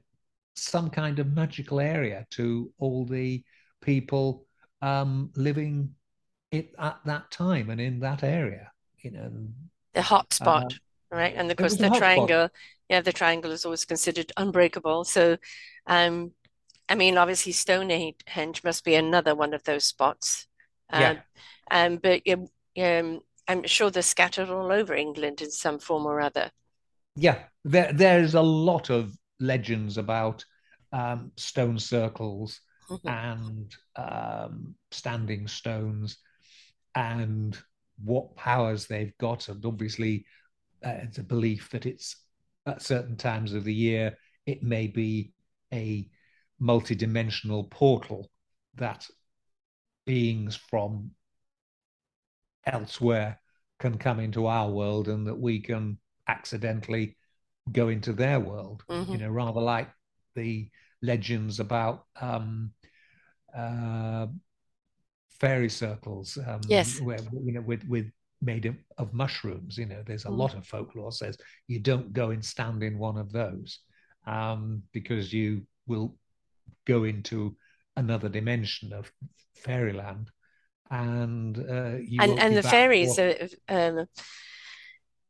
some 0.55 0.89
kind 0.89 1.19
of 1.19 1.33
magical 1.33 1.79
area 1.79 2.25
to 2.31 2.71
all 2.77 3.05
the 3.05 3.43
people 3.83 4.45
um, 4.81 5.31
living 5.35 5.93
it 6.51 6.73
at 6.79 6.99
that 7.05 7.31
time 7.31 7.69
and 7.69 7.79
in 7.79 7.99
that 7.99 8.23
area, 8.23 8.71
you 9.01 9.11
know. 9.11 9.31
The 9.93 10.01
hot 10.01 10.33
spot, 10.33 10.73
uh, 11.11 11.15
right? 11.15 11.33
And 11.35 11.51
of 11.51 11.57
course, 11.57 11.77
the 11.77 11.89
triangle, 11.89 12.47
spot. 12.47 12.51
yeah, 12.89 13.01
the 13.01 13.13
triangle 13.13 13.51
is 13.51 13.65
always 13.65 13.85
considered 13.85 14.31
unbreakable. 14.37 15.03
So, 15.03 15.37
um, 15.87 16.31
I 16.89 16.95
mean, 16.95 17.17
obviously, 17.17 17.51
Stonehenge 17.51 18.63
must 18.63 18.83
be 18.83 18.95
another 18.95 19.35
one 19.35 19.53
of 19.53 19.63
those 19.63 19.85
spots. 19.85 20.47
Um, 20.89 21.01
yeah. 21.01 21.19
Um, 21.71 21.97
but 21.97 22.21
um, 22.77 23.21
I'm 23.47 23.63
sure 23.65 23.89
they're 23.89 24.03
scattered 24.03 24.49
all 24.49 24.71
over 24.71 24.93
England 24.93 25.41
in 25.41 25.51
some 25.51 25.79
form 25.79 26.05
or 26.05 26.19
other. 26.21 26.51
Yeah, 27.15 27.39
there, 27.63 27.93
there's 27.93 28.35
a 28.35 28.41
lot 28.41 28.89
of 28.89 29.15
legends 29.39 29.97
about 29.97 30.45
um, 30.91 31.31
stone 31.37 31.79
circles. 31.79 32.59
And 33.05 33.75
um, 33.95 34.75
standing 34.91 35.47
stones 35.47 36.17
and 36.95 37.57
what 38.03 38.35
powers 38.35 38.85
they've 38.85 39.17
got. 39.17 39.47
And 39.49 39.65
obviously, 39.65 40.25
uh, 40.85 40.95
it's 41.03 41.17
a 41.17 41.23
belief 41.23 41.69
that 41.71 41.85
it's 41.85 42.15
at 42.65 42.81
certain 42.81 43.17
times 43.17 43.53
of 43.53 43.63
the 43.63 43.73
year, 43.73 44.17
it 44.45 44.63
may 44.63 44.87
be 44.87 45.33
a 45.73 46.09
multidimensional 46.61 47.69
portal 47.69 48.29
that 48.75 49.07
beings 50.05 50.55
from 50.55 51.11
elsewhere 52.65 53.39
can 53.79 53.97
come 53.97 54.19
into 54.19 54.47
our 54.47 54.69
world 54.69 55.07
and 55.07 55.27
that 55.27 55.37
we 55.37 55.59
can 55.59 55.97
accidentally 56.27 57.17
go 57.71 57.89
into 57.89 58.13
their 58.13 58.39
world 58.39 58.83
mm-hmm. 58.89 59.11
you 59.11 59.17
know 59.17 59.29
rather 59.29 59.59
like 59.59 59.89
the 60.35 60.69
legends 61.03 61.59
about 61.59 62.05
um 62.19 62.71
uh 63.55 64.25
fairy 65.39 65.69
circles 65.69 66.37
um 66.47 66.61
yes 66.67 66.99
where 66.99 67.19
you 67.43 67.51
know 67.51 67.61
with 67.61 67.83
with 67.87 68.09
made 68.41 68.65
of, 68.65 68.75
of 68.97 69.13
mushrooms 69.13 69.77
you 69.77 69.85
know 69.85 70.01
there's 70.05 70.25
a 70.25 70.29
mm. 70.29 70.37
lot 70.37 70.55
of 70.55 70.65
folklore 70.65 71.11
says 71.11 71.37
you 71.67 71.79
don't 71.79 72.11
go 72.13 72.31
and 72.31 72.43
stand 72.43 72.81
in 72.81 72.97
one 72.97 73.17
of 73.17 73.31
those 73.31 73.79
um 74.25 74.81
because 74.91 75.31
you 75.31 75.61
will 75.87 76.15
go 76.85 77.03
into 77.03 77.55
another 77.95 78.29
dimension 78.29 78.91
of 78.93 79.11
fairyland 79.55 80.29
and 80.89 81.57
uh, 81.57 81.97
and 82.19 82.39
and 82.39 82.55
the 82.55 82.63
fairies 82.63 83.17
are, 83.17 83.35
um, 83.69 84.05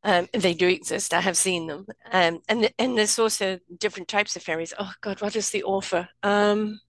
um, 0.03 0.27
they 0.33 0.53
do 0.53 0.67
exist. 0.67 1.13
I 1.13 1.21
have 1.21 1.37
seen 1.37 1.67
them, 1.67 1.85
um, 2.11 2.41
and 2.49 2.71
and 2.77 2.97
there's 2.97 3.19
also 3.19 3.59
different 3.77 4.07
types 4.07 4.35
of 4.35 4.43
fairies. 4.43 4.73
Oh 4.77 4.91
God, 5.01 5.21
what 5.21 5.35
is 5.35 5.49
the 5.49 5.63
author? 5.63 6.09
Um, 6.23 6.79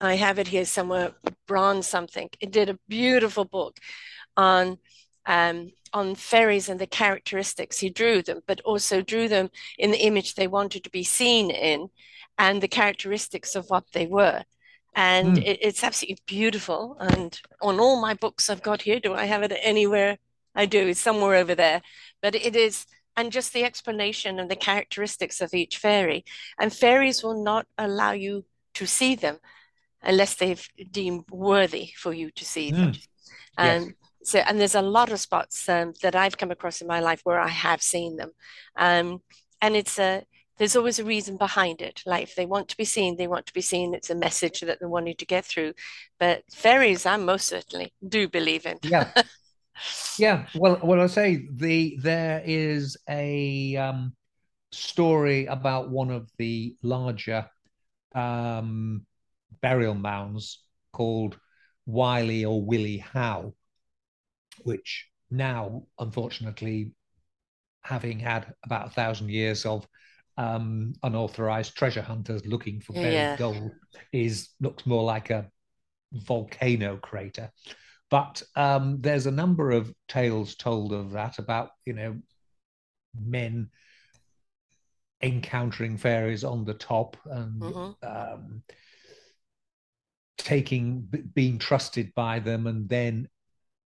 I 0.00 0.14
have 0.14 0.38
it 0.38 0.48
here 0.48 0.64
somewhere. 0.64 1.12
Bronze 1.46 1.86
something. 1.86 2.28
It 2.40 2.52
did 2.52 2.68
a 2.68 2.78
beautiful 2.88 3.44
book 3.44 3.78
on 4.36 4.78
um, 5.26 5.70
on 5.92 6.14
fairies 6.14 6.68
and 6.68 6.80
the 6.80 6.86
characteristics. 6.86 7.78
He 7.78 7.90
drew 7.90 8.22
them, 8.22 8.40
but 8.46 8.60
also 8.62 9.02
drew 9.02 9.28
them 9.28 9.50
in 9.78 9.90
the 9.90 10.04
image 10.04 10.34
they 10.34 10.48
wanted 10.48 10.84
to 10.84 10.90
be 10.90 11.04
seen 11.04 11.50
in, 11.50 11.88
and 12.38 12.62
the 12.62 12.68
characteristics 12.68 13.54
of 13.54 13.68
what 13.68 13.84
they 13.92 14.06
were 14.06 14.44
and 14.94 15.36
mm. 15.36 15.44
it, 15.44 15.58
it's 15.62 15.82
absolutely 15.84 16.22
beautiful. 16.26 16.96
And 17.00 17.38
on 17.60 17.80
all 17.80 18.00
my 18.00 18.14
books 18.14 18.50
I've 18.50 18.62
got 18.62 18.82
here, 18.82 19.00
do 19.00 19.14
I 19.14 19.24
have 19.24 19.42
it 19.42 19.52
anywhere? 19.62 20.18
I 20.54 20.66
do. 20.66 20.88
It's 20.88 21.00
somewhere 21.00 21.36
over 21.36 21.54
there. 21.54 21.82
But 22.20 22.34
it 22.34 22.56
is, 22.56 22.86
and 23.16 23.32
just 23.32 23.52
the 23.52 23.64
explanation 23.64 24.38
and 24.38 24.50
the 24.50 24.56
characteristics 24.56 25.40
of 25.40 25.54
each 25.54 25.78
fairy. 25.78 26.24
And 26.58 26.72
fairies 26.72 27.22
will 27.22 27.42
not 27.42 27.66
allow 27.78 28.12
you 28.12 28.44
to 28.74 28.86
see 28.86 29.14
them 29.14 29.38
unless 30.02 30.34
they've 30.34 30.66
deemed 30.90 31.24
worthy 31.30 31.92
for 31.96 32.12
you 32.12 32.30
to 32.32 32.44
see 32.44 32.70
them. 32.70 32.92
Mm. 32.92 33.06
And 33.56 33.84
yes. 33.86 33.94
so, 34.24 34.38
and 34.40 34.60
there's 34.60 34.74
a 34.74 34.82
lot 34.82 35.12
of 35.12 35.20
spots 35.20 35.68
um, 35.68 35.92
that 36.02 36.16
I've 36.16 36.38
come 36.38 36.50
across 36.50 36.80
in 36.80 36.86
my 36.86 37.00
life 37.00 37.20
where 37.24 37.40
I 37.40 37.48
have 37.48 37.82
seen 37.82 38.16
them. 38.16 38.32
Um, 38.76 39.22
and 39.60 39.76
it's 39.76 39.98
a 39.98 40.24
there's 40.58 40.76
always 40.76 40.98
a 40.98 41.04
reason 41.04 41.36
behind 41.36 41.80
it. 41.80 42.02
Like 42.06 42.22
if 42.24 42.34
they 42.34 42.46
want 42.46 42.68
to 42.68 42.76
be 42.76 42.84
seen, 42.84 43.16
they 43.16 43.26
want 43.26 43.46
to 43.46 43.52
be 43.52 43.60
seen. 43.60 43.94
It's 43.94 44.10
a 44.10 44.14
message 44.14 44.60
that 44.60 44.80
they 44.80 44.86
wanted 44.86 45.18
to 45.18 45.26
get 45.26 45.44
through. 45.44 45.72
But 46.20 46.42
fairies, 46.52 47.06
I 47.06 47.16
most 47.16 47.48
certainly 47.48 47.92
do 48.06 48.28
believe 48.28 48.66
in. 48.66 48.78
Yeah. 48.82 49.10
yeah. 50.18 50.46
Well, 50.54 50.78
well, 50.82 51.00
I 51.00 51.06
say 51.06 51.46
the 51.50 51.96
there 52.00 52.42
is 52.44 52.96
a 53.08 53.76
um, 53.76 54.14
story 54.70 55.46
about 55.46 55.90
one 55.90 56.10
of 56.10 56.30
the 56.38 56.76
larger 56.82 57.46
um, 58.14 59.06
burial 59.60 59.94
mounds 59.94 60.62
called 60.92 61.38
Wiley 61.86 62.44
or 62.44 62.64
Willie 62.64 62.98
Howe, 62.98 63.54
which 64.62 65.08
now, 65.30 65.84
unfortunately, 65.98 66.92
having 67.82 68.18
had 68.18 68.54
about 68.64 68.88
a 68.88 68.90
thousand 68.90 69.30
years 69.30 69.64
of 69.66 69.86
um, 70.36 70.94
unauthorized 71.02 71.76
treasure 71.76 72.02
hunters 72.02 72.44
looking 72.46 72.80
for 72.80 72.92
buried 72.94 73.12
yeah. 73.12 73.36
gold 73.36 73.72
is 74.12 74.50
looks 74.60 74.86
more 74.86 75.02
like 75.02 75.30
a 75.30 75.50
volcano 76.12 76.96
crater. 76.96 77.50
But 78.12 78.42
um, 78.56 78.98
there's 79.00 79.24
a 79.24 79.30
number 79.30 79.70
of 79.70 79.90
tales 80.06 80.54
told 80.54 80.92
of 80.92 81.12
that 81.12 81.38
about 81.38 81.70
you 81.86 81.94
know 81.94 82.18
men 83.18 83.70
encountering 85.22 85.96
fairies 85.96 86.44
on 86.44 86.66
the 86.66 86.74
top 86.74 87.16
and 87.24 87.62
mm-hmm. 87.62 88.06
um, 88.06 88.62
taking 90.36 91.08
being 91.32 91.58
trusted 91.58 92.12
by 92.14 92.38
them 92.38 92.66
and 92.66 92.86
then 92.86 93.28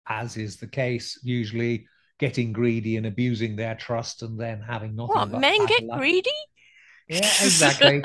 as 0.08 0.38
is 0.38 0.56
the 0.56 0.68
case 0.68 1.20
usually 1.22 1.86
getting 2.18 2.50
greedy 2.50 2.96
and 2.96 3.04
abusing 3.04 3.56
their 3.56 3.74
trust 3.74 4.22
and 4.22 4.40
then 4.40 4.62
having 4.62 4.96
nothing. 4.96 5.32
What 5.32 5.38
men 5.38 5.66
get 5.66 5.82
luck. 5.82 5.98
greedy? 5.98 6.30
Yeah, 7.08 7.18
exactly. 7.18 8.02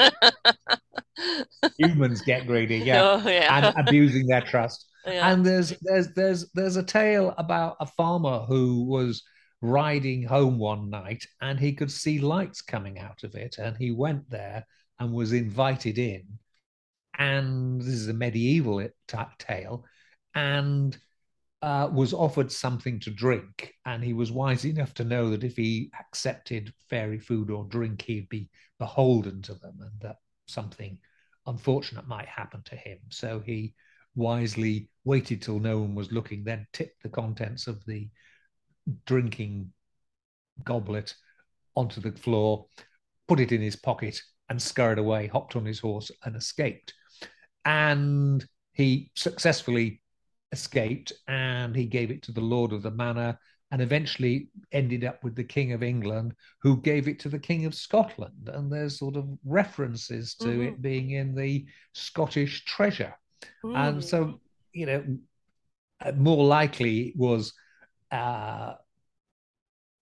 Humans 1.78 2.24
get 2.24 2.46
greedy, 2.46 2.80
yeah, 2.80 3.02
oh, 3.02 3.30
yeah. 3.30 3.72
and 3.72 3.88
abusing 3.88 4.28
their 4.28 4.42
trust. 4.42 4.89
Yeah. 5.06 5.32
And 5.32 5.46
there's 5.46 5.74
there's 5.82 6.10
there's 6.14 6.52
there's 6.52 6.76
a 6.76 6.84
tale 6.84 7.34
about 7.38 7.78
a 7.80 7.86
farmer 7.86 8.40
who 8.40 8.84
was 8.84 9.24
riding 9.62 10.24
home 10.24 10.58
one 10.58 10.90
night 10.90 11.26
and 11.42 11.60
he 11.60 11.74
could 11.74 11.92
see 11.92 12.20
lights 12.20 12.62
coming 12.62 13.00
out 13.00 13.24
of 13.24 13.36
it, 13.36 13.58
and 13.58 13.78
he 13.78 13.92
went 13.92 14.30
there 14.30 14.66
and 15.00 15.14
was 15.14 15.34
invited 15.34 15.98
in. 15.98 16.24
And 17.18 17.82
this 17.82 17.96
is 17.96 18.08
a 18.08 18.14
medieval 18.14 18.88
tale, 19.40 19.86
and 20.36 20.98
uh, 21.62 21.90
was 21.92 22.14
offered 22.14 22.52
something 22.52 23.00
to 23.02 23.10
drink, 23.10 23.74
and 23.86 24.02
he 24.04 24.14
was 24.14 24.32
wise 24.32 24.66
enough 24.66 24.94
to 24.96 25.04
know 25.04 25.30
that 25.30 25.44
if 25.44 25.58
he 25.58 25.92
accepted 26.00 26.74
fairy 26.90 27.20
food 27.20 27.50
or 27.50 27.66
drink, 27.66 28.02
he'd 28.02 28.30
be 28.30 28.50
beholden 28.78 29.42
to 29.42 29.54
them, 29.56 29.78
and 29.82 29.92
that 30.00 30.18
something 30.48 30.98
unfortunate 31.46 32.08
might 32.08 32.28
happen 32.28 32.62
to 32.64 32.76
him. 32.76 33.00
So 33.10 33.42
he 33.46 33.74
wisely 34.20 34.90
waited 35.06 35.42
till 35.42 35.60
no 35.60 35.80
one 35.80 35.96
was 35.96 36.12
looking, 36.12 36.44
then 36.44 36.68
tipped 36.74 37.02
the 37.02 37.10
contents 37.10 37.66
of 37.68 37.84
the 37.86 38.10
drinking 39.06 39.72
goblet 40.64 41.16
onto 41.76 42.02
the 42.02 42.12
floor, 42.12 42.68
put 43.28 43.40
it 43.40 43.52
in 43.52 43.62
his 43.62 43.76
pocket, 43.76 44.22
and 44.50 44.62
scurried 44.62 45.00
away, 45.00 45.28
hopped 45.28 45.56
on 45.56 45.66
his 45.66 45.80
horse, 45.80 46.12
and 46.26 46.36
escaped. 46.36 46.94
And 47.66 48.46
he 48.74 49.12
successfully 49.16 50.02
escaped 50.52 51.14
and 51.28 51.76
he 51.76 51.86
gave 51.86 52.12
it 52.12 52.24
to 52.24 52.32
the 52.32 52.42
Lord 52.42 52.74
of 52.74 52.82
the 52.82 52.92
Manor 52.92 53.38
and 53.72 53.82
eventually 53.82 54.50
ended 54.72 55.04
up 55.04 55.24
with 55.24 55.36
the 55.36 55.44
King 55.44 55.74
of 55.74 55.84
England, 55.84 56.34
who 56.62 56.82
gave 56.82 57.08
it 57.08 57.20
to 57.20 57.30
the 57.30 57.38
King 57.38 57.66
of 57.66 57.76
Scotland. 57.76 58.50
And 58.52 58.72
there's 58.72 58.98
sort 58.98 59.16
of 59.16 59.30
references 59.46 60.34
to 60.36 60.48
mm-hmm. 60.48 60.62
it 60.64 60.82
being 60.82 61.12
in 61.12 61.36
the 61.36 61.68
Scottish 61.94 62.66
treasure. 62.66 63.14
Mm. 63.64 63.76
And 63.76 64.04
so, 64.04 64.40
you 64.74 64.86
know, 64.86 65.04
more 66.16 66.46
likely 66.46 67.14
was 67.16 67.54
uh, 68.12 68.74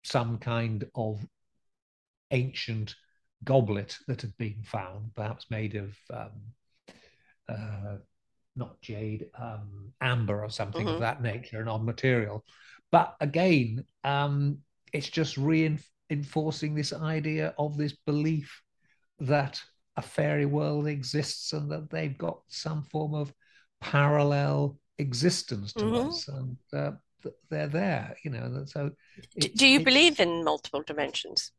some 0.03 0.37
kind 0.37 0.85
of 0.95 1.25
ancient 2.31 2.95
goblet 3.43 3.97
that 4.07 4.21
had 4.21 4.35
been 4.37 4.63
found, 4.63 5.13
perhaps 5.15 5.45
made 5.49 5.75
of 5.75 5.95
um, 6.13 6.31
uh, 7.47 7.97
not 8.55 8.81
jade, 8.81 9.27
um, 9.39 9.91
amber 10.01 10.43
or 10.43 10.49
something 10.49 10.85
mm-hmm. 10.85 10.95
of 10.95 11.01
that 11.01 11.21
nature, 11.21 11.61
an 11.61 11.67
odd 11.67 11.83
material. 11.83 12.43
But 12.91 13.15
again, 13.19 13.85
um, 14.03 14.59
it's 14.93 15.09
just 15.09 15.37
reinforcing 15.37 16.75
this 16.75 16.93
idea 16.93 17.53
of 17.57 17.77
this 17.77 17.93
belief 18.05 18.61
that 19.19 19.61
a 19.97 20.01
fairy 20.01 20.45
world 20.45 20.87
exists 20.87 21.53
and 21.53 21.71
that 21.71 21.89
they've 21.89 22.17
got 22.17 22.39
some 22.47 22.83
form 22.83 23.13
of 23.13 23.33
parallel 23.81 24.77
existence 24.97 25.73
to 25.73 25.83
mm-hmm. 25.83 26.09
us, 26.09 26.27
and 26.27 26.57
uh, 26.73 26.91
they're 27.49 27.67
there. 27.67 28.15
You 28.23 28.31
know, 28.31 28.63
so. 28.65 28.91
Do 29.39 29.67
you 29.67 29.83
believe 29.83 30.19
in 30.19 30.43
multiple 30.43 30.83
dimensions? 30.85 31.51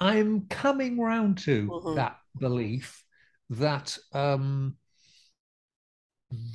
I'm 0.00 0.46
coming 0.48 0.98
round 1.00 1.38
to 1.38 1.68
mm-hmm. 1.68 1.96
that 1.96 2.18
belief 2.38 3.04
that 3.50 3.96
um, 4.12 4.76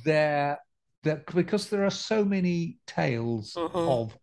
there 0.04 0.58
that 1.02 1.26
because 1.34 1.70
there 1.70 1.84
are 1.84 1.90
so 1.90 2.24
many 2.24 2.78
tales 2.86 3.54
mm-hmm. 3.54 3.76
of 3.76 4.16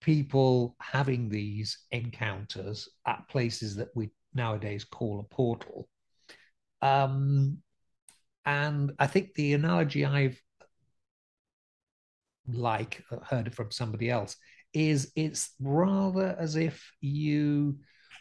people 0.00 0.76
having 0.80 1.28
these 1.28 1.78
encounters 1.90 2.88
at 3.06 3.26
places 3.28 3.76
that 3.76 3.88
we 3.94 4.10
nowadays 4.34 4.84
call 4.84 5.20
a 5.20 5.34
portal. 5.34 5.88
Um, 6.82 7.58
and 8.44 8.92
I 8.98 9.06
think 9.06 9.34
the 9.34 9.54
analogy 9.54 10.04
I've 10.04 10.40
like 12.46 13.02
heard 13.28 13.54
from 13.54 13.70
somebody 13.70 14.10
else 14.10 14.36
is 14.74 15.12
it's 15.16 15.54
rather 15.60 16.36
as 16.38 16.56
if 16.56 16.90
you 17.00 17.78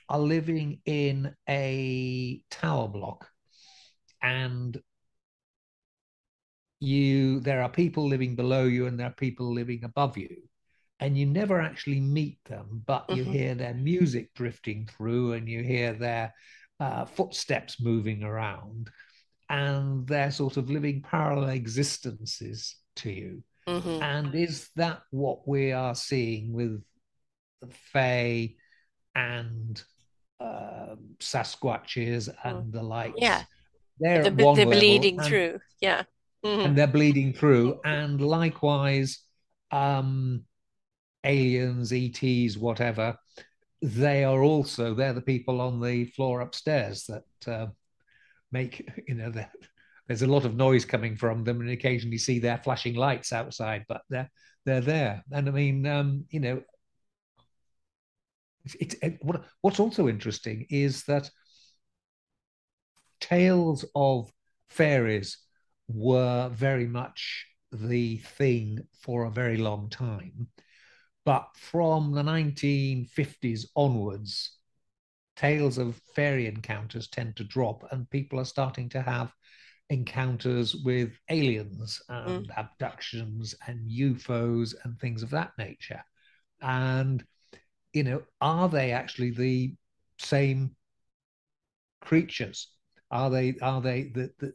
are 0.07 0.20
living 0.20 0.80
in 0.86 1.34
a 1.49 2.41
tower 2.49 2.88
block 2.88 3.28
and 4.22 4.80
you 6.80 7.39
there 7.39 7.61
are 7.61 7.70
people 7.70 8.07
living 8.07 8.36
below 8.36 8.66
you 8.66 8.88
and 8.88 8.99
there 8.99 9.07
are 9.07 9.14
people 9.14 9.53
living 9.53 9.84
above 9.84 10.18
you 10.18 10.43
and 11.04 11.18
you 11.18 11.26
never 11.26 11.60
actually 11.62 11.99
meet 11.99 12.38
them 12.45 12.82
but 12.86 13.06
you 13.10 13.24
mm-hmm. 13.24 13.32
hear 13.32 13.56
their 13.56 13.74
music 13.74 14.34
drifting 14.34 14.88
through 14.95 15.34
and 15.34 15.47
you 15.49 15.62
hear 15.62 15.93
their 15.93 16.34
uh, 16.80 17.06
footsteps 17.06 17.82
moving 17.82 18.24
around 18.24 18.89
and 19.49 20.08
they're 20.08 20.32
sort 20.32 20.58
of 20.58 20.70
living 20.70 21.01
parallel 21.01 21.49
existences 21.49 22.78
to 22.95 23.12
you 23.12 23.43
mm-hmm. 23.68 24.01
and 24.01 24.34
is 24.34 24.70
that 24.76 25.01
what 25.12 25.47
we 25.47 25.72
are 25.72 25.95
seeing 25.95 26.54
with 26.54 26.82
the 27.62 27.68
fae 27.91 28.54
and 29.16 29.84
uh, 30.39 30.95
sasquatches 31.20 32.34
and 32.43 32.66
mm. 32.66 32.72
the 32.72 32.82
like 32.82 33.14
yeah 33.18 33.43
they're, 33.99 34.24
the, 34.24 34.54
they're 34.56 34.66
bleeding 34.66 35.20
through 35.22 35.60
yeah 35.80 36.04
mm-hmm. 36.43 36.66
and 36.66 36.78
they're 36.78 36.88
bleeding 36.88 37.34
through. 37.34 37.80
And 37.84 38.22
likewise, 38.22 39.20
um, 39.72 40.43
aliens, 41.24 41.91
ETs, 41.93 42.57
whatever, 42.57 43.17
they 43.82 44.24
are 44.24 44.41
also 44.41 44.93
they're 44.93 45.13
the 45.13 45.21
people 45.21 45.59
on 45.59 45.82
the 45.82 46.05
floor 46.05 46.41
upstairs 46.41 47.05
that 47.07 47.51
uh, 47.51 47.67
make 48.51 48.89
you 49.07 49.15
know 49.15 49.32
there's 50.07 50.21
a 50.21 50.28
lot 50.28 50.45
of 50.45 50.55
noise 50.55 50.86
coming 50.86 51.15
from 51.15 51.43
them, 51.43 51.61
and 51.61 51.69
occasionally 51.69 52.17
see 52.17 52.39
their 52.39 52.57
flashing 52.57 52.95
lights 52.95 53.34
outside, 53.34 53.86
but 53.88 54.01
they're 54.09 54.30
they're 54.65 54.82
there. 54.82 55.24
And 55.32 55.47
I 55.47 55.51
mean, 55.51 55.86
um, 55.86 56.26
you 56.30 56.39
know, 56.39 56.61
it's, 58.65 58.95
it, 59.01 59.17
what, 59.21 59.43
what's 59.61 59.80
also 59.80 60.07
interesting 60.07 60.65
is 60.69 61.03
that 61.03 61.30
tales 63.19 63.86
of 63.95 64.32
fairies 64.69 65.38
were 65.88 66.49
very 66.49 66.88
much 66.88 67.45
the 67.71 68.17
thing 68.17 68.80
for 69.01 69.26
a 69.26 69.32
very 69.32 69.57
long 69.57 69.89
time. 69.89 70.47
But 71.26 71.47
from 71.55 72.11
the 72.11 72.24
1950s 72.24 73.67
onwards, 73.76 74.57
tales 75.36 75.78
of 75.78 75.95
fairy 76.15 76.47
encounters 76.47 77.07
tend 77.07 77.36
to 77.38 77.43
drop, 77.43 77.84
and 77.91 78.09
people 78.09 78.39
are 78.39 78.45
starting 78.45 78.89
to 78.89 79.01
have 79.01 79.34
encounters 79.89 80.76
with 80.76 81.11
aliens 81.30 82.01
and 82.09 82.47
mm. 82.47 82.57
abductions 82.57 83.55
and 83.67 83.89
UFOs 83.89 84.76
and 84.84 84.99
things 84.99 85.24
of 85.24 85.30
that 85.32 85.51
nature. 85.57 86.03
And, 86.61 87.24
you 87.93 88.03
know, 88.03 88.24
are 88.41 88.69
they 88.69 88.91
actually 88.91 89.32
the 89.32 89.76
same 90.17 90.76
creatures? 92.01 92.69
Are 93.11 93.30
they, 93.30 93.55
are 93.61 93.82
they 93.82 94.03
the, 94.03 94.32
the 94.39 94.53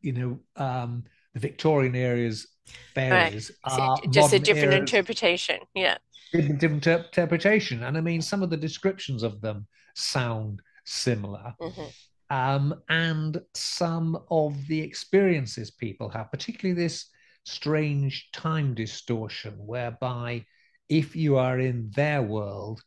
you 0.00 0.12
know, 0.12 0.40
um, 0.56 1.04
the 1.36 1.40
Victorian 1.40 1.94
areas 1.94 2.46
fairies 2.94 3.50
right. 3.66 3.78
are 3.78 3.98
just 4.08 4.32
a 4.32 4.38
different 4.38 4.72
interpretation. 4.72 5.58
Yeah. 5.74 5.98
Different, 6.32 6.60
different 6.60 6.86
interpretation. 6.86 7.82
And 7.82 7.98
I 7.98 8.00
mean, 8.00 8.22
some 8.22 8.42
of 8.42 8.48
the 8.48 8.56
descriptions 8.56 9.22
of 9.22 9.42
them 9.42 9.66
sound 9.94 10.62
similar. 10.86 11.52
Mm-hmm. 11.60 11.84
Um, 12.30 12.74
and 12.88 13.38
some 13.52 14.18
of 14.30 14.66
the 14.66 14.80
experiences 14.80 15.70
people 15.70 16.08
have, 16.08 16.30
particularly 16.30 16.80
this 16.80 17.10
strange 17.44 18.30
time 18.32 18.72
distortion, 18.72 19.52
whereby 19.58 20.42
if 20.88 21.14
you 21.14 21.36
are 21.36 21.60
in 21.60 21.90
their 21.94 22.22
world, 22.22 22.80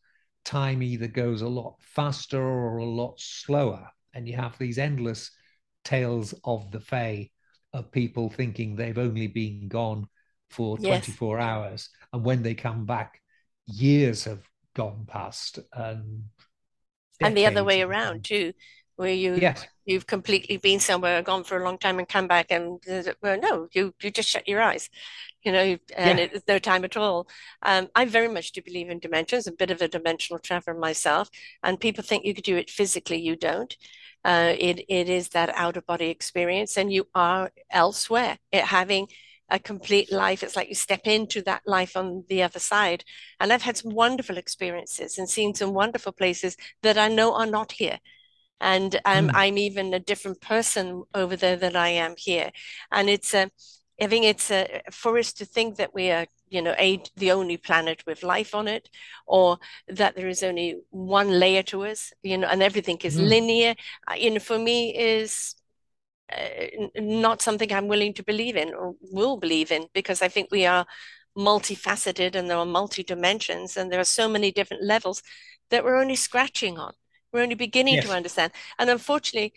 time 0.44 0.82
either 0.82 1.08
goes 1.08 1.44
a 1.44 1.48
lot 1.48 1.76
faster 1.82 2.42
or 2.42 2.78
a 2.78 2.86
lot 2.86 3.20
slower. 3.20 3.88
And 4.16 4.28
you 4.28 4.36
have 4.38 4.58
these 4.58 4.80
endless 4.80 5.30
tales 5.84 6.34
of 6.44 6.72
the 6.72 6.80
Fae 6.80 7.30
of 7.74 7.92
people 7.92 8.30
thinking 8.30 8.76
they've 8.76 8.98
only 8.98 9.28
been 9.28 9.68
gone 9.68 10.08
for 10.50 10.78
yes. 10.80 11.06
24 11.06 11.40
hours. 11.40 11.90
And 12.12 12.24
when 12.24 12.44
they 12.44 12.56
come 12.56 12.86
back, 12.86 13.22
years 13.66 14.24
have 14.24 14.48
gone 14.76 15.06
past. 15.08 15.60
And, 15.74 16.24
and 17.22 17.38
the 17.38 17.46
other 17.46 17.64
way 17.64 17.82
around, 17.82 18.24
too, 18.24 18.54
where 18.96 19.14
you, 19.14 19.36
yes. 19.36 19.66
you've 19.86 20.08
completely 20.08 20.58
been 20.58 20.80
somewhere, 20.80 21.22
gone 21.22 21.44
for 21.44 21.58
a 21.58 21.64
long 21.64 21.78
time, 21.78 22.00
and 22.00 22.08
come 22.08 22.28
back, 22.28 22.48
and 22.50 22.82
well, 23.22 23.40
no, 23.40 23.68
you, 23.72 23.94
you 24.02 24.12
just 24.12 24.30
shut 24.30 24.48
your 24.48 24.62
eyes. 24.62 24.90
You 25.44 25.54
know, 25.54 25.78
and 25.96 26.20
yeah. 26.20 26.28
it's 26.34 26.48
no 26.48 26.60
time 26.60 26.84
at 26.84 26.98
all. 26.98 27.28
Um, 27.62 27.88
I 27.96 28.04
very 28.06 28.28
much 28.28 28.52
do 28.52 28.62
believe 28.62 28.90
in 28.90 29.00
dimensions, 29.00 29.48
a 29.48 29.54
bit 29.54 29.72
of 29.72 29.82
a 29.82 29.88
dimensional 29.88 30.40
traveler 30.40 30.78
myself. 30.78 31.30
And 31.64 31.80
people 31.80 32.04
think 32.04 32.26
you 32.26 32.34
could 32.34 32.44
do 32.44 32.58
it 32.58 32.70
physically, 32.70 33.22
you 33.22 33.38
don't. 33.38 33.74
Uh, 34.26 34.54
it, 34.58 34.86
it 34.90 35.10
is 35.10 35.30
that 35.30 35.50
out 35.56 35.78
of 35.78 35.86
body 35.86 36.10
experience, 36.10 36.78
and 36.78 36.92
you 36.92 37.08
are 37.16 37.52
elsewhere. 37.72 38.38
It, 38.52 38.64
having 38.66 39.08
a 39.50 39.60
complete 39.60 40.12
life, 40.12 40.44
it's 40.44 40.56
like 40.56 40.70
you 40.70 40.76
step 40.76 41.02
into 41.06 41.42
that 41.44 41.62
life 41.66 41.98
on 41.98 42.24
the 42.30 42.44
other 42.44 42.60
side. 42.60 43.04
And 43.40 43.52
I've 43.52 43.64
had 43.64 43.78
some 43.78 43.94
wonderful 43.94 44.38
experiences 44.38 45.18
and 45.18 45.30
seen 45.30 45.54
some 45.56 45.74
wonderful 45.74 46.12
places 46.12 46.56
that 46.84 46.98
I 46.98 47.08
know 47.08 47.34
are 47.34 47.48
not 47.48 47.72
here. 47.72 48.00
And 48.62 48.96
um, 49.06 49.30
mm. 49.30 49.32
I'm 49.34 49.58
even 49.58 49.94
a 49.94 50.00
different 50.00 50.42
person 50.42 51.04
over 51.16 51.36
there 51.36 51.56
than 51.56 51.76
I 51.76 51.90
am 51.90 52.16
here. 52.18 52.52
And 52.92 53.10
it's 53.10 53.34
a, 53.34 53.50
I 54.02 54.08
think 54.08 54.26
it's 54.26 54.52
a, 54.52 54.82
for 54.92 55.18
us 55.18 55.34
to 55.34 55.46
think 55.46 55.78
that 55.78 55.94
we 55.94 56.12
are 56.12 56.28
you 56.50 56.62
know 56.62 56.76
a 56.80 57.02
the 57.16 57.32
only 57.32 57.58
planet 57.58 58.04
with 58.06 58.24
life 58.24 58.54
on 58.56 58.68
it 58.68 58.90
or 59.26 59.58
that 59.88 60.16
there 60.16 60.28
is 60.28 60.44
only 60.44 60.78
one 60.90 61.30
layer 61.40 61.64
to 61.64 61.84
us 61.84 62.14
you 62.24 62.38
know 62.38 62.48
and 62.48 62.64
everything 62.64 62.98
is 63.04 63.18
mm. 63.18 63.28
linear 63.28 63.76
uh, 64.10 64.16
you 64.16 64.32
know 64.32 64.40
for 64.40 64.58
me 64.58 64.96
is 64.96 65.56
uh, 66.36 66.66
not 66.98 67.42
something 67.42 67.72
i'm 67.72 67.88
willing 67.88 68.14
to 68.14 68.24
believe 68.24 68.56
in 68.56 68.74
or 68.74 68.96
will 69.12 69.38
believe 69.38 69.72
in 69.72 69.88
because 69.94 70.22
i 70.22 70.28
think 70.28 70.50
we 70.52 70.66
are 70.66 70.86
multifaceted 71.38 72.36
and 72.36 72.50
there 72.50 72.58
are 72.58 72.66
multi 72.66 73.04
dimensions 73.04 73.78
and 73.78 73.92
there 73.92 74.00
are 74.00 74.16
so 74.20 74.28
many 74.28 74.52
different 74.52 74.84
levels 74.84 75.22
that 75.70 75.84
we're 75.84 76.02
only 76.02 76.16
scratching 76.16 76.78
on 76.78 76.94
we're 77.32 77.42
only 77.42 77.56
beginning 77.56 77.96
yes. 77.96 78.06
to 78.06 78.12
understand 78.12 78.52
and 78.78 78.90
unfortunately 78.90 79.54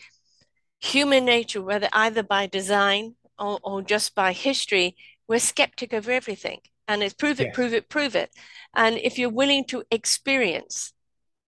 human 0.79 1.25
nature 1.25 1.63
whether 1.63 1.89
either 1.93 2.23
by 2.23 2.47
design 2.47 3.15
or, 3.39 3.59
or 3.63 3.83
just 3.83 4.15
by 4.15 4.33
history 4.33 4.97
we're 5.27 5.39
skeptic 5.39 5.93
of 5.93 6.09
everything 6.09 6.61
and 6.89 7.03
it's 7.03 7.15
prove 7.15 7.41
it, 7.41 7.53
prove 7.55 7.73
it, 7.73 7.89
prove 7.89 8.17
it. 8.17 8.31
And 8.75 8.99
if 8.99 9.19
you're 9.19 9.31
willing 9.31 9.65
to 9.67 9.85
experience 9.91 10.93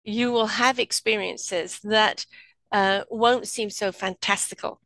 you 0.04 0.30
will 0.30 0.46
have 0.46 0.78
experiences 0.78 1.80
that 1.82 2.26
uh, 2.70 3.02
won't 3.10 3.48
seem 3.48 3.70
so 3.70 3.90
fantastical 3.90 4.80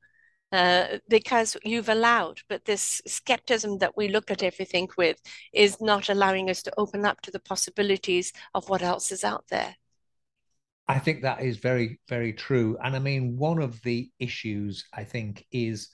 uh, 0.53 0.99
because 1.09 1.57
you've 1.65 1.89
allowed, 1.89 2.41
but 2.49 2.65
this 2.65 3.03
skepticism 3.07 3.79
that 3.79 3.97
we 3.97 4.09
look 4.09 4.31
at 4.31 4.43
everything 4.43 4.89
with 4.97 5.21
is 5.53 5.81
not 5.81 6.09
allowing 6.09 6.49
us 6.49 6.63
to 6.63 6.73
open 6.79 7.05
up 7.05 7.21
to 7.21 7.31
the 7.31 7.41
possibilities 7.41 8.33
of 8.55 8.69
what 8.69 8.83
else 8.83 9.13
is 9.13 9.25
out 9.25 9.45
there. 9.51 9.75
I 10.87 10.99
think 10.99 11.23
that 11.23 11.43
is 11.43 11.59
very, 11.59 12.01
very 12.09 12.33
true. 12.33 12.79
And 12.83 12.97
I 12.97 12.99
mean, 12.99 13.37
one 13.37 13.61
of 13.61 13.83
the 13.83 14.11
issues 14.19 14.85
I 14.95 15.05
think 15.05 15.45
is 15.53 15.91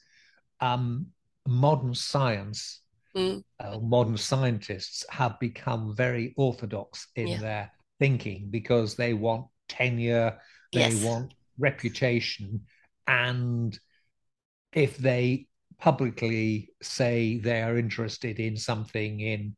um, 0.60 1.06
modern 1.48 1.94
science, 1.94 2.80
mm. 3.16 3.42
uh, 3.60 3.78
modern 3.78 4.16
scientists 4.16 5.04
have 5.10 5.38
become 5.40 5.94
very 5.94 6.34
orthodox 6.36 7.08
in 7.16 7.28
yeah. 7.28 7.38
their 7.38 7.72
thinking 7.98 8.48
because 8.50 8.94
they 8.94 9.14
want 9.14 9.46
tenure, 9.68 10.38
they 10.72 10.80
yes. 10.80 11.02
want 11.02 11.34
reputation, 11.58 12.62
and 13.06 13.78
if 14.72 14.96
they 14.96 15.46
publicly 15.78 16.70
say 16.82 17.38
they 17.38 17.62
are 17.62 17.78
interested 17.78 18.40
in 18.40 18.56
something 18.56 19.20
in 19.20 19.56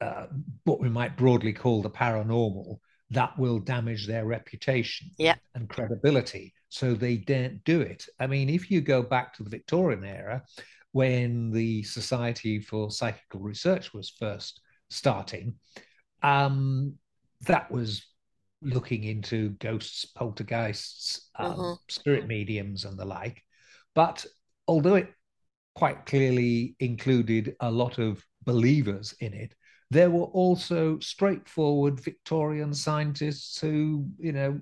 uh, 0.00 0.26
what 0.64 0.80
we 0.80 0.88
might 0.88 1.16
broadly 1.16 1.52
call 1.52 1.82
the 1.82 1.90
paranormal, 1.90 2.78
that 3.10 3.38
will 3.38 3.58
damage 3.58 4.06
their 4.06 4.26
reputation 4.26 5.10
yeah. 5.18 5.36
and 5.54 5.68
credibility. 5.68 6.52
So 6.68 6.94
they 6.94 7.16
don't 7.16 7.62
do 7.64 7.80
it. 7.80 8.06
I 8.18 8.26
mean, 8.26 8.48
if 8.48 8.70
you 8.70 8.80
go 8.80 9.02
back 9.02 9.34
to 9.34 9.44
the 9.44 9.50
Victorian 9.50 10.04
era, 10.04 10.42
when 10.96 11.50
the 11.50 11.82
Society 11.82 12.58
for 12.58 12.90
Psychical 12.90 13.40
Research 13.40 13.92
was 13.92 14.08
first 14.08 14.62
starting, 14.88 15.52
um, 16.22 16.94
that 17.42 17.70
was 17.70 18.06
looking 18.62 19.04
into 19.04 19.50
ghosts, 19.60 20.06
poltergeists, 20.06 21.28
um, 21.38 21.52
mm-hmm. 21.52 21.72
spirit 21.88 22.26
mediums, 22.26 22.86
and 22.86 22.98
the 22.98 23.04
like. 23.04 23.42
But 23.94 24.24
although 24.66 24.94
it 24.94 25.12
quite 25.74 26.06
clearly 26.06 26.76
included 26.80 27.56
a 27.60 27.70
lot 27.70 27.98
of 27.98 28.24
believers 28.46 29.14
in 29.20 29.34
it, 29.34 29.54
there 29.90 30.08
were 30.08 30.30
also 30.32 30.98
straightforward 31.00 32.00
Victorian 32.00 32.72
scientists 32.72 33.60
who, 33.60 34.06
you 34.18 34.32
know, 34.32 34.58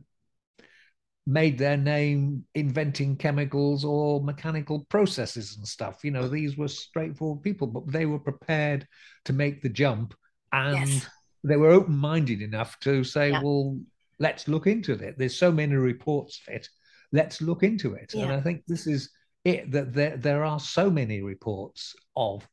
made 1.26 1.56
their 1.56 1.76
name 1.76 2.44
inventing 2.54 3.16
chemicals 3.16 3.84
or 3.84 4.22
mechanical 4.22 4.86
processes 4.90 5.56
and 5.56 5.66
stuff. 5.66 6.04
You 6.04 6.10
know, 6.10 6.28
these 6.28 6.56
were 6.56 6.68
straightforward 6.68 7.42
people, 7.42 7.66
but 7.66 7.90
they 7.90 8.06
were 8.06 8.18
prepared 8.18 8.86
to 9.24 9.32
make 9.32 9.62
the 9.62 9.70
jump 9.70 10.14
and 10.52 10.88
yes. 10.88 11.06
they 11.42 11.56
were 11.56 11.70
open 11.70 11.96
minded 11.96 12.42
enough 12.42 12.78
to 12.80 13.04
say, 13.04 13.30
yeah. 13.30 13.42
well, 13.42 13.80
let's 14.18 14.48
look 14.48 14.66
into 14.66 14.92
it. 14.92 15.16
There's 15.16 15.36
so 15.36 15.50
many 15.50 15.74
reports 15.74 16.40
of 16.46 16.54
it. 16.54 16.68
Let's 17.10 17.40
look 17.40 17.62
into 17.62 17.94
it. 17.94 18.12
Yeah. 18.14 18.24
And 18.24 18.32
I 18.32 18.40
think 18.40 18.62
this 18.68 18.86
is 18.86 19.10
it 19.44 19.70
that 19.72 19.94
there, 19.94 20.16
there 20.16 20.44
are 20.44 20.60
so 20.60 20.90
many 20.90 21.22
reports 21.22 21.94
of 22.16 22.46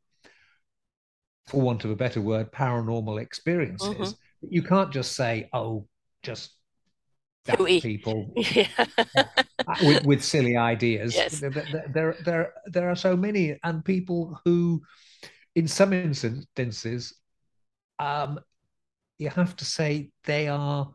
for 1.47 1.59
want 1.59 1.83
of 1.83 1.91
a 1.91 1.95
better 1.95 2.21
word, 2.21 2.51
paranormal 2.51 3.21
experiences. 3.21 4.13
Mm-hmm. 4.13 4.47
You 4.49 4.63
can't 4.63 4.91
just 4.91 5.13
say, 5.13 5.49
"Oh, 5.53 5.87
just 6.23 6.51
people 7.81 8.33
yeah. 8.35 8.67
with, 9.83 10.05
with, 10.05 10.23
silly 10.23 10.57
ideas." 10.57 11.15
Yes. 11.15 11.39
There, 11.39 11.49
there, 11.49 12.17
there, 12.23 12.53
there 12.65 12.89
are 12.89 12.95
so 12.95 13.15
many, 13.15 13.57
and 13.63 13.83
people 13.83 14.39
who, 14.45 14.81
in 15.55 15.67
some 15.67 15.93
instances, 15.93 17.13
um, 17.99 18.39
you 19.17 19.29
have 19.29 19.55
to 19.57 19.65
say 19.65 20.09
they 20.23 20.47
are 20.47 20.91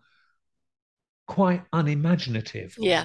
quite 1.26 1.62
unimaginative. 1.72 2.74
Yeah. 2.78 3.04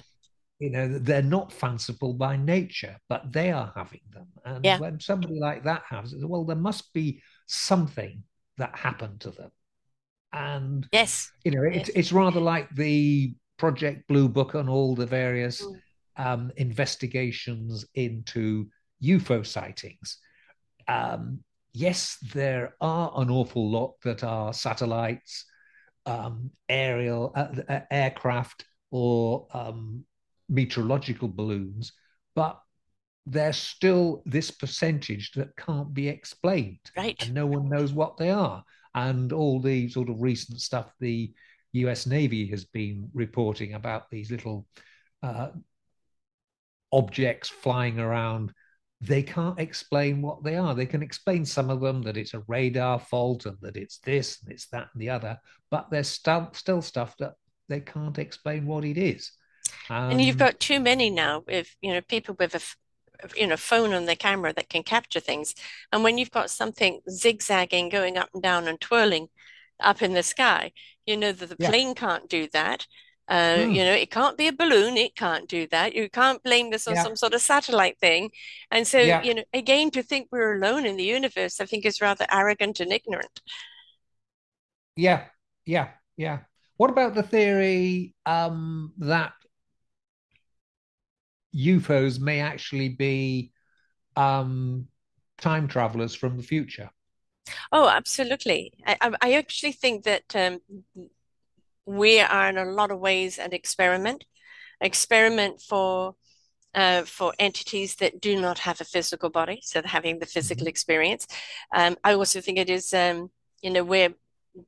You 0.59 0.69
know, 0.69 0.99
they're 0.99 1.23
not 1.23 1.51
fanciful 1.51 2.13
by 2.13 2.37
nature, 2.37 2.97
but 3.09 3.31
they 3.31 3.51
are 3.51 3.73
having 3.75 4.01
them. 4.11 4.27
And 4.45 4.63
yeah. 4.63 4.79
when 4.79 4.99
somebody 4.99 5.39
like 5.39 5.63
that 5.63 5.83
has 5.89 6.13
it, 6.13 6.27
well, 6.27 6.45
there 6.45 6.55
must 6.55 6.93
be 6.93 7.21
something 7.47 8.23
that 8.57 8.75
happened 8.75 9.21
to 9.21 9.31
them. 9.31 9.51
And 10.34 10.88
yes, 10.91 11.32
you 11.43 11.51
know, 11.51 11.63
yes. 11.63 11.88
it's 11.88 11.89
it's 11.89 12.11
rather 12.11 12.39
like 12.39 12.69
the 12.75 13.36
Project 13.57 14.07
Blue 14.07 14.29
Book 14.29 14.53
and 14.53 14.69
all 14.69 14.95
the 14.95 15.05
various 15.05 15.61
mm. 15.61 15.75
um, 16.17 16.51
investigations 16.57 17.86
into 17.95 18.67
UFO 19.03 19.45
sightings. 19.45 20.17
Um, 20.88 21.39
yes, 21.73 22.17
there 22.34 22.75
are 22.82 23.11
an 23.15 23.29
awful 23.29 23.69
lot 23.69 23.95
that 24.03 24.23
are 24.23 24.53
satellites, 24.53 25.45
um, 26.05 26.51
aerial 26.69 27.34
uh, 27.36 27.47
uh, 27.67 27.79
aircraft, 27.91 28.65
or 28.91 29.47
um, 29.53 30.05
meteorological 30.49 31.27
balloons, 31.27 31.93
but 32.36 32.59
there's 33.25 33.57
still 33.57 34.23
this 34.25 34.51
percentage 34.51 35.32
that 35.34 35.55
can't 35.55 35.93
be 35.93 36.07
explained. 36.07 36.79
Right. 36.97 37.21
And 37.21 37.34
no 37.34 37.45
one 37.45 37.69
knows 37.69 37.93
what 37.93 38.17
they 38.17 38.29
are. 38.29 38.63
And 38.93 39.31
all 39.31 39.59
the 39.59 39.89
sort 39.89 40.09
of 40.09 40.21
recent 40.21 40.61
stuff 40.61 40.93
the 40.99 41.33
US 41.73 42.05
Navy 42.05 42.47
has 42.47 42.65
been 42.65 43.09
reporting 43.13 43.73
about 43.73 44.09
these 44.09 44.31
little 44.31 44.67
uh, 45.23 45.49
objects 46.91 47.49
flying 47.49 47.99
around, 47.99 48.53
they 48.99 49.23
can't 49.23 49.59
explain 49.59 50.21
what 50.21 50.43
they 50.43 50.55
are. 50.55 50.75
They 50.75 50.85
can 50.85 51.01
explain 51.01 51.43
some 51.45 51.69
of 51.69 51.81
them 51.81 52.03
that 52.03 52.17
it's 52.17 52.33
a 52.33 52.43
radar 52.47 52.99
fault 52.99 53.45
and 53.45 53.57
that 53.61 53.75
it's 53.75 53.97
this 53.99 54.41
and 54.41 54.51
it's 54.51 54.67
that 54.67 54.89
and 54.93 55.01
the 55.01 55.09
other, 55.09 55.39
but 55.71 55.89
there's 55.89 56.09
st- 56.09 56.55
still 56.55 56.81
stuff 56.81 57.15
that 57.17 57.33
they 57.67 57.79
can't 57.79 58.19
explain 58.19 58.65
what 58.67 58.85
it 58.85 58.97
is. 58.97 59.31
Um, 59.89 60.11
and 60.11 60.21
you've 60.21 60.37
got 60.37 60.59
too 60.59 60.79
many 60.79 61.09
now. 61.09 61.43
If 61.47 61.75
you 61.81 61.93
know 61.93 62.01
people 62.01 62.35
with 62.37 62.53
a 62.55 62.61
you 63.36 63.47
know 63.47 63.57
phone 63.57 63.93
on 63.93 64.05
the 64.05 64.15
camera 64.15 64.53
that 64.53 64.69
can 64.69 64.84
capture 64.84 65.19
things 65.19 65.55
and 65.91 66.03
when 66.03 66.17
you've 66.17 66.32
got 66.32 66.49
something 66.49 67.01
zigzagging 67.09 67.89
going 67.89 68.17
up 68.17 68.30
and 68.34 68.43
down 68.43 68.67
and 68.67 68.80
twirling 68.82 69.28
up 69.80 70.01
in 70.01 70.13
the 70.13 70.24
sky 70.24 70.72
you 71.05 71.17
know 71.17 71.32
that 71.32 71.49
the 71.49 71.55
yeah. 71.59 71.69
plane 71.69 71.95
can't 71.95 72.30
do 72.30 72.47
that 72.53 72.86
uh, 73.28 73.57
mm. 73.57 73.76
you 73.76 73.84
know 73.84 73.93
it 73.93 74.11
can't 74.11 74.38
be 74.38 74.47
a 74.47 74.53
balloon 74.53 74.97
it 74.97 75.15
can't 75.15 75.47
do 75.47 75.67
that 75.67 75.95
you 75.95 76.09
can't 76.09 76.43
blame 76.43 76.69
this 76.69 76.88
on 76.88 76.95
yeah. 76.95 77.03
some 77.03 77.15
sort 77.15 77.34
of 77.34 77.41
satellite 77.41 77.97
thing 77.99 78.30
and 78.72 78.88
so 78.88 78.99
yeah. 78.99 79.22
you 79.24 79.34
know 79.34 79.43
again 79.53 79.89
to 79.89 80.03
think 80.03 80.28
we're 80.32 80.57
alone 80.57 80.86
in 80.86 80.97
the 80.97 81.03
universe 81.03 81.59
i 81.61 81.65
think 81.65 81.86
is 81.86 82.01
rather 82.01 82.26
arrogant 82.32 82.80
and 82.80 82.91
ignorant 82.91 83.41
yeah 84.95 85.24
yeah 85.65 85.89
yeah 86.17 86.39
what 86.78 86.89
about 86.89 87.13
the 87.13 87.24
theory 87.24 88.15
um, 88.26 88.91
that 88.97 89.34
UFOs 91.55 92.19
may 92.19 92.39
actually 92.39 92.89
be 92.89 93.51
um, 94.15 94.87
time 95.37 95.67
travelers 95.67 96.15
from 96.15 96.37
the 96.37 96.43
future. 96.43 96.89
Oh, 97.71 97.87
absolutely. 97.87 98.73
I, 98.85 99.13
I 99.21 99.33
actually 99.33 99.71
think 99.71 100.03
that 100.03 100.35
um, 100.35 100.61
we 101.85 102.19
are 102.19 102.49
in 102.49 102.57
a 102.57 102.65
lot 102.65 102.91
of 102.91 102.99
ways 102.99 103.39
an 103.39 103.53
experiment, 103.53 104.25
experiment 104.79 105.61
for 105.61 106.15
uh, 106.73 107.01
for 107.01 107.33
entities 107.37 107.95
that 107.95 108.21
do 108.21 108.39
not 108.39 108.59
have 108.59 108.79
a 108.79 108.85
physical 108.85 109.29
body, 109.29 109.59
so 109.61 109.81
having 109.83 110.19
the 110.19 110.25
physical 110.25 110.63
mm-hmm. 110.63 110.69
experience. 110.69 111.27
Um, 111.75 111.97
I 112.03 112.13
also 112.13 112.39
think 112.39 112.57
it 112.57 112.69
is, 112.69 112.93
um, 112.93 113.29
you 113.61 113.71
know, 113.71 113.83
we're 113.83 114.13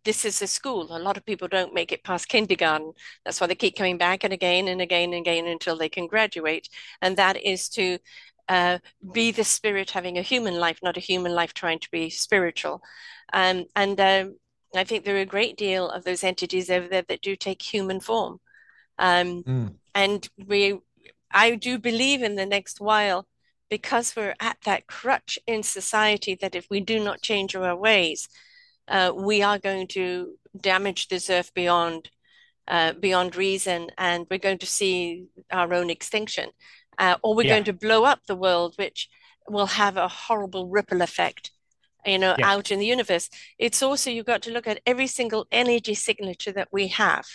this 0.05 0.25
is 0.25 0.41
a 0.41 0.47
school. 0.47 0.87
A 0.95 0.99
lot 0.99 1.17
of 1.17 1.25
people 1.25 1.47
don't 1.47 1.73
make 1.73 1.91
it 1.91 2.03
past 2.03 2.29
kindergarten. 2.29 2.93
That's 3.23 3.41
why 3.41 3.47
they 3.47 3.55
keep 3.55 3.75
coming 3.75 3.97
back 3.97 4.23
and 4.23 4.33
again 4.33 4.67
and 4.67 4.81
again 4.81 5.13
and 5.13 5.21
again 5.21 5.47
until 5.47 5.77
they 5.77 5.89
can 5.89 6.07
graduate. 6.07 6.69
And 7.01 7.17
that 7.17 7.41
is 7.41 7.69
to 7.69 7.97
uh, 8.49 8.79
be 9.13 9.31
the 9.31 9.43
spirit 9.43 9.91
having 9.91 10.17
a 10.17 10.21
human 10.21 10.55
life, 10.55 10.79
not 10.83 10.97
a 10.97 11.01
human 11.01 11.33
life 11.33 11.53
trying 11.53 11.79
to 11.79 11.91
be 11.91 12.09
spiritual. 12.09 12.81
Um, 13.33 13.65
and 13.75 13.99
um, 13.99 14.35
I 14.75 14.83
think 14.83 15.03
there 15.03 15.15
are 15.15 15.21
a 15.21 15.25
great 15.25 15.57
deal 15.57 15.89
of 15.89 16.03
those 16.03 16.23
entities 16.23 16.69
over 16.69 16.87
there 16.87 17.05
that 17.07 17.21
do 17.21 17.35
take 17.35 17.61
human 17.61 17.99
form. 17.99 18.39
Um, 18.99 19.43
mm. 19.43 19.75
And 19.95 20.27
we, 20.47 20.79
I 21.31 21.55
do 21.55 21.77
believe 21.77 22.21
in 22.21 22.35
the 22.35 22.45
next 22.45 22.79
while, 22.79 23.27
because 23.69 24.15
we're 24.15 24.35
at 24.39 24.57
that 24.65 24.87
crutch 24.87 25.39
in 25.47 25.63
society 25.63 26.35
that 26.35 26.55
if 26.55 26.67
we 26.69 26.79
do 26.79 27.03
not 27.03 27.21
change 27.21 27.55
our 27.55 27.75
ways, 27.75 28.29
uh, 28.87 29.11
we 29.15 29.41
are 29.41 29.59
going 29.59 29.87
to 29.87 30.33
damage 30.59 31.07
this 31.07 31.29
earth 31.29 31.53
beyond 31.53 32.09
uh, 32.67 32.93
beyond 32.93 33.35
reason, 33.35 33.89
and 33.97 34.25
we're 34.29 34.37
going 34.39 34.59
to 34.59 34.65
see 34.65 35.25
our 35.51 35.73
own 35.73 35.89
extinction, 35.89 36.49
uh, 36.97 37.17
or 37.21 37.35
we're 37.35 37.43
yeah. 37.43 37.55
going 37.55 37.63
to 37.65 37.73
blow 37.73 38.05
up 38.05 38.21
the 38.25 38.35
world, 38.35 38.73
which 38.77 39.09
will 39.49 39.65
have 39.65 39.97
a 39.97 40.07
horrible 40.07 40.69
ripple 40.69 41.01
effect, 41.01 41.51
you 42.05 42.17
know, 42.17 42.35
yeah. 42.37 42.49
out 42.49 42.71
in 42.71 42.79
the 42.79 42.85
universe. 42.85 43.29
It's 43.59 43.83
also 43.83 44.09
you've 44.09 44.25
got 44.25 44.41
to 44.43 44.51
look 44.51 44.67
at 44.67 44.79
every 44.85 45.07
single 45.07 45.45
energy 45.51 45.93
signature 45.93 46.53
that 46.53 46.69
we 46.71 46.87
have 46.89 47.25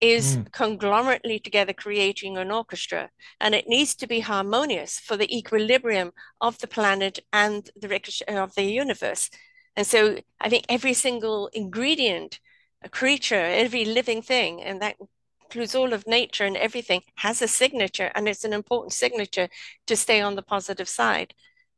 is 0.00 0.36
mm. 0.36 0.52
conglomerately 0.52 1.38
together 1.38 1.72
creating 1.72 2.36
an 2.36 2.50
orchestra 2.50 3.08
and 3.40 3.54
it 3.54 3.66
needs 3.66 3.94
to 3.94 4.06
be 4.06 4.20
harmonious 4.20 4.98
for 4.98 5.16
the 5.16 5.36
equilibrium 5.36 6.12
of 6.40 6.58
the 6.58 6.66
planet 6.66 7.18
and 7.32 7.70
the 7.74 8.22
of 8.28 8.54
the 8.54 8.64
universe 8.64 9.30
and 9.76 9.86
so 9.86 10.18
I 10.40 10.48
think 10.48 10.64
every 10.68 10.94
single 10.94 11.48
ingredient 11.52 12.40
a 12.82 12.88
creature, 12.88 13.34
every 13.34 13.84
living 13.84 14.22
thing, 14.22 14.62
and 14.62 14.80
that 14.80 14.96
includes 15.42 15.74
all 15.74 15.92
of 15.92 16.06
nature 16.06 16.44
and 16.44 16.56
everything, 16.56 17.02
has 17.16 17.42
a 17.42 17.48
signature, 17.48 18.10
and 18.14 18.28
it's 18.28 18.44
an 18.44 18.52
important 18.52 18.92
signature 18.92 19.48
to 19.86 19.96
stay 19.96 20.20
on 20.20 20.36
the 20.36 20.42
positive 20.42 20.88
side 20.88 21.34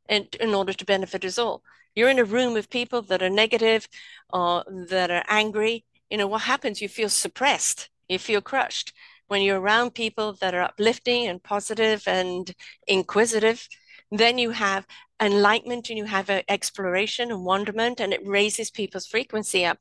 and 0.07 0.35
in 0.39 0.53
order 0.53 0.73
to 0.73 0.85
benefit 0.85 1.23
us 1.25 1.37
all. 1.37 1.63
You're 1.95 2.09
in 2.09 2.19
a 2.19 2.23
room 2.23 2.55
of 2.55 2.69
people 2.69 3.01
that 3.03 3.21
are 3.21 3.29
negative 3.29 3.87
or 4.31 4.63
that 4.89 5.11
are 5.11 5.23
angry. 5.27 5.85
You 6.09 6.17
know, 6.17 6.27
what 6.27 6.41
happens? 6.41 6.81
You 6.81 6.89
feel 6.89 7.09
suppressed, 7.09 7.89
you 8.07 8.19
feel 8.19 8.41
crushed. 8.41 8.93
When 9.27 9.41
you're 9.41 9.59
around 9.59 9.93
people 9.93 10.33
that 10.41 10.55
are 10.55 10.63
uplifting 10.63 11.27
and 11.27 11.41
positive 11.41 12.03
and 12.07 12.53
inquisitive, 12.87 13.67
then 14.11 14.39
you 14.39 14.51
have 14.51 14.87
enlightenment 15.21 15.89
and 15.89 15.97
you 15.97 16.05
have 16.05 16.29
an 16.29 16.43
exploration 16.47 17.31
and 17.31 17.43
wonderment, 17.43 17.99
and 17.99 18.13
it 18.13 18.25
raises 18.25 18.71
people's 18.71 19.07
frequency 19.07 19.65
up. 19.65 19.79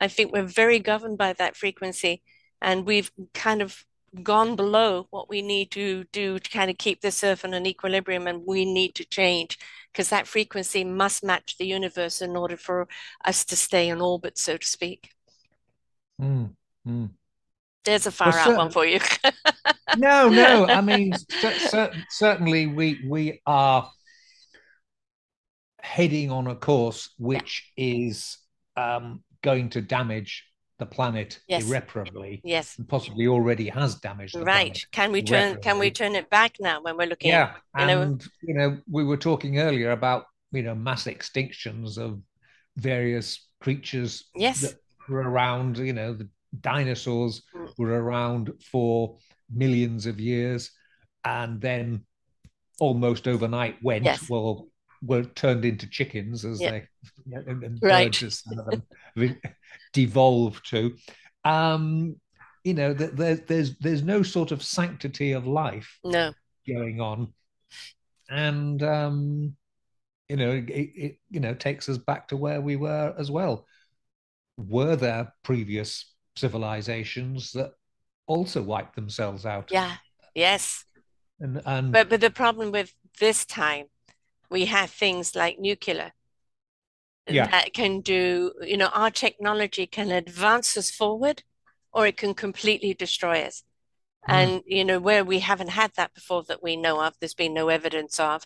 I 0.00 0.08
think 0.08 0.32
we're 0.32 0.42
very 0.42 0.78
governed 0.78 1.18
by 1.18 1.32
that 1.34 1.56
frequency, 1.56 2.22
and 2.60 2.86
we've 2.86 3.10
kind 3.34 3.62
of 3.62 3.84
gone 4.22 4.56
below 4.56 5.06
what 5.10 5.28
we 5.28 5.42
need 5.42 5.70
to 5.70 6.04
do 6.12 6.38
to 6.38 6.50
kind 6.50 6.70
of 6.70 6.78
keep 6.78 7.00
this 7.00 7.22
earth 7.22 7.44
in 7.44 7.54
an 7.54 7.66
equilibrium, 7.66 8.26
and 8.26 8.46
we 8.46 8.64
need 8.64 8.94
to 8.94 9.04
change 9.04 9.58
because 9.92 10.10
that 10.10 10.26
frequency 10.26 10.84
must 10.84 11.24
match 11.24 11.56
the 11.58 11.66
universe 11.66 12.22
in 12.22 12.36
order 12.36 12.56
for 12.56 12.86
us 13.24 13.44
to 13.44 13.56
stay 13.56 13.88
in 13.88 14.00
orbit, 14.00 14.38
so 14.38 14.56
to 14.56 14.66
speak. 14.66 15.10
Mm, 16.20 16.54
mm. 16.86 17.10
There's 17.84 18.06
a 18.06 18.12
far 18.12 18.30
well, 18.30 18.50
out 18.50 18.56
one 18.56 18.70
for 18.70 18.84
you. 18.84 19.00
no, 19.96 20.28
no. 20.28 20.66
I 20.66 20.80
mean, 20.80 21.12
certainly 22.10 22.66
we 22.66 23.00
we 23.06 23.40
are 23.46 23.90
heading 25.80 26.30
on 26.30 26.46
a 26.46 26.54
course 26.54 27.10
which 27.18 27.72
is 27.76 28.38
um, 28.76 29.22
going 29.42 29.70
to 29.70 29.80
damage 29.80 30.44
the 30.78 30.86
planet 30.86 31.40
yes. 31.48 31.68
irreparably. 31.68 32.40
Yes, 32.44 32.78
and 32.78 32.88
possibly 32.88 33.26
already 33.26 33.68
has 33.68 33.96
damaged. 33.96 34.36
right? 34.36 34.78
Can 34.92 35.12
we 35.12 35.22
turn? 35.22 35.60
Can 35.60 35.78
we 35.78 35.90
turn 35.90 36.14
it 36.14 36.30
back 36.30 36.56
now 36.60 36.80
when 36.80 36.96
we're 36.96 37.08
looking? 37.08 37.30
Yeah, 37.30 37.54
at, 37.74 37.88
you 37.88 37.98
and 37.98 38.20
know... 38.20 38.26
you 38.42 38.54
know, 38.54 38.78
we 38.90 39.04
were 39.04 39.16
talking 39.16 39.58
earlier 39.58 39.90
about 39.90 40.24
you 40.52 40.62
know 40.62 40.74
mass 40.74 41.04
extinctions 41.04 41.98
of 41.98 42.20
various 42.76 43.48
creatures. 43.60 44.28
Yes, 44.34 44.60
that 44.60 44.74
were 45.08 45.28
around. 45.28 45.78
You 45.78 45.92
know, 45.92 46.14
the 46.14 46.28
dinosaurs 46.60 47.42
mm. 47.54 47.70
were 47.76 48.00
around 48.00 48.52
for 48.70 49.18
millions 49.52 50.06
of 50.06 50.20
years, 50.20 50.70
and 51.24 51.60
then 51.60 52.04
almost 52.78 53.26
overnight 53.26 53.82
went. 53.82 54.04
Yes. 54.04 54.30
Well, 54.30 54.68
were 55.02 55.24
turned 55.24 55.64
into 55.64 55.88
chickens 55.88 56.44
as 56.44 56.60
yeah. 56.60 56.70
they 56.70 56.88
and, 57.32 57.62
and 57.62 57.78
right. 57.82 58.06
birds 58.06 58.22
as 58.22 58.38
some 58.40 58.58
of 58.58 58.66
them 59.16 59.40
devolved 59.92 60.68
to. 60.70 60.94
Um, 61.44 62.16
you 62.64 62.74
know, 62.74 62.92
there, 62.92 63.36
there's 63.36 63.76
there's 63.78 64.02
no 64.02 64.22
sort 64.22 64.52
of 64.52 64.62
sanctity 64.62 65.32
of 65.32 65.46
life 65.46 65.98
no. 66.04 66.32
going 66.66 67.00
on, 67.00 67.32
and 68.28 68.82
um, 68.82 69.56
you 70.28 70.36
know, 70.36 70.50
it, 70.50 70.68
it 70.68 71.18
you 71.30 71.40
know 71.40 71.54
takes 71.54 71.88
us 71.88 71.98
back 71.98 72.28
to 72.28 72.36
where 72.36 72.60
we 72.60 72.76
were 72.76 73.14
as 73.16 73.30
well. 73.30 73.66
Were 74.58 74.96
there 74.96 75.32
previous 75.44 76.12
civilizations 76.36 77.52
that 77.52 77.72
also 78.26 78.60
wiped 78.60 78.96
themselves 78.96 79.46
out? 79.46 79.70
Yeah. 79.72 79.94
Yes. 80.34 80.84
And, 81.40 81.62
and 81.64 81.92
but 81.92 82.08
but 82.08 82.20
the 82.20 82.30
problem 82.30 82.72
with 82.72 82.92
this 83.20 83.44
time 83.44 83.86
we 84.50 84.66
have 84.66 84.90
things 84.90 85.34
like 85.34 85.58
nuclear 85.58 86.12
yeah. 87.28 87.46
that 87.48 87.72
can 87.74 88.00
do, 88.00 88.52
you 88.62 88.76
know, 88.76 88.88
our 88.94 89.10
technology 89.10 89.86
can 89.86 90.10
advance 90.10 90.76
us 90.76 90.90
forward 90.90 91.42
or 91.92 92.06
it 92.06 92.16
can 92.16 92.34
completely 92.34 92.94
destroy 92.94 93.42
us. 93.42 93.62
Mm. 94.28 94.34
And, 94.34 94.62
you 94.66 94.84
know, 94.84 94.98
where 94.98 95.24
we 95.24 95.40
haven't 95.40 95.70
had 95.70 95.92
that 95.96 96.14
before 96.14 96.42
that 96.44 96.62
we 96.62 96.76
know 96.76 97.02
of, 97.02 97.14
there's 97.20 97.34
been 97.34 97.54
no 97.54 97.68
evidence 97.68 98.18
of, 98.18 98.44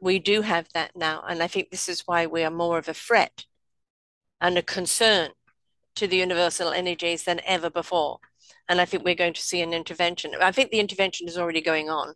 we 0.00 0.18
do 0.18 0.42
have 0.42 0.68
that 0.74 0.96
now. 0.96 1.22
And 1.28 1.42
I 1.42 1.46
think 1.46 1.70
this 1.70 1.88
is 1.88 2.02
why 2.06 2.26
we 2.26 2.42
are 2.42 2.50
more 2.50 2.78
of 2.78 2.88
a 2.88 2.94
threat 2.94 3.44
and 4.40 4.58
a 4.58 4.62
concern 4.62 5.30
to 5.94 6.06
the 6.06 6.16
universal 6.16 6.70
energies 6.70 7.24
than 7.24 7.40
ever 7.46 7.70
before. 7.70 8.18
And 8.72 8.80
I 8.80 8.86
think 8.86 9.04
we're 9.04 9.14
going 9.14 9.34
to 9.34 9.42
see 9.42 9.60
an 9.60 9.74
intervention. 9.74 10.32
I 10.40 10.50
think 10.50 10.70
the 10.70 10.80
intervention 10.80 11.28
is 11.28 11.36
already 11.36 11.60
going 11.60 11.90
on. 11.90 12.14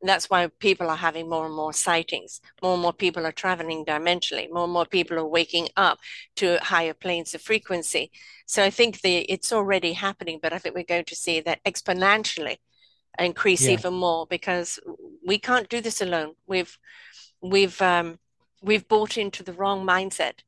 And 0.00 0.08
that's 0.08 0.30
why 0.30 0.46
people 0.60 0.88
are 0.88 0.96
having 0.96 1.28
more 1.28 1.46
and 1.46 1.54
more 1.54 1.72
sightings. 1.72 2.40
More 2.62 2.74
and 2.74 2.82
more 2.82 2.92
people 2.92 3.26
are 3.26 3.32
traveling 3.32 3.84
dimensionally. 3.84 4.48
More 4.48 4.64
and 4.64 4.72
more 4.72 4.86
people 4.86 5.18
are 5.18 5.26
waking 5.26 5.68
up 5.76 5.98
to 6.36 6.58
higher 6.62 6.94
planes 6.94 7.34
of 7.34 7.42
frequency. 7.42 8.12
So 8.46 8.62
I 8.62 8.70
think 8.70 9.00
the 9.00 9.16
it's 9.22 9.52
already 9.52 9.94
happening, 9.94 10.38
but 10.40 10.52
I 10.52 10.58
think 10.58 10.76
we're 10.76 10.84
going 10.84 11.06
to 11.06 11.16
see 11.16 11.40
that 11.40 11.64
exponentially 11.64 12.58
increase 13.18 13.66
yeah. 13.66 13.72
even 13.72 13.94
more 13.94 14.28
because 14.28 14.78
we 15.26 15.40
can't 15.40 15.68
do 15.68 15.80
this 15.80 16.00
alone. 16.00 16.34
We've 16.46 16.78
we've 17.40 17.82
um, 17.82 18.20
we've 18.62 18.86
bought 18.86 19.18
into 19.18 19.42
the 19.42 19.54
wrong 19.54 19.84
mindset 19.84 20.42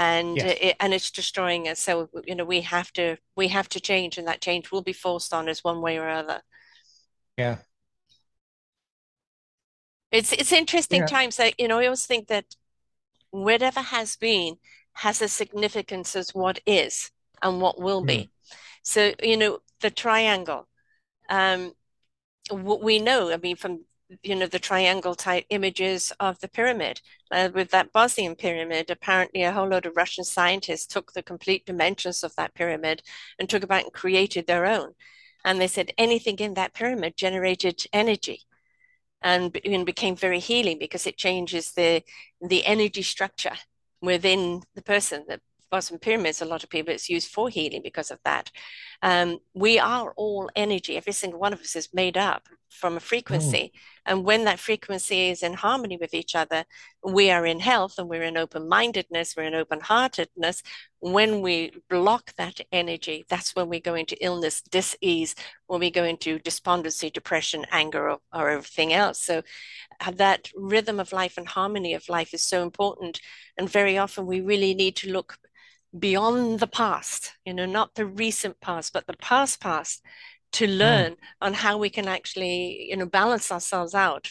and 0.00 0.38
yes. 0.38 0.58
it, 0.60 0.76
and 0.80 0.94
it's 0.94 1.10
destroying 1.10 1.68
us 1.68 1.78
so 1.78 2.08
you 2.26 2.34
know 2.34 2.44
we 2.44 2.62
have 2.62 2.90
to 2.92 3.16
we 3.36 3.48
have 3.48 3.68
to 3.68 3.78
change 3.78 4.16
and 4.16 4.26
that 4.26 4.40
change 4.40 4.72
will 4.72 4.82
be 4.82 4.92
forced 4.92 5.34
on 5.34 5.48
us 5.48 5.62
one 5.62 5.80
way 5.80 5.98
or 5.98 6.08
other 6.08 6.40
yeah 7.36 7.58
it's 10.10 10.32
it's 10.32 10.52
interesting 10.52 11.00
yeah. 11.00 11.06
times 11.06 11.36
that 11.36 11.58
you 11.58 11.68
know 11.68 11.78
I 11.78 11.86
always 11.86 12.06
think 12.06 12.28
that 12.28 12.46
whatever 13.30 13.80
has 13.80 14.16
been 14.16 14.56
has 14.94 15.22
a 15.22 15.28
significance 15.28 16.16
as 16.16 16.34
what 16.34 16.60
is 16.66 17.10
and 17.42 17.60
what 17.60 17.80
will 17.80 18.02
be. 18.02 18.16
Mm. 18.16 18.28
So 18.82 19.12
you 19.22 19.36
know 19.36 19.58
the 19.80 19.90
triangle. 19.90 20.66
Um, 21.28 21.72
what 22.50 22.82
we 22.82 22.98
know, 22.98 23.32
I 23.32 23.36
mean, 23.36 23.54
from 23.54 23.84
you 24.22 24.34
know 24.34 24.46
the 24.46 24.58
triangle 24.58 25.14
type 25.14 25.44
images 25.50 26.12
of 26.20 26.40
the 26.40 26.48
pyramid 26.48 27.00
uh, 27.30 27.48
with 27.54 27.70
that 27.70 27.92
Bosnian 27.92 28.34
pyramid. 28.34 28.90
Apparently, 28.90 29.42
a 29.42 29.52
whole 29.52 29.68
load 29.68 29.86
of 29.86 29.96
Russian 29.96 30.24
scientists 30.24 30.86
took 30.86 31.12
the 31.12 31.22
complete 31.22 31.66
dimensions 31.66 32.22
of 32.22 32.34
that 32.36 32.54
pyramid 32.54 33.02
and 33.38 33.48
took 33.48 33.62
about 33.62 33.84
and 33.84 33.92
created 33.92 34.46
their 34.46 34.66
own. 34.66 34.94
And 35.44 35.60
they 35.60 35.68
said 35.68 35.92
anything 35.96 36.38
in 36.38 36.54
that 36.54 36.74
pyramid 36.74 37.16
generated 37.16 37.84
energy 37.92 38.42
and, 39.22 39.56
and 39.64 39.86
became 39.86 40.16
very 40.16 40.38
healing 40.38 40.78
because 40.78 41.06
it 41.06 41.16
changes 41.16 41.72
the 41.72 42.02
the 42.40 42.64
energy 42.64 43.02
structure 43.02 43.56
within 44.02 44.62
the 44.74 44.82
person. 44.82 45.24
The 45.28 45.40
Bosnian 45.70 46.00
pyramids, 46.00 46.42
a 46.42 46.46
lot 46.46 46.64
of 46.64 46.70
people, 46.70 46.92
it's 46.92 47.08
used 47.08 47.30
for 47.30 47.48
healing 47.48 47.80
because 47.82 48.10
of 48.10 48.18
that. 48.24 48.50
Um, 49.02 49.38
we 49.54 49.78
are 49.78 50.12
all 50.16 50.50
energy. 50.54 50.96
Every 50.96 51.12
single 51.12 51.40
one 51.40 51.52
of 51.52 51.60
us 51.60 51.76
is 51.76 51.88
made 51.92 52.18
up 52.18 52.48
from 52.68 52.96
a 52.96 53.00
frequency. 53.00 53.72
Mm. 53.74 53.80
And 54.06 54.24
when 54.24 54.44
that 54.44 54.58
frequency 54.58 55.30
is 55.30 55.42
in 55.42 55.54
harmony 55.54 55.96
with 55.96 56.14
each 56.14 56.34
other, 56.34 56.64
we 57.04 57.30
are 57.30 57.44
in 57.44 57.60
health 57.60 57.98
and 57.98 58.08
we're 58.08 58.22
in 58.22 58.36
open 58.36 58.68
mindedness, 58.68 59.34
we're 59.36 59.44
in 59.44 59.54
open 59.54 59.80
heartedness. 59.80 60.62
When 61.00 61.40
we 61.40 61.72
block 61.88 62.34
that 62.36 62.60
energy, 62.72 63.24
that's 63.28 63.56
when 63.56 63.68
we 63.68 63.80
go 63.80 63.94
into 63.94 64.22
illness, 64.24 64.62
dis-ease, 64.62 65.34
when 65.66 65.80
we 65.80 65.90
go 65.90 66.04
into 66.04 66.38
despondency, 66.38 67.10
depression, 67.10 67.66
anger, 67.70 68.10
or, 68.10 68.18
or 68.32 68.50
everything 68.50 68.92
else. 68.92 69.20
So 69.20 69.42
uh, 70.00 70.12
that 70.12 70.50
rhythm 70.54 71.00
of 71.00 71.12
life 71.12 71.36
and 71.36 71.48
harmony 71.48 71.94
of 71.94 72.08
life 72.08 72.32
is 72.34 72.42
so 72.42 72.62
important. 72.62 73.20
And 73.58 73.68
very 73.68 73.98
often 73.98 74.26
we 74.26 74.40
really 74.40 74.74
need 74.74 74.96
to 74.96 75.12
look 75.12 75.38
beyond 75.98 76.60
the 76.60 76.66
past, 76.66 77.36
you 77.44 77.54
know, 77.54 77.66
not 77.66 77.94
the 77.94 78.06
recent 78.06 78.60
past, 78.60 78.92
but 78.92 79.06
the 79.06 79.16
past 79.16 79.60
past 79.60 80.02
to 80.52 80.66
hmm. 80.66 80.72
learn 80.72 81.12
mm. 81.12 81.16
on 81.40 81.54
how 81.54 81.78
we 81.78 81.90
can 81.90 82.08
actually, 82.08 82.86
you 82.88 82.96
know, 82.96 83.06
balance 83.06 83.50
ourselves 83.52 83.94
out 83.94 84.28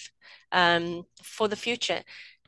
um, 0.51 1.03
for 1.21 1.47
the 1.47 1.55
future. 1.55 2.01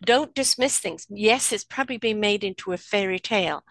Don't 0.03 0.33
dismiss 0.33 0.79
things. 0.79 1.05
Yes, 1.09 1.51
it's 1.51 1.63
probably 1.63 1.97
been 1.97 2.19
made 2.19 2.43
into 2.43 2.71
a 2.71 2.77
fairy 2.77 3.19
tale, 3.19 3.63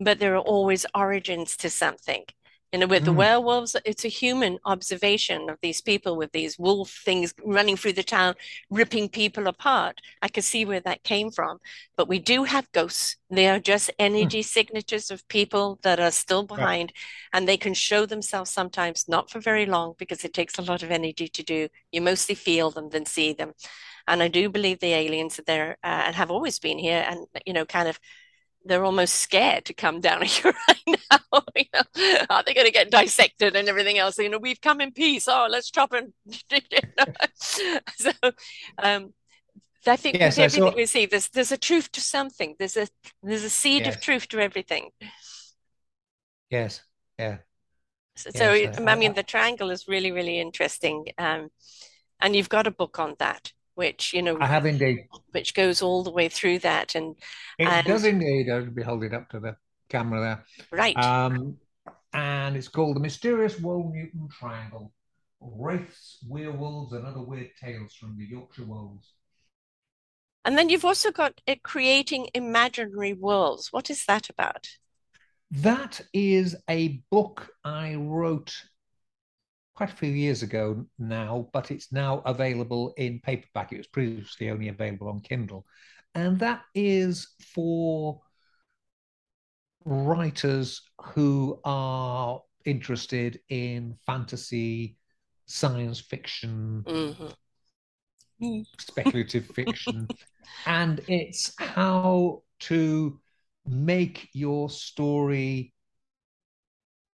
but 0.00 0.18
there 0.18 0.34
are 0.34 0.38
always 0.38 0.86
origins 0.94 1.56
to 1.58 1.70
something. 1.70 2.24
You 2.72 2.80
know, 2.80 2.86
with 2.86 3.02
mm. 3.02 3.06
the 3.06 3.12
werewolves, 3.12 3.76
it's 3.84 4.04
a 4.04 4.08
human 4.08 4.58
observation 4.64 5.48
of 5.48 5.58
these 5.62 5.80
people 5.80 6.16
with 6.16 6.32
these 6.32 6.58
wolf 6.58 7.02
things 7.04 7.32
running 7.44 7.76
through 7.76 7.92
the 7.92 8.02
town, 8.02 8.34
ripping 8.68 9.08
people 9.08 9.46
apart. 9.46 10.00
I 10.22 10.28
could 10.28 10.42
see 10.42 10.64
where 10.64 10.80
that 10.80 11.04
came 11.04 11.30
from. 11.30 11.58
But 11.96 12.08
we 12.08 12.18
do 12.18 12.44
have 12.44 12.72
ghosts. 12.72 13.16
They 13.30 13.48
are 13.48 13.60
just 13.60 13.90
energy 13.98 14.40
mm. 14.40 14.44
signatures 14.44 15.10
of 15.10 15.26
people 15.28 15.78
that 15.82 16.00
are 16.00 16.10
still 16.10 16.42
behind, 16.42 16.92
yeah. 16.94 17.38
and 17.38 17.48
they 17.48 17.56
can 17.56 17.74
show 17.74 18.06
themselves 18.06 18.50
sometimes 18.50 19.08
not 19.08 19.30
for 19.30 19.40
very 19.40 19.66
long 19.66 19.94
because 19.98 20.24
it 20.24 20.34
takes 20.34 20.58
a 20.58 20.62
lot 20.62 20.82
of 20.82 20.90
energy 20.90 21.28
to 21.28 21.42
do. 21.42 21.68
You 21.92 22.02
mostly 22.02 22.34
feel 22.34 22.70
them 22.70 22.90
than 22.90 23.06
see 23.06 23.32
them. 23.32 23.52
And 24.06 24.22
I 24.22 24.28
do 24.28 24.50
believe 24.50 24.80
the 24.80 24.92
aliens 24.92 25.38
are 25.38 25.44
there 25.46 25.78
uh, 25.82 26.02
and 26.06 26.14
have 26.14 26.30
always 26.30 26.58
been 26.58 26.78
here 26.78 27.04
and, 27.08 27.26
you 27.46 27.52
know, 27.52 27.64
kind 27.64 27.88
of 27.88 27.98
they're 28.64 28.84
almost 28.84 29.16
scared 29.16 29.64
to 29.66 29.74
come 29.74 30.00
down 30.00 30.22
here 30.22 30.52
right 30.68 30.98
now. 31.10 31.42
you 31.56 31.64
know, 31.74 32.18
are 32.30 32.42
they 32.44 32.54
going 32.54 32.66
to 32.66 32.72
get 32.72 32.90
dissected 32.90 33.56
and 33.56 33.68
everything 33.68 33.98
else? 33.98 34.18
You 34.18 34.28
know, 34.28 34.38
we've 34.38 34.60
come 34.60 34.80
in 34.80 34.92
peace. 34.92 35.28
Oh, 35.28 35.46
let's 35.50 35.70
chop 35.70 35.92
and 35.92 36.12
so. 37.34 38.12
Um, 38.78 39.12
I 39.86 39.96
think 39.96 40.16
yes, 40.16 40.38
with 40.38 40.54
everything 40.54 40.74
we 40.76 40.86
see, 40.86 41.06
there's 41.06 41.28
there's 41.28 41.52
a 41.52 41.58
truth 41.58 41.92
to 41.92 42.00
something. 42.00 42.56
There's 42.58 42.76
a 42.76 42.88
there's 43.22 43.44
a 43.44 43.50
seed 43.50 43.84
yes. 43.84 43.94
of 43.94 44.00
truth 44.00 44.28
to 44.28 44.40
everything. 44.40 44.90
Yes, 46.50 46.82
Yeah. 47.18 47.38
So, 48.16 48.30
Yeah. 48.34 48.72
so 48.72 48.82
I 48.86 48.92
I, 48.92 48.94
mean, 48.94 49.14
the 49.14 49.22
triangle 49.22 49.70
is 49.70 49.88
really, 49.88 50.10
really 50.12 50.38
interesting. 50.40 51.08
Um, 51.18 51.50
and 52.20 52.34
you've 52.34 52.48
got 52.48 52.66
a 52.66 52.70
book 52.70 52.98
on 52.98 53.16
that, 53.18 53.52
which, 53.74 54.12
you 54.12 54.22
know, 54.22 54.38
I 54.40 54.46
have 54.46 54.66
indeed. 54.66 55.08
which 55.32 55.54
goes 55.54 55.82
all 55.82 56.02
the 56.02 56.10
way 56.10 56.28
through 56.28 56.60
that. 56.60 56.94
And 56.94 57.16
It 57.58 57.68
and 57.68 57.86
does 57.86 58.04
indeed. 58.04 58.50
I'll 58.50 58.66
be 58.66 58.82
holding 58.82 59.14
up 59.14 59.28
to 59.30 59.40
the 59.40 59.56
camera 59.88 60.20
there. 60.20 60.44
right. 60.70 60.96
Um, 60.96 61.56
and 62.12 62.56
it's 62.56 62.68
called 62.68 62.96
The 62.96 63.00
Mysterious 63.00 63.58
Wold-Newton 63.60 64.28
Triangle. 64.30 64.92
Wraiths, 65.40 66.18
werewolves, 66.26 66.92
and 66.92 67.04
other 67.06 67.22
weird 67.22 67.50
tales 67.60 67.94
from 67.94 68.16
the 68.16 68.24
Yorkshire 68.24 68.64
Wolds. 68.64 69.12
And 70.44 70.56
then 70.56 70.68
you've 70.68 70.84
also 70.84 71.10
got 71.10 71.40
it 71.46 71.62
creating 71.62 72.28
imaginary 72.34 73.12
worlds. 73.12 73.72
What 73.72 73.90
is 73.90 74.04
that 74.06 74.30
about? 74.30 74.68
That 75.50 76.00
is 76.12 76.56
a 76.68 77.02
book 77.10 77.48
I 77.64 77.94
wrote 77.94 78.54
quite 79.74 79.92
a 79.92 79.96
few 79.96 80.10
years 80.10 80.42
ago 80.42 80.86
now, 80.98 81.48
but 81.52 81.70
it's 81.70 81.92
now 81.92 82.20
available 82.26 82.94
in 82.96 83.20
paperback. 83.20 83.72
It 83.72 83.78
was 83.78 83.86
previously 83.86 84.50
only 84.50 84.68
available 84.68 85.08
on 85.08 85.20
Kindle. 85.20 85.66
And 86.14 86.38
that 86.40 86.62
is 86.74 87.28
for 87.54 88.20
writers 89.84 90.80
who 91.14 91.60
are 91.64 92.42
interested 92.64 93.40
in 93.48 93.96
fantasy, 94.06 94.96
science 95.46 96.00
fiction, 96.00 96.86
hmm 96.86 97.34
speculative 98.78 99.46
fiction, 99.54 100.10
and 100.66 101.00
it's 101.08 101.52
how 101.58 102.42
to 102.60 103.20
make 103.66 104.28
your 104.32 104.70
story 104.70 105.72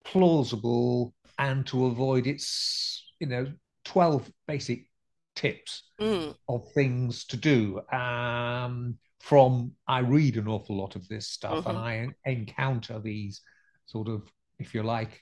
plausible 0.05 1.14
and 1.39 1.67
to 1.69 1.87
avoid 1.87 2.27
its, 2.27 3.05
you 3.21 3.27
know, 3.27 3.53
12 3.85 4.31
basic 4.47 4.87
tips 5.35 5.83
Mm, 6.01 6.35
of 6.49 6.65
things 6.75 7.25
to 7.27 7.37
do. 7.37 7.81
Um, 7.93 8.99
from 9.21 9.73
I 9.89 10.01
read 10.01 10.37
an 10.37 10.49
awful 10.49 10.77
lot 10.77 10.97
of 10.97 11.09
this 11.09 11.29
stuff 11.29 11.67
and 11.67 11.77
hmm 11.77 11.79
I 11.79 12.11
encounter 12.27 13.01
these 13.01 13.41
sort 13.87 14.09
of, 14.09 14.23
if 14.59 14.75
you 14.75 14.83
like, 14.83 15.21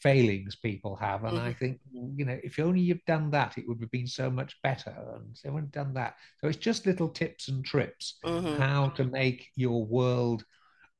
failings 0.00 0.56
people 0.56 0.96
have. 0.96 1.24
And 1.24 1.38
I 1.38 1.52
hmm 1.52 1.54
think, 1.54 1.80
you 1.92 2.24
know, 2.24 2.38
if 2.42 2.58
only 2.58 2.80
you've 2.80 3.04
done 3.06 3.30
that, 3.30 3.56
it 3.58 3.64
would 3.66 3.80
have 3.80 3.90
been 3.90 4.06
so 4.06 4.30
much 4.30 4.56
better. 4.62 4.94
And 5.16 5.36
haven't 5.44 5.72
done 5.72 5.94
that. 5.94 6.14
So 6.40 6.48
it's 6.48 6.58
just 6.58 6.86
little 6.86 7.08
tips 7.08 7.48
and 7.48 7.64
trips 7.64 8.18
hmm 8.24 8.56
how 8.56 8.90
to 8.90 9.04
make 9.04 9.48
your 9.56 9.84
world, 9.84 10.44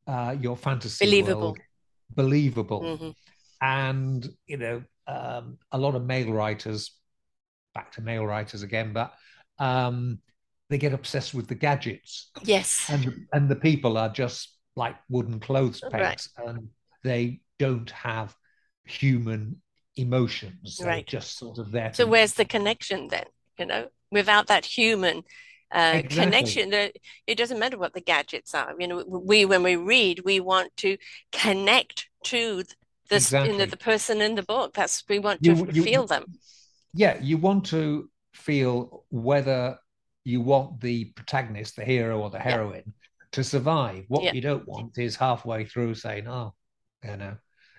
uh, 0.07 0.37
your 0.41 0.57
fantasy 0.57 1.13
world 1.13 1.59
Believable. 2.15 2.99
And, 3.65 4.29
you 4.47 4.59
know, 4.59 4.83
um, 5.07 5.59
a 5.73 5.79
lot 5.79 5.95
of 5.95 6.05
male 6.05 6.33
writers, 6.33 6.93
back 7.75 7.93
to 7.93 8.03
male 8.03 8.27
writers 8.27 8.63
again, 8.63 8.93
but 8.93 9.13
um, 9.59 10.21
they 10.71 10.79
get 10.79 10.93
obsessed 10.93 11.35
with 11.35 11.49
the 11.49 11.55
gadgets 11.55 12.33
Yes. 12.43 12.91
and 12.91 13.27
and 13.33 13.49
the 13.49 13.57
people 13.57 13.99
are 13.99 14.11
just 14.11 14.57
like 14.77 14.97
wooden 15.11 15.41
clothes 15.41 15.83
Right. 15.83 16.21
pegs 16.21 16.29
and 16.39 16.69
they 17.05 17.41
don't 17.59 17.91
have 17.91 18.37
human 18.85 19.63
emotions 19.97 20.81
they're 20.83 20.97
Right. 20.97 21.07
just 21.07 21.39
sort 21.39 21.59
of 21.59 21.71
there 21.73 21.91
So 21.93 22.07
where's 22.07 22.35
the 22.35 22.45
connection 22.45 23.09
then? 23.09 23.27
You 23.59 23.67
know, 23.67 23.89
without 24.11 24.49
that 24.49 24.65
human 24.67 25.23
uh, 25.73 26.03
exactly 26.03 26.11
connection, 26.11 26.73
it 26.73 27.39
doesn't 27.39 27.59
matter 27.59 27.79
what 27.79 27.95
the 27.95 28.01
gadgets 28.01 28.55
are. 28.55 28.75
You 28.79 28.89
know, 28.89 29.05
we 29.07 29.45
when 29.45 29.63
we 29.63 29.77
read, 29.77 30.23
we 30.25 30.41
want 30.41 30.77
to 30.79 30.97
connect 31.33 32.09
to 32.25 32.65
this, 33.09 33.37
you 33.43 33.53
know, 33.57 33.67
the 33.67 33.77
exactly. 33.77 33.79
person 33.79 34.21
in 34.21 34.35
the 34.35 34.43
book. 34.43 34.75
That's 34.75 35.05
we 35.09 35.19
want 35.19 35.43
to 35.45 35.55
you 35.55 35.69
you 35.71 35.83
feel 35.83 36.07
them. 36.07 36.27
yeah 36.93 37.19
you 37.21 37.37
want 37.39 37.65
to 37.67 38.11
feel 38.35 39.05
whether 39.11 39.79
you 40.25 40.41
want 40.41 40.81
the 40.81 41.07
protagonist 41.17 41.77
the 41.77 41.85
hero 41.85 42.21
or 42.21 42.31
the 42.31 42.39
Yeah, 42.47 42.57
heroine 42.57 42.95
to 43.33 43.45
survive. 43.45 44.05
What 44.09 44.25
yeah, 44.25 44.33
you 44.33 44.41
don't 44.41 44.67
want 44.67 44.99
is 44.99 45.17
halfway 45.17 45.65
through 45.65 45.95
saying 45.97 46.29
oh 46.29 46.55
you 47.05 47.17
know 47.17 47.37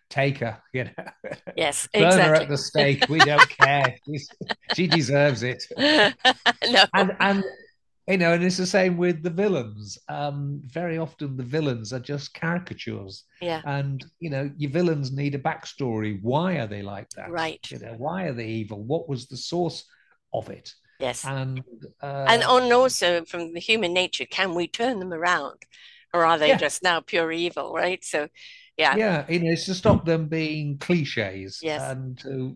take 0.09 0.39
her 0.39 0.61
you 0.73 0.86
know. 0.86 1.32
Yes, 1.55 1.88
burn 1.97 2.21
her 2.21 2.36
at 2.36 2.49
the 2.49 2.57
stake. 2.57 3.05
We 3.09 3.23
don't 3.23 3.49
care. 3.49 3.97
She 4.67 4.88
deserves 4.88 5.43
it. 5.43 5.63
No, 6.67 6.86
and 6.93 7.11
and 7.19 7.43
you 8.07 8.17
know, 8.17 8.33
and 8.33 8.43
it's 8.43 8.57
the 8.57 8.67
same 8.67 8.97
with 8.97 9.23
the 9.23 9.29
villains. 9.29 9.97
Um, 10.07 10.61
very 10.65 10.97
often 10.97 11.37
the 11.37 11.43
villains 11.43 11.91
are 11.93 11.99
just 11.99 12.33
caricatures, 12.33 13.23
yeah, 13.39 13.63
and 13.63 14.05
you 14.19 14.29
know, 14.29 14.51
your 14.57 14.71
villains 14.71 15.11
need 15.11 15.35
a 15.35 15.39
backstory. 15.39 16.19
Why 16.21 16.55
are 16.57 16.67
they 16.67 16.81
like 16.83 17.09
that? 17.15 17.33
right. 17.33 17.67
You 17.69 17.79
know, 17.79 17.95
why 17.97 18.23
are 18.25 18.33
they 18.33 18.47
evil? 18.47 18.83
What 18.83 19.09
was 19.09 19.27
the 19.27 19.37
source 19.37 19.85
of 20.33 20.49
it? 20.49 20.71
Yes. 20.99 21.31
And 21.31 21.63
And 22.27 22.43
uh, 22.43 22.43
on 22.43 22.71
also 22.71 23.25
from 23.25 23.53
the 23.53 23.59
human 23.59 23.93
nature, 23.93 24.25
can 24.25 24.55
we 24.55 24.67
turn 24.67 24.99
them 24.99 25.13
around? 25.13 25.63
Or 26.13 26.25
are 26.25 26.37
they 26.39 26.51
yeah, 26.51 26.57
just 26.57 26.83
now 26.83 27.01
pure 27.01 27.31
evil, 27.31 27.73
right? 27.73 28.03
So, 28.03 28.29
yeah, 28.77 28.97
yeah, 28.97 29.25
you 29.29 29.39
know, 29.39 29.51
it's 29.51 29.65
to 29.65 29.75
stop 29.75 30.05
them 30.05 30.27
being 30.27 30.77
cliches 30.77 31.61
yes, 31.61 31.75
and 31.75 32.17
to 32.19 32.55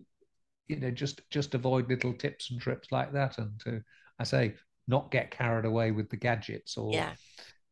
you 0.68 0.76
know 0.80 0.90
just 0.90 1.22
just 1.30 1.54
avoid 1.54 1.88
little 1.88 2.14
tips 2.14 2.50
and 2.50 2.60
trips 2.60 2.92
like 2.92 3.12
that, 3.14 3.38
and 3.38 3.60
to 3.62 3.82
I 4.18 4.24
say 4.24 4.54
not 4.90 5.12
get 5.12 5.32
carried 5.32 5.66
away 5.66 5.92
with 5.92 6.10
the 6.10 6.18
gadgets 6.18 6.76
or 6.78 7.06
yeah. 7.06 7.14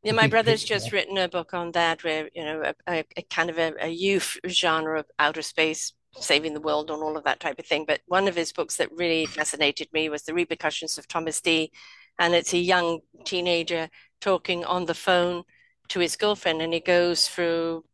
Yeah, 0.04 0.12
my 0.12 0.28
brother's 0.28 0.64
just 0.64 0.92
written 0.92 1.18
a 1.18 1.28
book 1.28 1.54
on 1.54 1.72
that, 1.72 2.04
where, 2.04 2.30
you 2.34 2.44
know, 2.44 2.72
a, 2.88 3.04
a, 3.16 3.22
kind 3.30 3.50
of 3.50 3.58
a, 3.58 3.74
a 3.80 3.88
youth 3.88 4.38
genre 4.48 5.00
of 5.00 5.06
outer 5.18 5.42
space, 5.42 5.92
saving 6.20 6.54
the 6.54 6.60
world, 6.60 6.90
and 6.90 7.02
all 7.02 7.16
of 7.16 7.24
that 7.24 7.40
type 7.40 7.58
of 7.58 7.66
thing. 7.66 7.84
But 7.86 8.02
one 8.06 8.28
of 8.28 8.36
his 8.36 8.52
books 8.52 8.76
that 8.76 8.92
really 8.92 9.26
fascinated 9.26 9.88
me 9.92 10.08
was 10.08 10.24
The 10.24 10.34
Repercussions 10.34 10.98
of 10.98 11.08
Thomas 11.08 11.40
D. 11.40 11.72
And 12.18 12.34
it's 12.34 12.54
a 12.54 12.58
young 12.58 13.00
teenager 13.24 13.90
talking 14.20 14.64
on 14.64 14.86
the 14.86 14.94
phone 14.94 15.44
to 15.88 16.00
his 16.00 16.16
girlfriend, 16.16 16.62
and 16.62 16.74
he 16.74 16.80
goes 16.80 17.28
through 17.28 17.84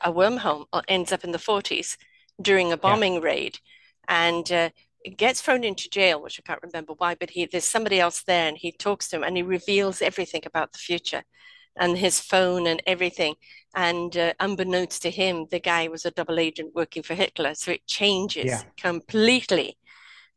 a 0.00 0.12
wormhole, 0.12 0.66
or 0.72 0.82
ends 0.88 1.12
up 1.12 1.24
in 1.24 1.32
the 1.32 1.38
40s 1.38 1.96
during 2.40 2.72
a 2.72 2.76
Yeah, 2.84 2.98
bombing 2.98 3.20
raid, 3.20 3.58
and 4.06 4.50
uh, 4.52 4.70
gets 5.16 5.40
thrown 5.40 5.64
into 5.64 5.88
jail, 5.90 6.22
which 6.22 6.40
I 6.40 6.46
can't 6.46 6.62
remember 6.62 6.94
why, 6.96 7.14
but 7.14 7.30
he 7.30 7.46
there's 7.46 7.64
somebody 7.64 8.00
else 8.00 8.22
there, 8.22 8.48
and 8.48 8.56
he 8.58 8.72
talks 8.72 9.08
to 9.08 9.16
him, 9.16 9.24
and 9.24 9.36
he 9.36 9.42
reveals 9.42 10.02
everything 10.02 10.42
about 10.46 10.72
the 10.72 10.78
future, 10.78 11.22
and 11.76 11.98
his 11.98 12.20
phone 12.20 12.66
and 12.66 12.82
everything. 12.86 13.34
And 13.74 14.16
uh, 14.16 14.34
unbeknownst 14.40 15.02
to 15.02 15.10
him, 15.10 15.46
the 15.50 15.60
guy 15.60 15.88
was 15.88 16.04
a 16.04 16.10
double 16.10 16.38
agent 16.38 16.74
working 16.74 17.02
for 17.02 17.14
Hitler, 17.14 17.54
so 17.54 17.72
it 17.72 17.86
changes 17.86 18.44
yeah, 18.44 18.64
completely 18.80 19.78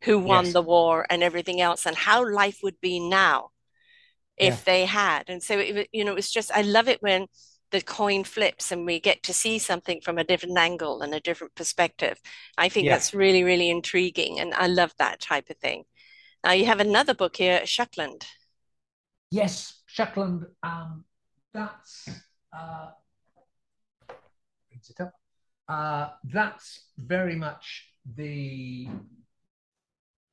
who 0.03 0.19
won 0.19 0.45
yes, 0.45 0.53
the 0.53 0.61
war 0.61 1.05
and 1.09 1.24
everything 1.24 1.61
else, 1.61 1.86
and 1.86 1.95
how 1.95 2.30
life 2.32 2.59
would 2.63 2.80
be 2.82 2.99
now 2.99 3.51
yeah, 4.39 4.57
if 4.57 4.63
they 4.65 4.86
had. 4.86 5.30
And 5.30 5.41
so 5.43 5.57
it, 5.59 5.89
you 5.91 6.03
know, 6.05 6.15
it's 6.15 6.32
just 6.32 6.51
I 6.51 6.61
love 6.61 6.88
it 6.88 7.01
when 7.01 7.28
the 7.72 7.82
coin 7.82 8.24
flips 8.24 8.72
and 8.72 8.86
we 8.86 8.99
get 8.99 9.24
to 9.24 9.34
see 9.34 9.57
something 9.57 10.01
from 10.01 10.17
a 10.17 10.24
different 10.24 10.57
angle 10.57 11.01
and 11.01 11.13
a 11.13 11.19
different 11.19 11.55
perspective. 11.55 12.19
I 12.57 12.69
think 12.69 12.86
yeah. 12.86 12.93
that's 12.93 13.13
really, 13.13 13.43
really 13.43 13.69
intriguing, 13.69 14.39
and 14.39 14.53
I 14.53 14.67
love 14.67 14.93
that 14.99 15.19
type 15.19 15.49
of 15.49 15.57
thing. 15.57 15.84
Now 16.43 16.51
you 16.51 16.65
have 16.65 16.80
another 16.80 17.13
book 17.13 17.38
here, 17.38 17.61
Shuckland. 17.61 18.24
Yes, 19.30 19.82
Shuckland. 19.88 20.45
Um, 20.61 21.05
that's 21.53 22.09
uh, 22.51 22.89
brings 24.69 24.89
it 24.89 25.01
up. 25.01 25.13
Uh, 25.67 26.09
that's 26.26 26.86
very 26.97 27.36
much 27.36 27.88
the 28.15 28.89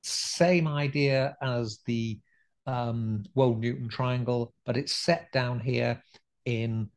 same 0.03 0.67
idea 0.67 1.37
as 1.41 1.81
the 1.87 2.19
um, 2.67 3.25
Wold-Newton 3.35 3.89
Triangle, 3.89 4.55
but 4.65 4.77
it's 4.77 4.93
set 4.93 5.31
down 5.33 5.61
here 5.61 6.03
in 6.45 6.91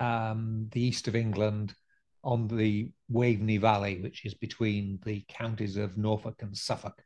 um, 0.00 0.68
the 0.72 0.80
east 0.80 1.08
of 1.08 1.16
England 1.16 1.74
on 2.24 2.48
the 2.48 2.90
Waveney 3.08 3.58
Valley, 3.58 4.00
which 4.00 4.24
is 4.24 4.34
between 4.34 4.98
the 5.04 5.24
counties 5.28 5.76
of 5.76 5.96
Norfolk 5.96 6.42
and 6.42 6.56
Suffolk. 6.56 7.02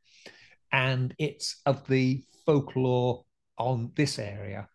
And 0.73 1.15
it's 1.19 1.61
of 1.67 1.87
the 1.87 2.25
folklore 2.47 3.25
on 3.59 3.93
this 3.95 4.19
area, 4.19 4.69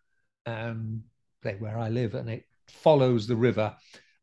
um, 0.46 1.02
where 1.42 1.78
I 1.78 1.88
live, 1.88 2.14
and 2.14 2.30
it 2.30 2.44
follows 2.68 3.26
the 3.26 3.36
river 3.36 3.74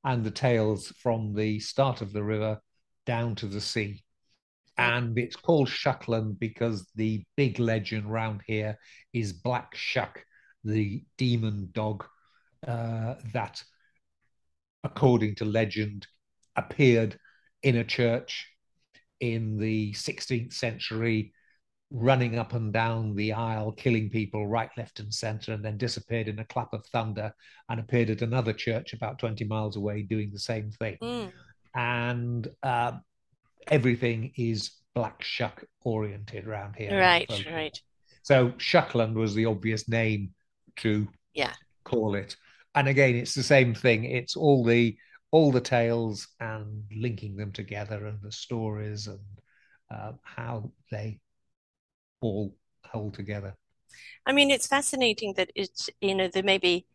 and 0.04 0.24
the 0.24 0.32
tales 0.32 0.94
from 1.00 1.34
the 1.34 1.60
start 1.60 2.02
of 2.02 2.14
the 2.14 2.24
river 2.24 2.60
down 3.06 3.36
to 3.36 3.48
the 3.48 3.62
sea. 3.62 4.04
And 4.78 5.18
it's 5.18 5.36
called 5.36 5.70
Shuckland 5.70 6.38
because 6.40 6.88
the 6.96 7.24
big 7.38 7.60
legend 7.60 8.12
round 8.12 8.42
here 8.46 8.78
is 9.14 9.34
Black 9.34 9.74
Shuck, 9.74 10.24
the 10.64 11.04
demon 11.18 11.70
dog 11.72 12.06
uh, 12.68 13.16
that, 13.34 13.64
according 14.86 15.36
to 15.36 15.46
legend, 15.46 16.08
appeared 16.56 17.20
in 17.64 17.78
a 17.78 17.84
church 17.84 18.48
in 19.20 19.58
the 19.58 19.92
16th 19.94 20.54
century, 20.54 21.34
running 21.92 22.38
up 22.38 22.54
and 22.54 22.72
down 22.72 23.16
the 23.16 23.34
aisle, 23.34 23.72
killing 23.72 24.10
people 24.10 24.48
right, 24.48 24.70
left, 24.78 25.00
and 25.00 25.14
center, 25.14 25.52
and 25.54 25.66
then 25.66 25.78
disappeared 25.78 26.28
in 26.28 26.40
a 26.40 26.46
clap 26.46 26.72
of 26.72 26.86
thunder 26.88 27.34
and 27.70 27.80
appeared 27.80 28.10
at 28.10 28.22
another 28.22 28.54
church 28.54 28.94
about 28.94 29.20
20 29.20 29.44
miles 29.46 29.76
away 29.76 30.04
doing 30.04 30.30
the 30.32 30.40
same 30.40 30.72
thing. 30.72 30.98
Mm, 31.02 31.32
and 31.74 32.48
uh, 32.64 32.94
everything 33.68 34.32
is 34.38 34.72
black 34.94 35.24
shuck 35.24 35.64
oriented 35.84 36.48
around 36.48 36.76
here. 36.76 36.98
Right, 36.98 37.30
right. 37.52 37.80
So 38.22 38.50
Shuckland 38.58 39.14
was 39.14 39.36
the 39.36 39.46
obvious 39.46 39.90
name 39.90 40.34
to 40.78 41.08
yeah 41.34 41.54
call 41.84 42.16
it. 42.16 42.36
And 42.76 42.88
again, 42.88 43.16
it's 43.16 43.34
the 43.34 43.44
same 43.44 43.74
thing. 43.74 44.04
It's 44.04 44.36
all 44.36 44.64
the 44.64 44.98
all 45.32 45.52
the 45.52 45.62
tales 45.62 46.28
and 46.40 46.84
linking 46.96 47.36
them 47.36 47.52
together 47.52 48.06
and 48.06 48.22
the 48.22 48.32
stories 48.32 49.08
and 49.08 49.20
uh, 49.92 50.14
how 50.24 50.72
they 50.92 51.20
all 52.22 52.56
hold 52.86 53.14
together. 53.14 53.56
I 54.26 54.32
mean, 54.32 54.52
it's 54.52 54.68
fascinating 54.68 55.34
that 55.38 55.52
it's 55.56 55.90
you 56.02 56.16
know 56.16 56.28
there 56.28 56.44
may 56.44 56.58
be 56.58 56.86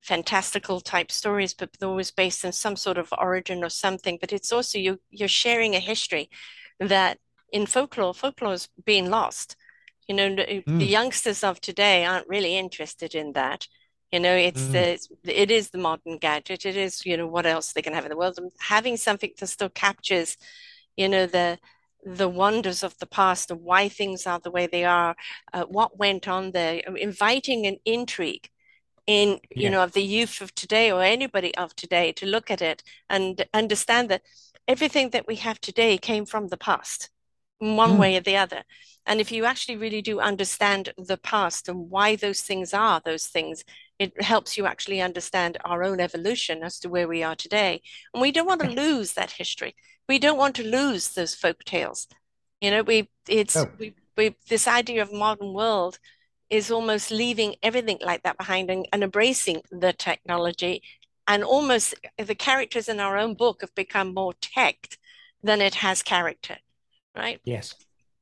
fantastical 0.00 0.80
type 0.80 1.10
stories, 1.10 1.54
but 1.54 1.70
they're 1.78 1.88
always 1.88 2.10
based 2.10 2.44
on 2.44 2.52
some 2.52 2.76
sort 2.76 2.98
of 2.98 3.12
origin 3.18 3.64
or 3.64 3.70
something. 3.70 4.18
But 4.20 4.32
it's 4.32 4.52
also 4.52 4.78
you 4.78 5.00
you're 5.10 5.28
sharing 5.28 5.74
a 5.74 5.80
history 5.80 6.30
that 6.80 7.18
in 7.52 7.66
folklore, 7.66 8.14
folklore 8.14 8.54
is 8.54 8.68
being 8.84 9.10
lost. 9.10 9.56
You 10.06 10.14
know, 10.14 10.28
mm. 10.30 10.64
the 10.78 10.86
youngsters 10.86 11.44
of 11.44 11.60
today 11.60 12.04
aren't 12.04 12.28
really 12.28 12.56
interested 12.56 13.14
in 13.14 13.32
that. 13.32 13.66
You 14.12 14.20
know, 14.20 14.34
it's 14.34 14.62
mm. 14.62 14.72
the 15.22 15.40
it 15.42 15.50
is 15.50 15.70
the 15.70 15.78
modern 15.78 16.18
gadget. 16.18 16.64
It 16.64 16.76
is 16.76 17.04
you 17.04 17.16
know 17.16 17.26
what 17.26 17.46
else 17.46 17.72
they 17.72 17.82
can 17.82 17.92
have 17.92 18.04
in 18.04 18.10
the 18.10 18.16
world. 18.16 18.38
And 18.38 18.50
having 18.58 18.96
something 18.96 19.32
that 19.38 19.46
still 19.46 19.68
captures, 19.68 20.36
you 20.96 21.08
know, 21.08 21.26
the 21.26 21.58
the 22.04 22.28
wonders 22.28 22.82
of 22.82 22.96
the 22.98 23.06
past 23.06 23.50
and 23.50 23.60
why 23.60 23.88
things 23.88 24.26
are 24.26 24.38
the 24.38 24.50
way 24.50 24.66
they 24.66 24.84
are, 24.84 25.14
uh, 25.52 25.64
what 25.64 25.98
went 25.98 26.26
on 26.28 26.52
there, 26.52 26.78
inviting 26.96 27.66
an 27.66 27.76
intrigue 27.84 28.48
in 29.08 29.40
you 29.50 29.64
yeah. 29.64 29.70
know 29.70 29.82
of 29.82 29.92
the 29.92 30.02
youth 30.02 30.40
of 30.42 30.54
today 30.54 30.92
or 30.92 31.02
anybody 31.02 31.52
of 31.56 31.74
today 31.74 32.12
to 32.12 32.26
look 32.26 32.50
at 32.50 32.60
it 32.60 32.82
and 33.08 33.46
understand 33.54 34.10
that 34.10 34.22
everything 34.68 35.10
that 35.10 35.26
we 35.26 35.36
have 35.36 35.58
today 35.60 35.96
came 35.96 36.26
from 36.26 36.48
the 36.48 36.58
past 36.58 37.08
in 37.58 37.74
one 37.74 37.92
mm. 37.92 37.98
way 37.98 38.16
or 38.16 38.20
the 38.20 38.36
other 38.36 38.62
and 39.06 39.18
if 39.18 39.32
you 39.32 39.46
actually 39.46 39.76
really 39.76 40.02
do 40.02 40.20
understand 40.20 40.92
the 40.98 41.16
past 41.16 41.70
and 41.70 41.88
why 41.88 42.16
those 42.16 42.42
things 42.42 42.74
are 42.74 43.00
those 43.02 43.26
things 43.26 43.64
it 43.98 44.20
helps 44.22 44.56
you 44.56 44.66
actually 44.66 45.00
understand 45.00 45.58
our 45.64 45.82
own 45.82 46.00
evolution 46.00 46.62
as 46.62 46.78
to 46.78 46.88
where 46.88 47.08
we 47.08 47.22
are 47.22 47.36
today 47.36 47.82
and 48.14 48.20
we 48.20 48.32
don't 48.32 48.46
want 48.46 48.60
to 48.60 48.68
lose 48.68 49.12
that 49.12 49.32
history 49.32 49.74
we 50.08 50.18
don't 50.18 50.38
want 50.38 50.54
to 50.54 50.64
lose 50.64 51.10
those 51.10 51.34
folk 51.34 51.64
tales 51.64 52.08
you 52.60 52.70
know 52.70 52.82
we 52.82 53.08
it's 53.28 53.56
oh. 53.56 53.68
we, 53.78 53.94
we 54.16 54.34
this 54.48 54.66
idea 54.68 55.02
of 55.02 55.12
modern 55.12 55.52
world 55.52 55.98
is 56.50 56.70
almost 56.70 57.10
leaving 57.10 57.54
everything 57.62 57.98
like 58.00 58.22
that 58.22 58.38
behind 58.38 58.70
and, 58.70 58.88
and 58.92 59.02
embracing 59.02 59.62
the 59.70 59.92
technology. 59.92 60.82
And 61.26 61.44
almost 61.44 61.94
the 62.16 62.34
characters 62.34 62.88
in 62.88 63.00
our 63.00 63.18
own 63.18 63.34
book 63.34 63.60
have 63.60 63.74
become 63.74 64.14
more 64.14 64.32
tech 64.40 64.88
than 65.42 65.60
it 65.60 65.74
has 65.76 66.02
character, 66.02 66.56
right? 67.14 67.40
Yes. 67.44 67.74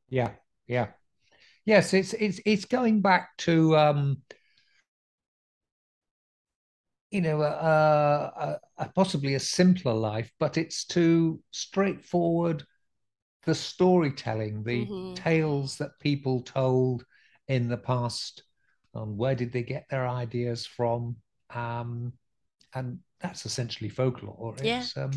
Yeah. 0.08 0.30
Yeah. 0.66 0.88
Yes, 1.64 1.94
it's 1.94 2.12
it's 2.14 2.40
it's 2.46 2.64
going 2.64 3.00
back 3.00 3.36
to 3.38 3.76
um, 3.76 4.18
you 7.10 7.20
know, 7.20 7.42
a, 7.42 8.58
a, 8.78 8.88
possibly 8.94 9.34
a 9.34 9.40
simpler 9.40 9.94
life, 9.94 10.30
but 10.38 10.56
it's 10.56 10.84
too 10.84 11.42
straightforward. 11.50 12.64
The 13.44 13.54
storytelling, 13.54 14.64
the 14.64 14.86
mm-hmm. 14.86 15.14
tales 15.14 15.76
that 15.78 16.00
people 16.00 16.40
told, 16.42 17.04
in 17.48 17.68
the 17.68 17.76
past 17.76 18.42
um, 18.94 19.16
where 19.16 19.34
did 19.34 19.52
they 19.52 19.62
get 19.62 19.86
their 19.88 20.08
ideas 20.08 20.66
from 20.66 21.16
um, 21.54 22.12
and 22.74 22.98
that's 23.20 23.46
essentially 23.46 23.88
folklore 23.88 24.54
yeah. 24.62 24.80
it's 24.80 24.96
um, 24.96 25.12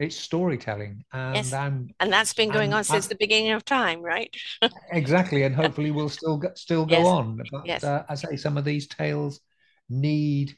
it's 0.00 0.16
storytelling 0.16 1.04
and 1.12 1.36
yes. 1.36 1.52
And 1.52 2.12
that's 2.12 2.34
been 2.34 2.50
going 2.50 2.72
I'm, 2.72 2.78
on 2.78 2.84
since 2.84 3.06
I'm, 3.06 3.10
the 3.10 3.16
beginning 3.16 3.52
of 3.52 3.64
time 3.64 4.02
right 4.02 4.34
exactly 4.92 5.44
and 5.44 5.54
hopefully 5.54 5.90
we'll 5.90 6.08
still 6.08 6.36
go, 6.36 6.50
still 6.54 6.86
go 6.86 6.96
yes. 6.96 7.06
on 7.06 7.40
but 7.50 7.66
yes. 7.66 7.84
uh, 7.84 8.04
i 8.08 8.14
say 8.14 8.36
some 8.36 8.56
of 8.56 8.64
these 8.64 8.86
tales 8.88 9.40
need 9.88 10.56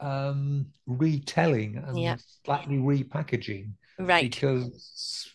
um 0.00 0.66
retelling 0.86 1.76
and 1.76 1.98
yeah. 1.98 2.16
slightly 2.44 2.76
repackaging 2.76 3.72
right 3.98 4.30
because 4.30 5.28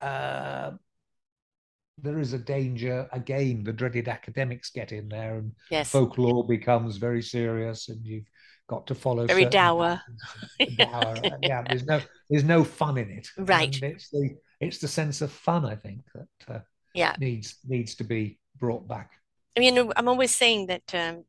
uh 0.00 0.72
there 2.02 2.18
is 2.18 2.32
a 2.32 2.38
danger 2.38 3.08
again 3.12 3.62
the 3.62 3.72
dreaded 3.72 4.08
academics 4.08 4.70
get 4.70 4.92
in 4.92 5.08
there 5.08 5.38
and 5.38 5.52
yes. 5.70 5.90
folklore 5.90 6.46
becomes 6.46 6.96
very 6.96 7.22
serious 7.22 7.88
and 7.88 8.04
you've 8.04 8.28
got 8.68 8.86
to 8.86 8.94
follow 8.94 9.26
very 9.26 9.44
dour. 9.46 10.00
dour 10.78 11.16
yeah 11.42 11.62
there's 11.68 11.84
no 11.84 12.00
there's 12.28 12.44
no 12.44 12.64
fun 12.64 12.96
in 12.98 13.10
it 13.10 13.28
right 13.38 13.74
and 13.82 13.92
it's 13.92 14.08
the 14.10 14.30
it's 14.60 14.78
the 14.78 14.88
sense 14.88 15.20
of 15.22 15.30
fun 15.30 15.64
i 15.64 15.74
think 15.74 16.00
that 16.14 16.54
uh, 16.54 16.60
yeah 16.94 17.14
needs 17.18 17.58
needs 17.68 17.94
to 17.94 18.04
be 18.04 18.38
brought 18.58 18.86
back 18.88 19.10
i 19.56 19.60
mean 19.60 19.92
i'm 19.96 20.08
always 20.08 20.34
saying 20.34 20.66
that 20.66 20.94
um, 20.94 21.24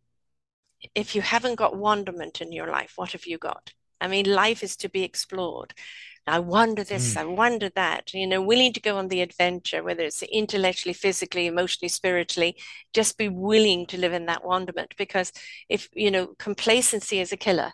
if 0.96 1.16
you 1.16 1.22
haven't 1.22 1.56
got 1.56 1.78
wonderment 1.78 2.42
in 2.42 2.52
your 2.52 2.68
life 2.68 2.94
what 2.96 3.12
have 3.12 3.26
you 3.26 3.38
got 3.38 3.74
i 4.00 4.08
mean 4.08 4.26
life 4.26 4.64
is 4.64 4.76
to 4.76 4.90
be 4.90 5.04
explored 5.04 5.74
I 6.28 6.40
wonder 6.40 6.84
this, 6.84 7.16
mm. 7.16 7.18
I 7.18 7.26
wonder 7.26 7.70
that, 7.76 8.14
you 8.14 8.28
know, 8.28 8.42
willing 8.42 8.74
to 8.74 8.80
go 8.82 8.98
on 8.98 9.08
the 9.08 9.22
adventure, 9.22 9.84
whether 9.84 10.04
it's 10.04 10.22
intellectually, 10.22 10.94
physically, 10.94 11.48
emotionally, 11.48 11.90
spiritually, 11.90 12.58
just 12.94 13.18
be 13.18 13.28
willing 13.28 13.88
to 13.88 13.98
live 13.98 14.14
in 14.14 14.28
that 14.28 14.46
wonderment. 14.46 14.94
Because 14.98 15.32
if, 15.68 15.90
you 15.94 16.12
know, 16.12 16.28
complacency 16.38 17.20
is 17.20 17.32
a 17.32 17.38
killer. 17.38 17.74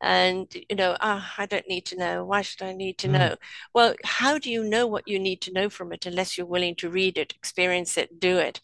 And, 0.00 0.46
you 0.68 0.76
know, 0.76 0.96
oh, 1.00 1.26
I 1.38 1.46
don't 1.46 1.68
need 1.68 1.86
to 1.86 1.96
know. 1.96 2.24
Why 2.24 2.42
should 2.42 2.62
I 2.62 2.72
need 2.72 2.98
to 2.98 3.08
mm. 3.08 3.12
know? 3.12 3.36
Well, 3.74 3.94
how 4.04 4.38
do 4.38 4.50
you 4.50 4.62
know 4.62 4.86
what 4.86 5.08
you 5.08 5.18
need 5.18 5.40
to 5.42 5.52
know 5.52 5.68
from 5.68 5.92
it 5.92 6.06
unless 6.06 6.38
you're 6.38 6.46
willing 6.46 6.76
to 6.76 6.90
read 6.90 7.18
it, 7.18 7.34
experience 7.34 7.96
it, 7.96 8.20
do 8.20 8.38
it? 8.38 8.60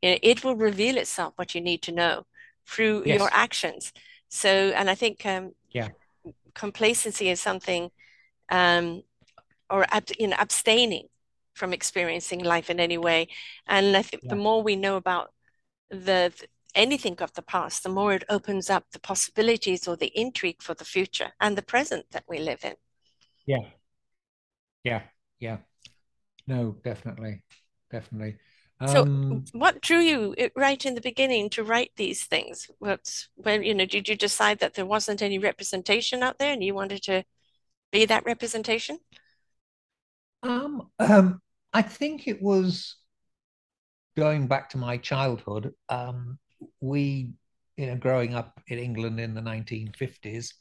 You 0.00 0.12
know, 0.12 0.18
it 0.22 0.42
will 0.42 0.56
reveal 0.56 0.96
itself 0.96 1.34
what 1.36 1.54
you 1.54 1.60
need 1.60 1.82
to 1.82 1.92
know 1.92 2.24
through 2.66 3.02
yes. 3.06 3.18
your 3.18 3.28
actions. 3.32 3.92
So, 4.28 4.48
and 4.48 4.90
I 4.90 4.94
think, 4.94 5.24
um, 5.26 5.52
yeah, 5.70 5.88
complacency 6.54 7.28
is 7.28 7.40
something 7.40 7.90
um, 8.50 9.02
or 9.70 9.86
you 10.18 10.28
know 10.28 10.36
abstaining 10.38 11.08
from 11.54 11.72
experiencing 11.72 12.42
life 12.42 12.68
in 12.70 12.80
any 12.80 12.98
way. 12.98 13.28
And 13.66 13.96
I 13.96 14.02
think 14.02 14.24
yeah. 14.24 14.30
the 14.30 14.36
more 14.36 14.62
we 14.62 14.76
know 14.76 14.96
about 14.96 15.32
the, 15.90 16.32
the 16.38 16.46
anything 16.74 17.16
of 17.20 17.32
the 17.34 17.42
past, 17.42 17.82
the 17.82 17.88
more 17.88 18.12
it 18.12 18.24
opens 18.28 18.68
up 18.68 18.84
the 18.90 18.98
possibilities 18.98 19.86
or 19.86 19.96
the 19.96 20.12
intrigue 20.18 20.60
for 20.60 20.74
the 20.74 20.84
future 20.84 21.32
and 21.40 21.56
the 21.56 21.62
present 21.62 22.06
that 22.10 22.24
we 22.28 22.38
live 22.38 22.64
in. 22.64 22.74
Yeah. 23.46 23.68
Yeah. 24.82 25.02
Yeah. 25.38 25.58
No, 26.46 26.76
definitely. 26.82 27.42
Definitely. 27.90 28.36
Um, 28.88 29.44
so 29.46 29.58
what 29.58 29.80
drew 29.80 29.98
you 29.98 30.34
right 30.56 30.84
in 30.84 30.94
the 30.94 31.00
beginning 31.00 31.50
to 31.50 31.64
write 31.64 31.92
these 31.96 32.24
things? 32.24 32.70
What's 32.78 33.28
when 33.34 33.62
you 33.62 33.74
know, 33.74 33.86
did 33.86 34.08
you 34.08 34.16
decide 34.16 34.58
that 34.60 34.74
there 34.74 34.86
wasn't 34.86 35.22
any 35.22 35.38
representation 35.38 36.22
out 36.22 36.38
there 36.38 36.52
and 36.52 36.62
you 36.62 36.74
wanted 36.74 37.02
to 37.04 37.24
be 37.92 38.04
that 38.06 38.24
representation? 38.24 38.98
Um, 40.42 40.90
um, 40.98 41.40
I 41.72 41.82
think 41.82 42.28
it 42.28 42.42
was 42.42 42.96
going 44.16 44.46
back 44.46 44.70
to 44.70 44.78
my 44.78 44.96
childhood. 44.96 45.72
Um, 45.88 46.38
we, 46.80 47.30
you 47.76 47.86
know, 47.86 47.96
growing 47.96 48.34
up 48.34 48.60
in 48.68 48.78
England 48.78 49.18
in 49.18 49.34
the 49.34 49.40
1950s, 49.40 50.52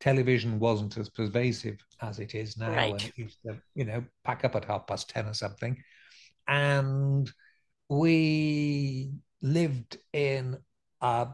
television 0.00 0.58
wasn't 0.58 0.96
as 0.96 1.08
pervasive 1.08 1.78
as 2.00 2.18
it 2.18 2.34
is 2.34 2.56
now. 2.56 2.70
Right. 2.70 2.92
And 2.92 3.02
it 3.02 3.12
used 3.16 3.38
to, 3.46 3.58
you 3.74 3.84
know, 3.84 4.04
pack 4.24 4.44
up 4.44 4.54
at 4.54 4.64
half 4.64 4.86
past 4.86 5.10
10 5.10 5.26
or 5.26 5.34
something. 5.34 5.76
And 6.46 7.30
we 7.88 9.12
lived 9.42 9.98
in 10.12 10.58
a 11.00 11.28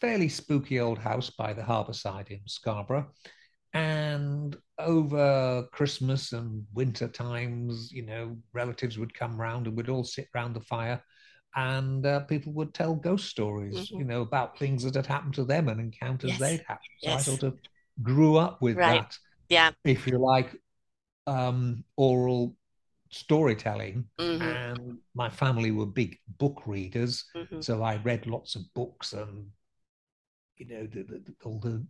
fairly 0.00 0.28
spooky 0.28 0.80
old 0.80 0.98
house 0.98 1.30
by 1.30 1.52
the 1.52 1.62
harbour 1.62 1.92
side 1.92 2.28
in 2.30 2.40
Scarborough. 2.46 3.10
And 3.74 4.56
over 4.78 5.68
Christmas 5.72 6.32
and 6.32 6.64
winter 6.72 7.08
times, 7.08 7.92
you 7.92 8.06
know, 8.06 8.36
relatives 8.52 8.98
would 8.98 9.14
come 9.14 9.40
round 9.40 9.66
and 9.66 9.76
we'd 9.76 9.88
all 9.88 10.04
sit 10.04 10.28
round 10.34 10.56
the 10.56 10.60
fire 10.60 11.02
and 11.54 12.04
uh, 12.06 12.20
people 12.20 12.52
would 12.52 12.74
tell 12.74 12.94
ghost 12.94 13.28
stories, 13.28 13.74
mm-hmm. 13.74 13.98
you 13.98 14.04
know, 14.04 14.22
about 14.22 14.58
things 14.58 14.84
that 14.84 14.94
had 14.94 15.06
happened 15.06 15.34
to 15.34 15.44
them 15.44 15.68
and 15.68 15.80
encounters 15.80 16.30
yes. 16.30 16.40
they'd 16.40 16.64
had. 16.66 16.78
So 17.00 17.10
yes. 17.10 17.20
I 17.20 17.22
sort 17.22 17.42
of 17.42 17.58
grew 18.02 18.36
up 18.36 18.62
with 18.62 18.76
right. 18.76 19.02
that. 19.02 19.18
Yeah. 19.48 19.70
If 19.84 20.06
you 20.06 20.18
like, 20.18 20.54
um, 21.26 21.84
oral 21.96 22.56
storytelling. 23.10 24.04
Mm-hmm. 24.18 24.42
And 24.42 24.98
my 25.14 25.28
family 25.28 25.70
were 25.70 25.86
big 25.86 26.18
book 26.38 26.62
readers. 26.66 27.24
Mm-hmm. 27.36 27.60
So 27.60 27.82
I 27.82 27.96
read 27.96 28.26
lots 28.26 28.54
of 28.54 28.62
books 28.74 29.12
and, 29.12 29.46
you 30.56 30.66
know, 30.66 30.86
the, 30.86 31.02
the, 31.02 31.34
all 31.44 31.60
the 31.60 31.86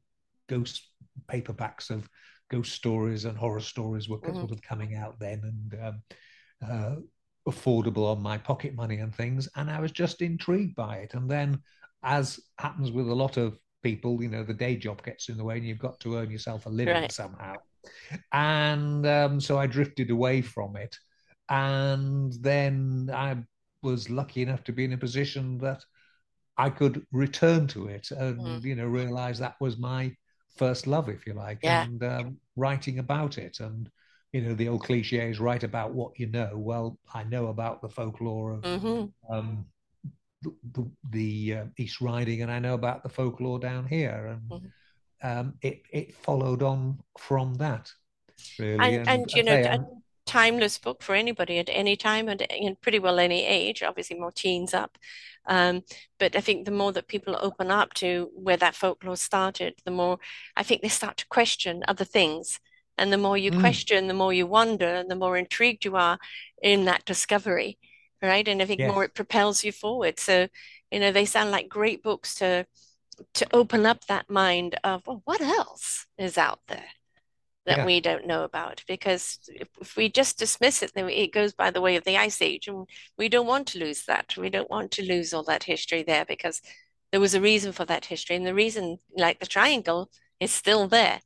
ghost 0.48 0.88
paperbacks 1.30 1.90
of 1.90 2.08
ghost 2.50 2.72
stories 2.72 3.24
and 3.24 3.36
horror 3.36 3.60
stories 3.60 4.08
were 4.08 4.18
mm-hmm. 4.18 4.36
sort 4.36 4.52
of 4.52 4.62
coming 4.62 4.96
out 4.96 5.18
then 5.18 5.40
and 5.44 5.80
um, 5.84 6.02
uh, 6.66 6.96
affordable 7.50 8.10
on 8.10 8.22
my 8.22 8.38
pocket 8.38 8.74
money 8.74 8.98
and 8.98 9.14
things. 9.14 9.48
And 9.56 9.70
I 9.70 9.80
was 9.80 9.92
just 9.92 10.22
intrigued 10.22 10.74
by 10.74 10.98
it. 10.98 11.14
And 11.14 11.30
then, 11.30 11.60
as 12.02 12.38
happens 12.58 12.90
with 12.92 13.08
a 13.08 13.14
lot 13.14 13.36
of 13.36 13.58
people, 13.82 14.22
you 14.22 14.28
know, 14.28 14.44
the 14.44 14.54
day 14.54 14.76
job 14.76 15.02
gets 15.02 15.28
in 15.28 15.36
the 15.36 15.44
way 15.44 15.56
and 15.56 15.66
you've 15.66 15.78
got 15.78 15.98
to 16.00 16.16
earn 16.16 16.30
yourself 16.30 16.66
a 16.66 16.68
living 16.68 16.94
right. 16.94 17.12
somehow. 17.12 17.54
and 18.32 19.06
um, 19.06 19.40
so 19.40 19.58
I 19.58 19.66
drifted 19.66 20.10
away 20.10 20.42
from 20.42 20.76
it. 20.76 20.96
And 21.48 22.32
then 22.40 23.10
I 23.12 23.36
was 23.82 24.10
lucky 24.10 24.42
enough 24.42 24.64
to 24.64 24.72
be 24.72 24.84
in 24.84 24.92
a 24.92 24.98
position 24.98 25.58
that 25.58 25.84
I 26.56 26.70
could 26.70 27.06
return 27.12 27.68
to 27.68 27.86
it 27.86 28.10
and 28.10 28.40
mm. 28.40 28.64
you 28.64 28.74
know 28.74 28.86
realize 28.86 29.38
that 29.38 29.54
was 29.60 29.78
my 29.78 30.14
first 30.56 30.86
love, 30.88 31.08
if 31.08 31.26
you 31.26 31.34
like, 31.34 31.60
yeah. 31.62 31.84
and 31.84 32.02
um, 32.02 32.36
writing 32.56 32.98
about 32.98 33.38
it. 33.38 33.60
And 33.60 33.88
you 34.32 34.42
know 34.42 34.54
the 34.54 34.68
old 34.68 34.82
cliche 34.82 35.30
is 35.30 35.40
write 35.40 35.62
about 35.62 35.94
what 35.94 36.18
you 36.18 36.26
know. 36.26 36.50
Well, 36.54 36.98
I 37.14 37.24
know 37.24 37.46
about 37.46 37.80
the 37.80 37.88
folklore 37.88 38.54
of 38.54 38.62
mm-hmm. 38.62 39.32
um, 39.32 39.64
the, 40.42 40.54
the, 40.72 40.90
the 41.10 41.54
uh, 41.54 41.64
East 41.78 42.00
Riding, 42.00 42.42
and 42.42 42.50
I 42.50 42.58
know 42.58 42.74
about 42.74 43.02
the 43.02 43.08
folklore 43.08 43.60
down 43.60 43.86
here, 43.86 44.26
and 44.32 44.50
mm-hmm. 44.50 45.28
um, 45.28 45.54
it 45.62 45.82
it 45.92 46.14
followed 46.16 46.62
on 46.62 46.98
from 47.18 47.54
that. 47.54 47.90
Really, 48.58 48.74
and, 48.74 49.08
and, 49.08 49.08
and 49.08 49.32
you 49.32 49.42
know, 49.44 49.60
a 49.60 49.86
timeless 50.28 50.78
book 50.78 51.02
for 51.02 51.14
anybody 51.14 51.58
at 51.58 51.68
any 51.70 51.96
time 51.96 52.28
and 52.28 52.42
in 52.42 52.76
pretty 52.76 52.98
well 52.98 53.18
any 53.18 53.44
age. 53.44 53.82
Obviously, 53.82 54.18
more 54.18 54.32
teens 54.32 54.74
up. 54.74 54.98
Um, 55.46 55.82
but 56.18 56.36
I 56.36 56.40
think 56.40 56.64
the 56.64 56.70
more 56.70 56.92
that 56.92 57.08
people 57.08 57.36
open 57.40 57.70
up 57.70 57.94
to 57.94 58.30
where 58.34 58.58
that 58.58 58.74
folklore 58.74 59.16
started, 59.16 59.74
the 59.84 59.90
more 59.90 60.18
I 60.56 60.62
think 60.62 60.82
they 60.82 60.88
start 60.88 61.16
to 61.18 61.26
question 61.26 61.82
other 61.88 62.04
things. 62.04 62.60
And 62.98 63.12
the 63.12 63.18
more 63.18 63.38
you 63.38 63.52
mm. 63.52 63.60
question, 63.60 64.08
the 64.08 64.14
more 64.14 64.32
you 64.32 64.46
wonder, 64.46 64.88
and 64.88 65.10
the 65.10 65.14
more 65.16 65.36
intrigued 65.36 65.84
you 65.84 65.96
are 65.96 66.18
in 66.62 66.84
that 66.84 67.04
discovery 67.04 67.78
right? 68.22 68.46
And 68.48 68.60
I 68.62 68.64
think 68.64 68.80
yes. 68.80 68.92
more 68.92 69.04
it 69.04 69.14
propels 69.14 69.64
you 69.64 69.72
forward. 69.72 70.18
So, 70.18 70.48
you 70.90 71.00
know, 71.00 71.12
they 71.12 71.24
sound 71.24 71.50
like 71.50 71.68
great 71.68 72.02
books 72.02 72.34
to 72.36 72.66
to 73.34 73.46
open 73.52 73.84
up 73.84 74.04
that 74.04 74.30
mind 74.30 74.78
of 74.84 75.02
well, 75.06 75.22
what 75.24 75.40
else 75.40 76.06
is 76.18 76.38
out 76.38 76.60
there 76.68 76.84
that 77.68 77.78
yeah. 77.78 77.86
we 77.86 78.00
don't 78.00 78.26
know 78.26 78.42
about? 78.44 78.82
Because 78.88 79.38
if, 79.48 79.68
if, 79.80 79.96
we 79.96 80.08
just 80.08 80.38
dismiss 80.38 80.82
it, 80.82 80.92
then 80.94 81.08
it 81.08 81.32
goes 81.32 81.52
by 81.52 81.70
the 81.70 81.80
way 81.80 81.96
of 81.96 82.04
the 82.04 82.16
ice 82.16 82.42
age, 82.42 82.66
and 82.66 82.86
we 83.16 83.28
don't 83.28 83.46
want 83.46 83.68
to 83.68 83.78
lose 83.78 84.04
that. 84.06 84.36
We 84.36 84.50
don't 84.50 84.70
want 84.70 84.90
to 84.92 85.02
lose 85.02 85.32
all 85.32 85.44
that 85.44 85.64
history 85.64 86.02
there 86.02 86.24
because 86.24 86.60
there 87.12 87.20
was 87.20 87.34
a 87.34 87.40
reason 87.40 87.72
for 87.72 87.84
that 87.84 88.06
history, 88.06 88.36
and 88.36 88.46
the 88.46 88.54
reason, 88.54 88.98
like 89.16 89.38
the 89.38 89.46
triangle, 89.46 90.10
is 90.40 90.52
still 90.52 90.88
there 90.88 91.20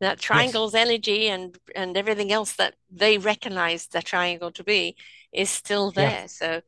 that 0.00 0.18
triangle's 0.18 0.74
yes. 0.74 0.86
energy 0.88 1.28
and 1.28 1.58
and 1.76 1.96
everything 1.96 2.32
else 2.32 2.54
that 2.54 2.74
they 2.90 3.18
recognize 3.18 3.86
the 3.86 4.02
triangle 4.02 4.50
to 4.50 4.64
be 4.64 4.96
is 5.32 5.50
still 5.50 5.90
there. 5.90 6.26
So, 6.26 6.62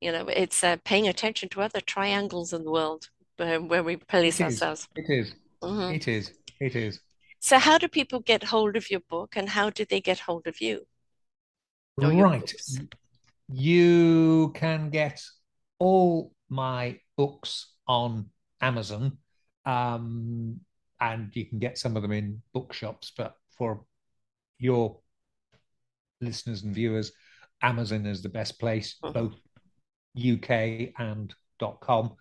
you 0.00 0.12
know, 0.12 0.26
it's 0.28 0.64
uh, 0.64 0.76
paying 0.84 1.08
attention 1.08 1.48
to 1.50 1.60
other 1.60 1.80
triangles 1.80 2.52
in 2.52 2.64
the 2.64 2.70
world 2.70 3.10
uh, 3.38 3.58
where 3.58 3.82
we 3.82 3.96
police 3.96 4.40
it 4.40 4.44
ourselves. 4.44 4.88
It 4.96 5.10
is. 5.10 5.34
Mm-hmm. 5.62 5.94
It 5.94 6.08
is. 6.08 6.32
It 6.60 6.76
is. 6.76 7.00
So, 7.40 7.58
how 7.58 7.78
do 7.78 7.88
people 7.88 8.20
get 8.20 8.44
hold 8.44 8.76
of 8.76 8.90
your 8.90 9.00
book, 9.00 9.36
and 9.36 9.48
how 9.48 9.70
do 9.70 9.84
they 9.84 10.00
get 10.00 10.18
hold 10.20 10.46
of 10.46 10.60
you? 10.60 10.86
Right. 11.96 12.52
You 13.48 14.52
can 14.54 14.90
get 14.90 15.22
all 15.78 16.32
my 16.48 17.00
books 17.16 17.74
on 17.86 18.26
Amazon, 18.60 19.18
um, 19.64 20.60
and 21.00 21.34
you 21.34 21.46
can 21.46 21.58
get 21.58 21.78
some 21.78 21.96
of 21.96 22.02
them 22.02 22.12
in 22.12 22.42
bookshops. 22.52 23.12
But 23.16 23.34
for 23.56 23.84
your 24.58 24.98
listeners 26.20 26.62
and 26.62 26.74
viewers, 26.74 27.12
Amazon 27.62 28.06
is 28.06 28.22
the 28.22 28.28
best 28.28 28.58
place, 28.58 28.96
uh-huh. 29.02 29.12
both 29.12 29.34
UK 30.16 30.92
and 30.98 31.34
.com, 31.80 32.14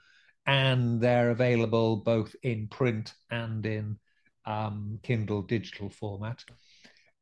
and 0.46 1.02
they're 1.02 1.32
available 1.32 1.98
both 1.98 2.36
in 2.44 2.68
print 2.68 3.14
and 3.30 3.66
in 3.66 4.00
um, 4.48 4.98
Kindle 5.04 5.44
digital 5.44 5.90
format. 5.90 6.44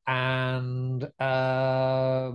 And 0.08 1.04
uh, 1.20 2.32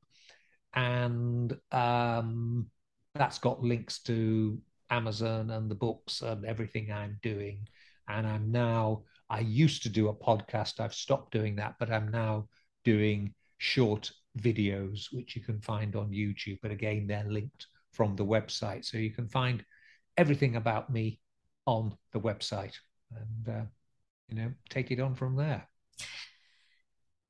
and 0.75 1.57
um, 1.73 2.67
that's 3.15 3.39
got 3.39 3.63
links 3.63 4.01
to 4.01 4.61
Amazon 4.91 5.51
and 5.51 5.71
the 5.71 5.75
books 5.75 6.23
and 6.23 6.45
everything 6.45 6.93
I'm 6.93 7.19
doing. 7.23 7.67
And 8.09 8.27
I'm 8.27 8.53
now, 8.53 9.03
I 9.31 9.41
used 9.41 9.83
to 9.85 9.89
do 9.89 10.09
a 10.09 10.15
podcast, 10.15 10.81
I've 10.81 10.95
stopped 10.95 11.33
doing 11.33 11.57
that, 11.57 11.77
but 11.79 11.91
I'm 11.91 12.11
now 12.11 12.49
doing 12.85 13.35
short 13.59 14.11
videos, 14.39 15.07
which 15.13 15.37
you 15.37 15.43
can 15.43 15.61
find 15.61 15.97
on 15.97 16.11
YouTube. 16.11 16.59
But 16.63 16.71
again, 16.71 17.07
they're 17.07 17.27
linked 17.29 17.67
from 17.93 18.17
the 18.17 18.25
website. 18.25 18.85
So 18.85 18.99
you 18.99 19.11
can 19.11 19.29
find 19.29 19.65
everything 20.17 20.57
about 20.57 20.93
me 20.93 21.21
on 21.67 21.97
the 22.13 22.21
website 22.21 22.75
and, 23.15 23.49
uh, 23.49 23.65
you 24.29 24.37
know, 24.37 24.53
take 24.69 24.91
it 24.91 25.01
on 25.01 25.15
from 25.15 25.37
there. 25.37 25.69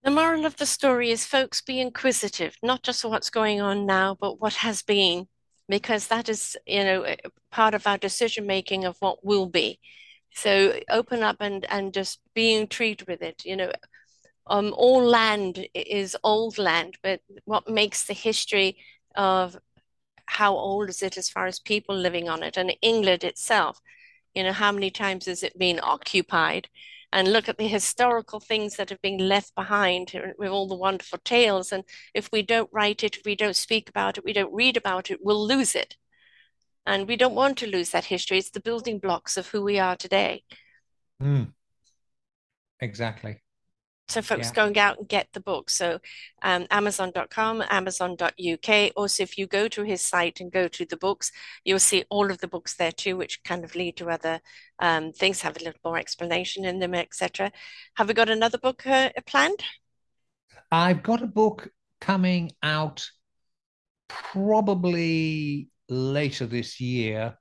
The 0.03 0.11
moral 0.11 0.45
of 0.45 0.57
the 0.57 0.67
story 0.67 1.11
is 1.11 1.25
folks 1.25 1.63
be 1.63 1.81
inquisitive, 1.81 2.57
not 2.63 2.83
just 2.83 3.05
what's 3.05 3.31
going 3.31 3.63
on 3.63 3.87
now, 3.87 4.17
but 4.21 4.39
what 4.39 4.55
has 4.55 4.83
been, 4.83 5.29
because 5.67 6.09
that 6.09 6.29
is, 6.29 6.57
you 6.67 6.85
know, 6.85 7.07
part 7.51 7.73
of 7.73 7.87
our 7.87 7.97
decision 7.97 8.47
making 8.47 8.85
of 8.85 8.97
what 9.01 9.25
will 9.25 9.47
be. 9.47 9.79
So 10.35 10.79
open 10.91 11.23
up 11.23 11.37
and 11.41 11.65
and 11.71 11.95
just 11.95 12.21
be 12.35 12.55
intrigued 12.55 13.07
with 13.09 13.23
it. 13.23 13.45
You 13.45 13.57
know, 13.57 13.73
um, 14.47 14.75
all 14.77 15.03
land 15.03 15.67
is 15.75 16.17
old 16.25 16.59
land, 16.59 16.97
but 17.03 17.21
what 17.45 17.69
makes 17.69 18.05
the 18.05 18.15
history 18.15 18.77
of 19.15 19.57
how 20.27 20.55
old 20.57 20.89
is 20.89 21.03
it 21.03 21.17
as 21.19 21.29
far 21.29 21.47
as 21.47 21.61
people 21.61 21.97
living 21.97 22.29
on 22.29 22.43
it, 22.43 22.57
and 22.57 22.77
England 22.83 23.25
itself, 23.25 23.81
you 24.35 24.43
know, 24.43 24.53
how 24.53 24.73
many 24.73 24.91
times 24.91 25.27
has 25.27 25.43
it 25.43 25.59
been 25.59 25.81
occupied? 25.83 26.69
and 27.15 27.33
look 27.33 27.49
at 27.49 27.59
the 27.59 27.69
historical 27.69 28.41
things 28.41 28.75
that 28.75 28.91
have 28.91 29.01
been 29.01 29.19
left 29.19 29.55
behind 29.55 30.13
with 30.37 30.49
all 30.49 30.67
the 30.67 30.75
wonderful 30.75 31.19
tales. 31.25 31.71
And 31.71 31.85
if 32.13 32.29
we 32.33 32.43
don't 32.43 32.69
write 32.73 33.05
it, 33.05 33.17
if 33.17 33.25
we 33.25 33.37
don't 33.37 33.55
speak 33.55 33.89
about 33.89 34.19
it, 34.19 34.25
we 34.25 34.33
don't 34.33 34.53
read 34.53 34.77
about 34.77 35.13
it, 35.13 35.21
we'll 35.23 35.47
lose 35.47 35.77
it. 35.77 35.97
And 36.87 37.09
we 37.09 37.17
don't 37.17 37.35
want 37.35 37.59
to 37.59 37.67
lose 37.67 37.91
that 37.91 38.07
history. 38.07 38.39
It's 38.39 38.51
the 38.51 38.61
building 38.61 38.99
blocks 38.99 39.37
of 39.37 39.49
who 39.49 39.63
we 39.63 39.79
are 39.79 39.97
today. 39.97 40.45
Mm. 41.23 41.53
Exactly. 42.81 43.41
So 44.09 44.21
folks 44.21 44.53
yeah. 44.55 44.71
go 44.71 44.81
out 44.81 44.99
and 44.99 45.09
get 45.09 45.29
the 45.33 45.41
book. 45.41 45.71
So 45.71 45.99
um, 46.43 46.67
Amazon.com, 46.71 47.65
Amazon.uk. 47.71 48.93
Also, 48.97 49.23
if 49.23 49.39
you 49.39 49.47
go 49.47 49.67
to 49.69 49.83
his 49.83 50.03
site 50.03 50.41
and 50.41 50.53
go 50.53 50.69
to 50.69 50.85
the 50.85 50.99
books, 50.99 51.33
you'll 51.65 51.79
see 51.79 52.05
all 52.11 52.31
of 52.31 52.39
the 52.39 52.49
books 52.49 52.75
there 52.75 52.93
too, 52.93 53.17
which 53.17 53.43
kind 53.45 53.65
of 53.65 53.75
lead 53.75 53.97
to 53.97 54.11
other 54.11 54.41
um, 54.79 55.13
things, 55.13 55.41
have 55.41 55.57
a 55.57 55.65
little 55.65 55.81
more 55.85 55.99
explanation 55.99 56.67
in 56.67 56.81
them, 56.81 56.95
etc. 56.95 57.51
Have 57.95 58.09
we 58.09 58.15
got 58.15 58.29
another 58.29 58.59
book 58.59 58.87
uh, 58.87 59.11
planned? 59.27 59.63
I've 60.71 61.03
got 61.03 61.23
a 61.23 61.27
book 61.27 61.71
coming 62.01 62.53
out 62.63 63.09
probably 64.09 65.71
later 65.89 66.47
this 66.47 66.81
year. 66.81 67.37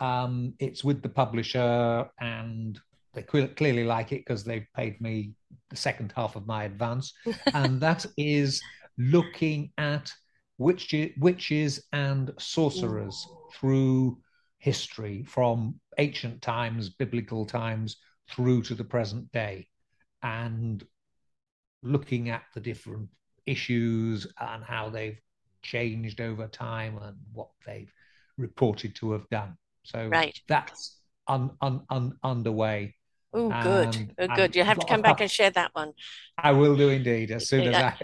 Um, 0.00 0.54
it's 0.58 0.84
with 0.84 1.02
the 1.02 1.08
publisher 1.08 2.06
and 2.20 2.78
they 3.16 3.22
clearly 3.22 3.84
like 3.84 4.12
it 4.12 4.26
because 4.26 4.44
they've 4.44 4.66
paid 4.76 5.00
me 5.00 5.32
the 5.70 5.76
second 5.76 6.12
half 6.14 6.36
of 6.36 6.46
my 6.46 6.64
advance, 6.64 7.14
and 7.54 7.80
that 7.80 8.04
is 8.18 8.60
looking 8.98 9.72
at 9.78 10.12
witches, 10.58 11.12
witches 11.18 11.82
and 11.92 12.30
sorcerers 12.38 13.26
through 13.54 14.18
history 14.58 15.22
from 15.24 15.80
ancient 15.98 16.42
times, 16.42 16.90
biblical 16.90 17.46
times, 17.46 17.96
through 18.30 18.62
to 18.62 18.74
the 18.74 18.84
present 18.84 19.32
day, 19.32 19.66
and 20.22 20.84
looking 21.82 22.28
at 22.28 22.42
the 22.54 22.60
different 22.60 23.08
issues 23.46 24.26
and 24.40 24.62
how 24.62 24.90
they've 24.90 25.20
changed 25.66 26.20
over 26.20 26.46
time 26.46 26.98
and 27.02 27.16
what 27.32 27.48
they've 27.66 27.92
reported 28.38 28.94
to 28.96 29.12
have 29.12 29.28
done. 29.28 29.56
So 29.82 30.08
right. 30.08 30.38
that's 30.48 30.98
un, 31.26 31.50
un, 31.60 31.82
un, 31.90 32.14
underway. 32.22 32.94
Oh, 33.32 33.50
good. 33.62 34.14
oh, 34.18 34.28
good. 34.34 34.56
You'll 34.56 34.64
have 34.64 34.78
to 34.78 34.86
come 34.86 35.02
back 35.02 35.20
and 35.20 35.30
share 35.30 35.50
that 35.50 35.70
one. 35.74 35.92
I 36.38 36.52
will 36.52 36.74
do 36.74 36.88
indeed. 36.88 37.30
As 37.30 37.48
soon 37.48 37.68
as 37.68 37.74
I, 37.74 37.94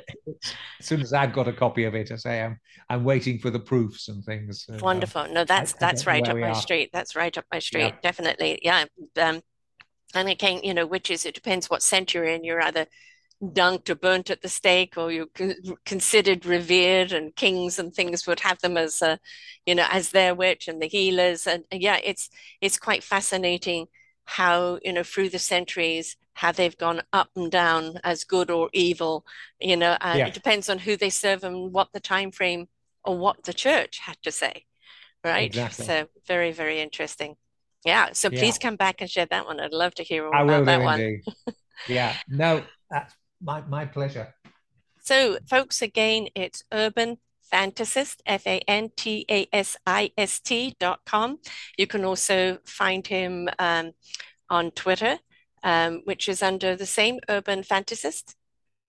as 0.81 0.87
soon 0.87 1.01
as 1.01 1.15
I've 1.15 1.33
got 1.33 1.49
a 1.49 1.53
copy 1.53 1.85
of 1.85 1.95
it, 1.95 2.13
I 2.13 2.17
say 2.17 2.43
I'm, 2.43 2.59
I'm 2.91 3.05
waiting 3.05 3.39
for 3.39 3.49
the 3.49 3.59
proofs 3.59 4.09
and 4.09 4.23
things. 4.25 4.67
Wonderful. 4.81 5.29
No, 5.31 5.45
that's 5.45 5.73
I, 5.75 5.77
that's 5.81 6.07
I 6.07 6.11
right 6.11 6.29
up 6.29 6.37
my 6.37 6.51
are. 6.51 6.55
street. 6.55 6.91
That's 6.93 7.17
right 7.17 7.37
up 7.39 7.47
my 7.51 7.61
street. 7.61 7.95
Yeah. 7.95 8.01
Definitely. 8.03 8.59
Yeah. 8.63 8.85
Um, 9.21 9.41
and 10.15 10.29
again, 10.29 10.61
you 10.63 10.75
know, 10.75 10.87
which 10.87 11.11
is 11.11 11.25
it 11.25 11.35
depends 11.35 11.71
what 11.71 11.83
century 11.83 12.35
in. 12.35 12.45
you're 12.45 12.61
either 12.61 12.87
dunked 13.43 13.90
or 13.90 13.94
burnt 13.94 14.31
at 14.31 14.43
the 14.43 14.48
stake 14.48 14.97
or 14.97 15.10
you're 15.10 15.27
considered 15.85 16.47
revered 16.47 17.12
and 17.12 17.35
kings 17.35 17.78
and 17.78 17.93
things 17.93 18.27
would 18.27 18.40
have 18.40 18.60
them 18.60 18.77
as 18.77 19.02
a, 19.02 19.19
you 19.66 19.74
know, 19.74 19.86
as 19.90 20.10
their 20.10 20.35
witch 20.35 20.69
and 20.69 20.81
the 20.81 20.86
healers. 20.86 21.47
And 21.47 21.64
yeah, 21.73 21.98
it's 22.02 22.31
it's 22.60 22.78
quite 22.78 23.02
fascinating 23.02 23.89
how 24.24 24.78
you 24.82 24.93
know 24.93 25.02
through 25.02 25.28
the 25.28 25.39
centuries 25.39 26.16
how 26.35 26.52
they've 26.52 26.78
gone 26.78 27.02
up 27.12 27.28
and 27.36 27.51
down 27.51 27.98
as 28.05 28.24
good 28.24 28.51
or 28.51 28.70
evil 28.73 29.27
you 29.60 29.77
know 29.77 29.97
and 30.01 30.19
yeah. 30.19 30.27
it 30.27 30.35
depends 30.35 30.69
on 30.69 30.78
who 30.78 30.97
they 30.97 31.10
serve 31.10 31.44
and 31.44 31.73
what 31.73 31.93
the 31.93 32.01
time 32.01 32.31
frame 32.31 32.66
or 33.05 33.19
what 33.19 33.43
the 33.44 33.52
church 33.52 33.98
had 33.98 34.16
to 34.23 34.31
say 34.31 34.64
right 35.24 35.47
exactly. 35.47 35.85
so 35.85 36.06
very 36.27 36.52
very 36.52 36.81
interesting 36.81 37.35
yeah 37.85 38.10
so 38.12 38.31
please 38.31 38.59
yeah. 38.60 38.69
come 38.69 38.77
back 38.77 39.01
and 39.01 39.10
share 39.10 39.27
that 39.27 39.44
one 39.44 39.60
i'd 39.60 39.73
love 39.73 39.94
to 39.94 40.05
hear 40.05 40.24
all 40.24 40.35
I 40.35 40.43
about 40.43 40.66
that 40.66 40.82
one 40.82 41.20
yeah 41.89 42.14
no 42.28 42.62
that's 42.90 43.14
my, 43.43 43.60
my 43.69 43.85
pleasure 43.85 44.35
so 45.01 45.39
folks 45.48 45.82
again 45.82 46.28
it's 46.35 46.62
urban 46.73 47.19
fantasist, 47.52 48.20
F 48.27 48.47
A 48.47 48.60
N 48.66 48.90
T 48.97 49.27
A 49.31 49.47
S 49.52 49.77
I 49.86 50.10
S 50.16 50.40
T 50.40 50.74
dot 50.81 51.01
com. 51.05 51.39
You 51.77 51.86
can 51.86 52.05
also 52.05 52.59
find 52.64 53.06
him 53.06 53.48
um, 53.59 53.93
on 54.48 54.70
Twitter, 54.70 55.19
um, 55.62 56.02
which 56.05 56.28
is 56.28 56.43
under 56.43 56.74
the 56.74 56.86
same 56.86 57.20
Urban 57.28 57.62
Fantasist. 57.62 58.35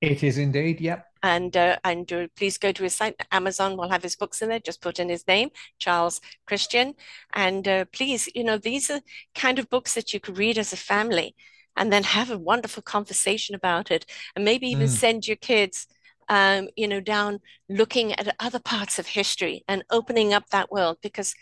It 0.02 0.24
is 0.24 0.38
indeed, 0.38 0.82
yep. 0.82 1.08
And 1.22 1.56
uh, 1.56 1.78
and 1.84 2.12
uh, 2.12 2.28
please 2.36 2.58
go 2.58 2.72
to 2.72 2.84
his 2.84 2.96
site. 2.96 3.16
Amazon 3.32 3.78
will 3.78 3.90
have 3.90 4.04
his 4.04 4.16
books 4.16 4.42
in 4.42 4.50
there. 4.50 4.60
Just 4.60 4.82
put 4.82 5.00
in 5.00 5.10
his 5.10 5.28
name, 5.28 5.50
Charles 5.80 6.20
Christian. 6.46 6.96
And 7.34 7.68
uh, 7.68 7.86
please, 7.94 8.30
you 8.36 8.44
know, 8.44 8.58
these 8.58 8.90
are 8.90 9.02
kind 9.36 9.60
of 9.60 9.70
books 9.70 9.94
that 9.94 10.14
you 10.14 10.20
could 10.20 10.38
read 10.38 10.58
as 10.58 10.74
a 10.74 10.78
family 10.78 11.36
and 11.76 11.92
then 11.92 12.04
have 12.04 12.30
a 12.32 12.38
wonderful 12.38 12.84
conversation 12.84 13.56
about 13.56 13.92
it 13.92 14.06
and 14.36 14.46
maybe 14.46 14.68
even 14.68 14.88
mm. 14.88 14.92
send 14.92 15.28
your 15.28 15.38
kids 15.38 15.88
um, 16.30 16.70
you 16.76 16.88
know, 16.88 17.00
down 17.00 17.40
looking 17.70 18.14
at 18.14 18.36
other 18.40 18.60
parts 18.60 19.00
of 19.00 19.08
history 19.08 19.64
and 19.68 19.84
opening 19.90 20.34
up 20.34 20.50
that 20.50 20.72
world 20.72 20.98
because 21.02 21.36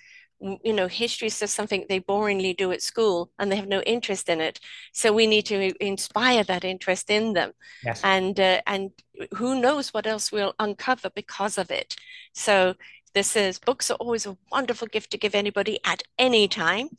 you 0.63 0.73
know 0.73 0.87
history 0.87 1.27
is 1.27 1.39
just 1.39 1.53
something 1.53 1.85
they 1.87 1.99
boringly 1.99 2.57
do 2.57 2.71
at 2.71 2.81
school 2.81 3.29
and 3.37 3.51
they 3.51 3.55
have 3.55 3.67
no 3.67 3.81
interest 3.81 4.27
in 4.27 4.41
it 4.41 4.59
so 4.91 5.13
we 5.13 5.27
need 5.27 5.45
to 5.45 5.71
inspire 5.85 6.43
that 6.43 6.63
interest 6.63 7.11
in 7.11 7.33
them 7.33 7.51
yes. 7.83 8.01
and 8.03 8.39
uh, 8.39 8.59
and 8.65 8.89
who 9.35 9.61
knows 9.61 9.93
what 9.93 10.07
else 10.07 10.31
we'll 10.31 10.55
uncover 10.57 11.11
because 11.11 11.59
of 11.59 11.69
it 11.69 11.95
so 12.33 12.73
this 13.13 13.35
is 13.35 13.59
books 13.59 13.91
are 13.91 13.97
always 13.97 14.25
a 14.25 14.35
wonderful 14.51 14.87
gift 14.87 15.11
to 15.11 15.17
give 15.17 15.35
anybody 15.35 15.77
at 15.85 16.01
any 16.17 16.47
time 16.47 16.89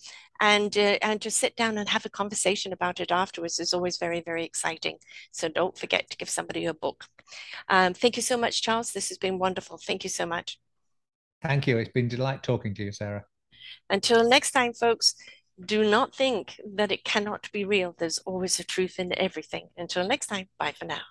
and 0.43 0.77
uh, 0.77 0.98
and 1.01 1.23
to 1.23 1.31
sit 1.31 1.56
down 1.56 1.78
and 1.78 1.89
have 1.89 2.05
a 2.05 2.10
conversation 2.10 2.73
about 2.73 3.01
it 3.01 3.12
afterwards 3.12 3.60
is 3.60 3.73
always 3.73 3.97
very 3.97 4.20
very 4.20 4.44
exciting. 4.44 4.98
So 5.31 5.48
don't 5.48 5.78
forget 5.78 6.10
to 6.10 6.16
give 6.16 6.28
somebody 6.28 6.66
a 6.66 6.74
book. 6.74 7.05
Um, 7.69 7.94
thank 7.94 8.16
you 8.16 8.23
so 8.23 8.36
much 8.36 8.60
charles. 8.60 8.93
This 8.93 9.09
has 9.09 9.19
been 9.19 9.39
wonderful. 9.39 9.78
Thank 9.78 10.05
you 10.05 10.10
so 10.10 10.27
much. 10.27 10.59
Thank 11.43 11.66
you. 11.66 11.78
It's 11.78 11.93
been 11.93 12.09
delight 12.09 12.43
talking 12.43 12.74
to 12.74 12.85
you 12.85 12.93
sarah. 12.93 13.24
Until 13.89 14.28
next 14.28 14.51
time 14.51 14.74
folks 14.74 15.14
do 15.64 15.89
not 15.89 16.14
think 16.14 16.60
that 16.74 16.90
it 16.90 17.05
cannot 17.05 17.48
be 17.52 17.64
real. 17.64 17.94
There's 17.97 18.19
always 18.19 18.59
a 18.59 18.64
truth 18.64 18.98
in 18.98 19.16
everything. 19.19 19.69
Until 19.77 20.06
next 20.06 20.27
time 20.27 20.48
bye 20.59 20.74
for 20.77 20.86
now 20.86 21.02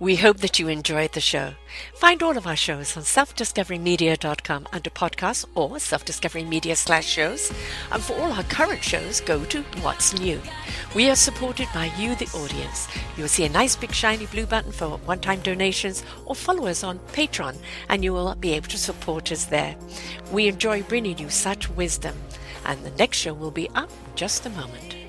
we 0.00 0.16
hope 0.16 0.38
that 0.38 0.58
you 0.58 0.68
enjoyed 0.68 1.12
the 1.12 1.20
show. 1.20 1.54
Find 1.94 2.22
all 2.22 2.36
of 2.36 2.46
our 2.46 2.56
shows 2.56 2.96
on 2.96 3.04
selfdiscoverymedia.com 3.04 4.66
under 4.72 4.90
podcasts 4.90 5.44
or 5.54 5.78
self-discovery 5.78 6.60
slash 6.74 7.06
shows. 7.06 7.52
And 7.90 8.02
for 8.02 8.14
all 8.14 8.32
our 8.32 8.42
current 8.44 8.82
shows, 8.82 9.20
go 9.20 9.44
to 9.46 9.62
What's 9.82 10.18
New. 10.18 10.40
We 10.94 11.10
are 11.10 11.16
supported 11.16 11.68
by 11.72 11.92
you, 11.96 12.14
the 12.16 12.26
audience. 12.34 12.88
You'll 13.16 13.28
see 13.28 13.44
a 13.44 13.48
nice 13.48 13.76
big 13.76 13.92
shiny 13.92 14.26
blue 14.26 14.46
button 14.46 14.72
for 14.72 14.98
one-time 14.98 15.40
donations 15.40 16.02
or 16.26 16.34
follow 16.34 16.66
us 16.66 16.82
on 16.82 16.98
Patreon 17.12 17.56
and 17.88 18.04
you 18.04 18.12
will 18.12 18.34
be 18.34 18.52
able 18.54 18.68
to 18.68 18.78
support 18.78 19.30
us 19.32 19.46
there. 19.46 19.76
We 20.32 20.48
enjoy 20.48 20.82
bringing 20.82 21.18
you 21.18 21.30
such 21.30 21.70
wisdom. 21.70 22.16
And 22.66 22.82
the 22.82 22.90
next 22.92 23.18
show 23.18 23.34
will 23.34 23.50
be 23.50 23.68
up 23.70 23.90
just 24.14 24.46
a 24.46 24.50
moment. 24.50 25.03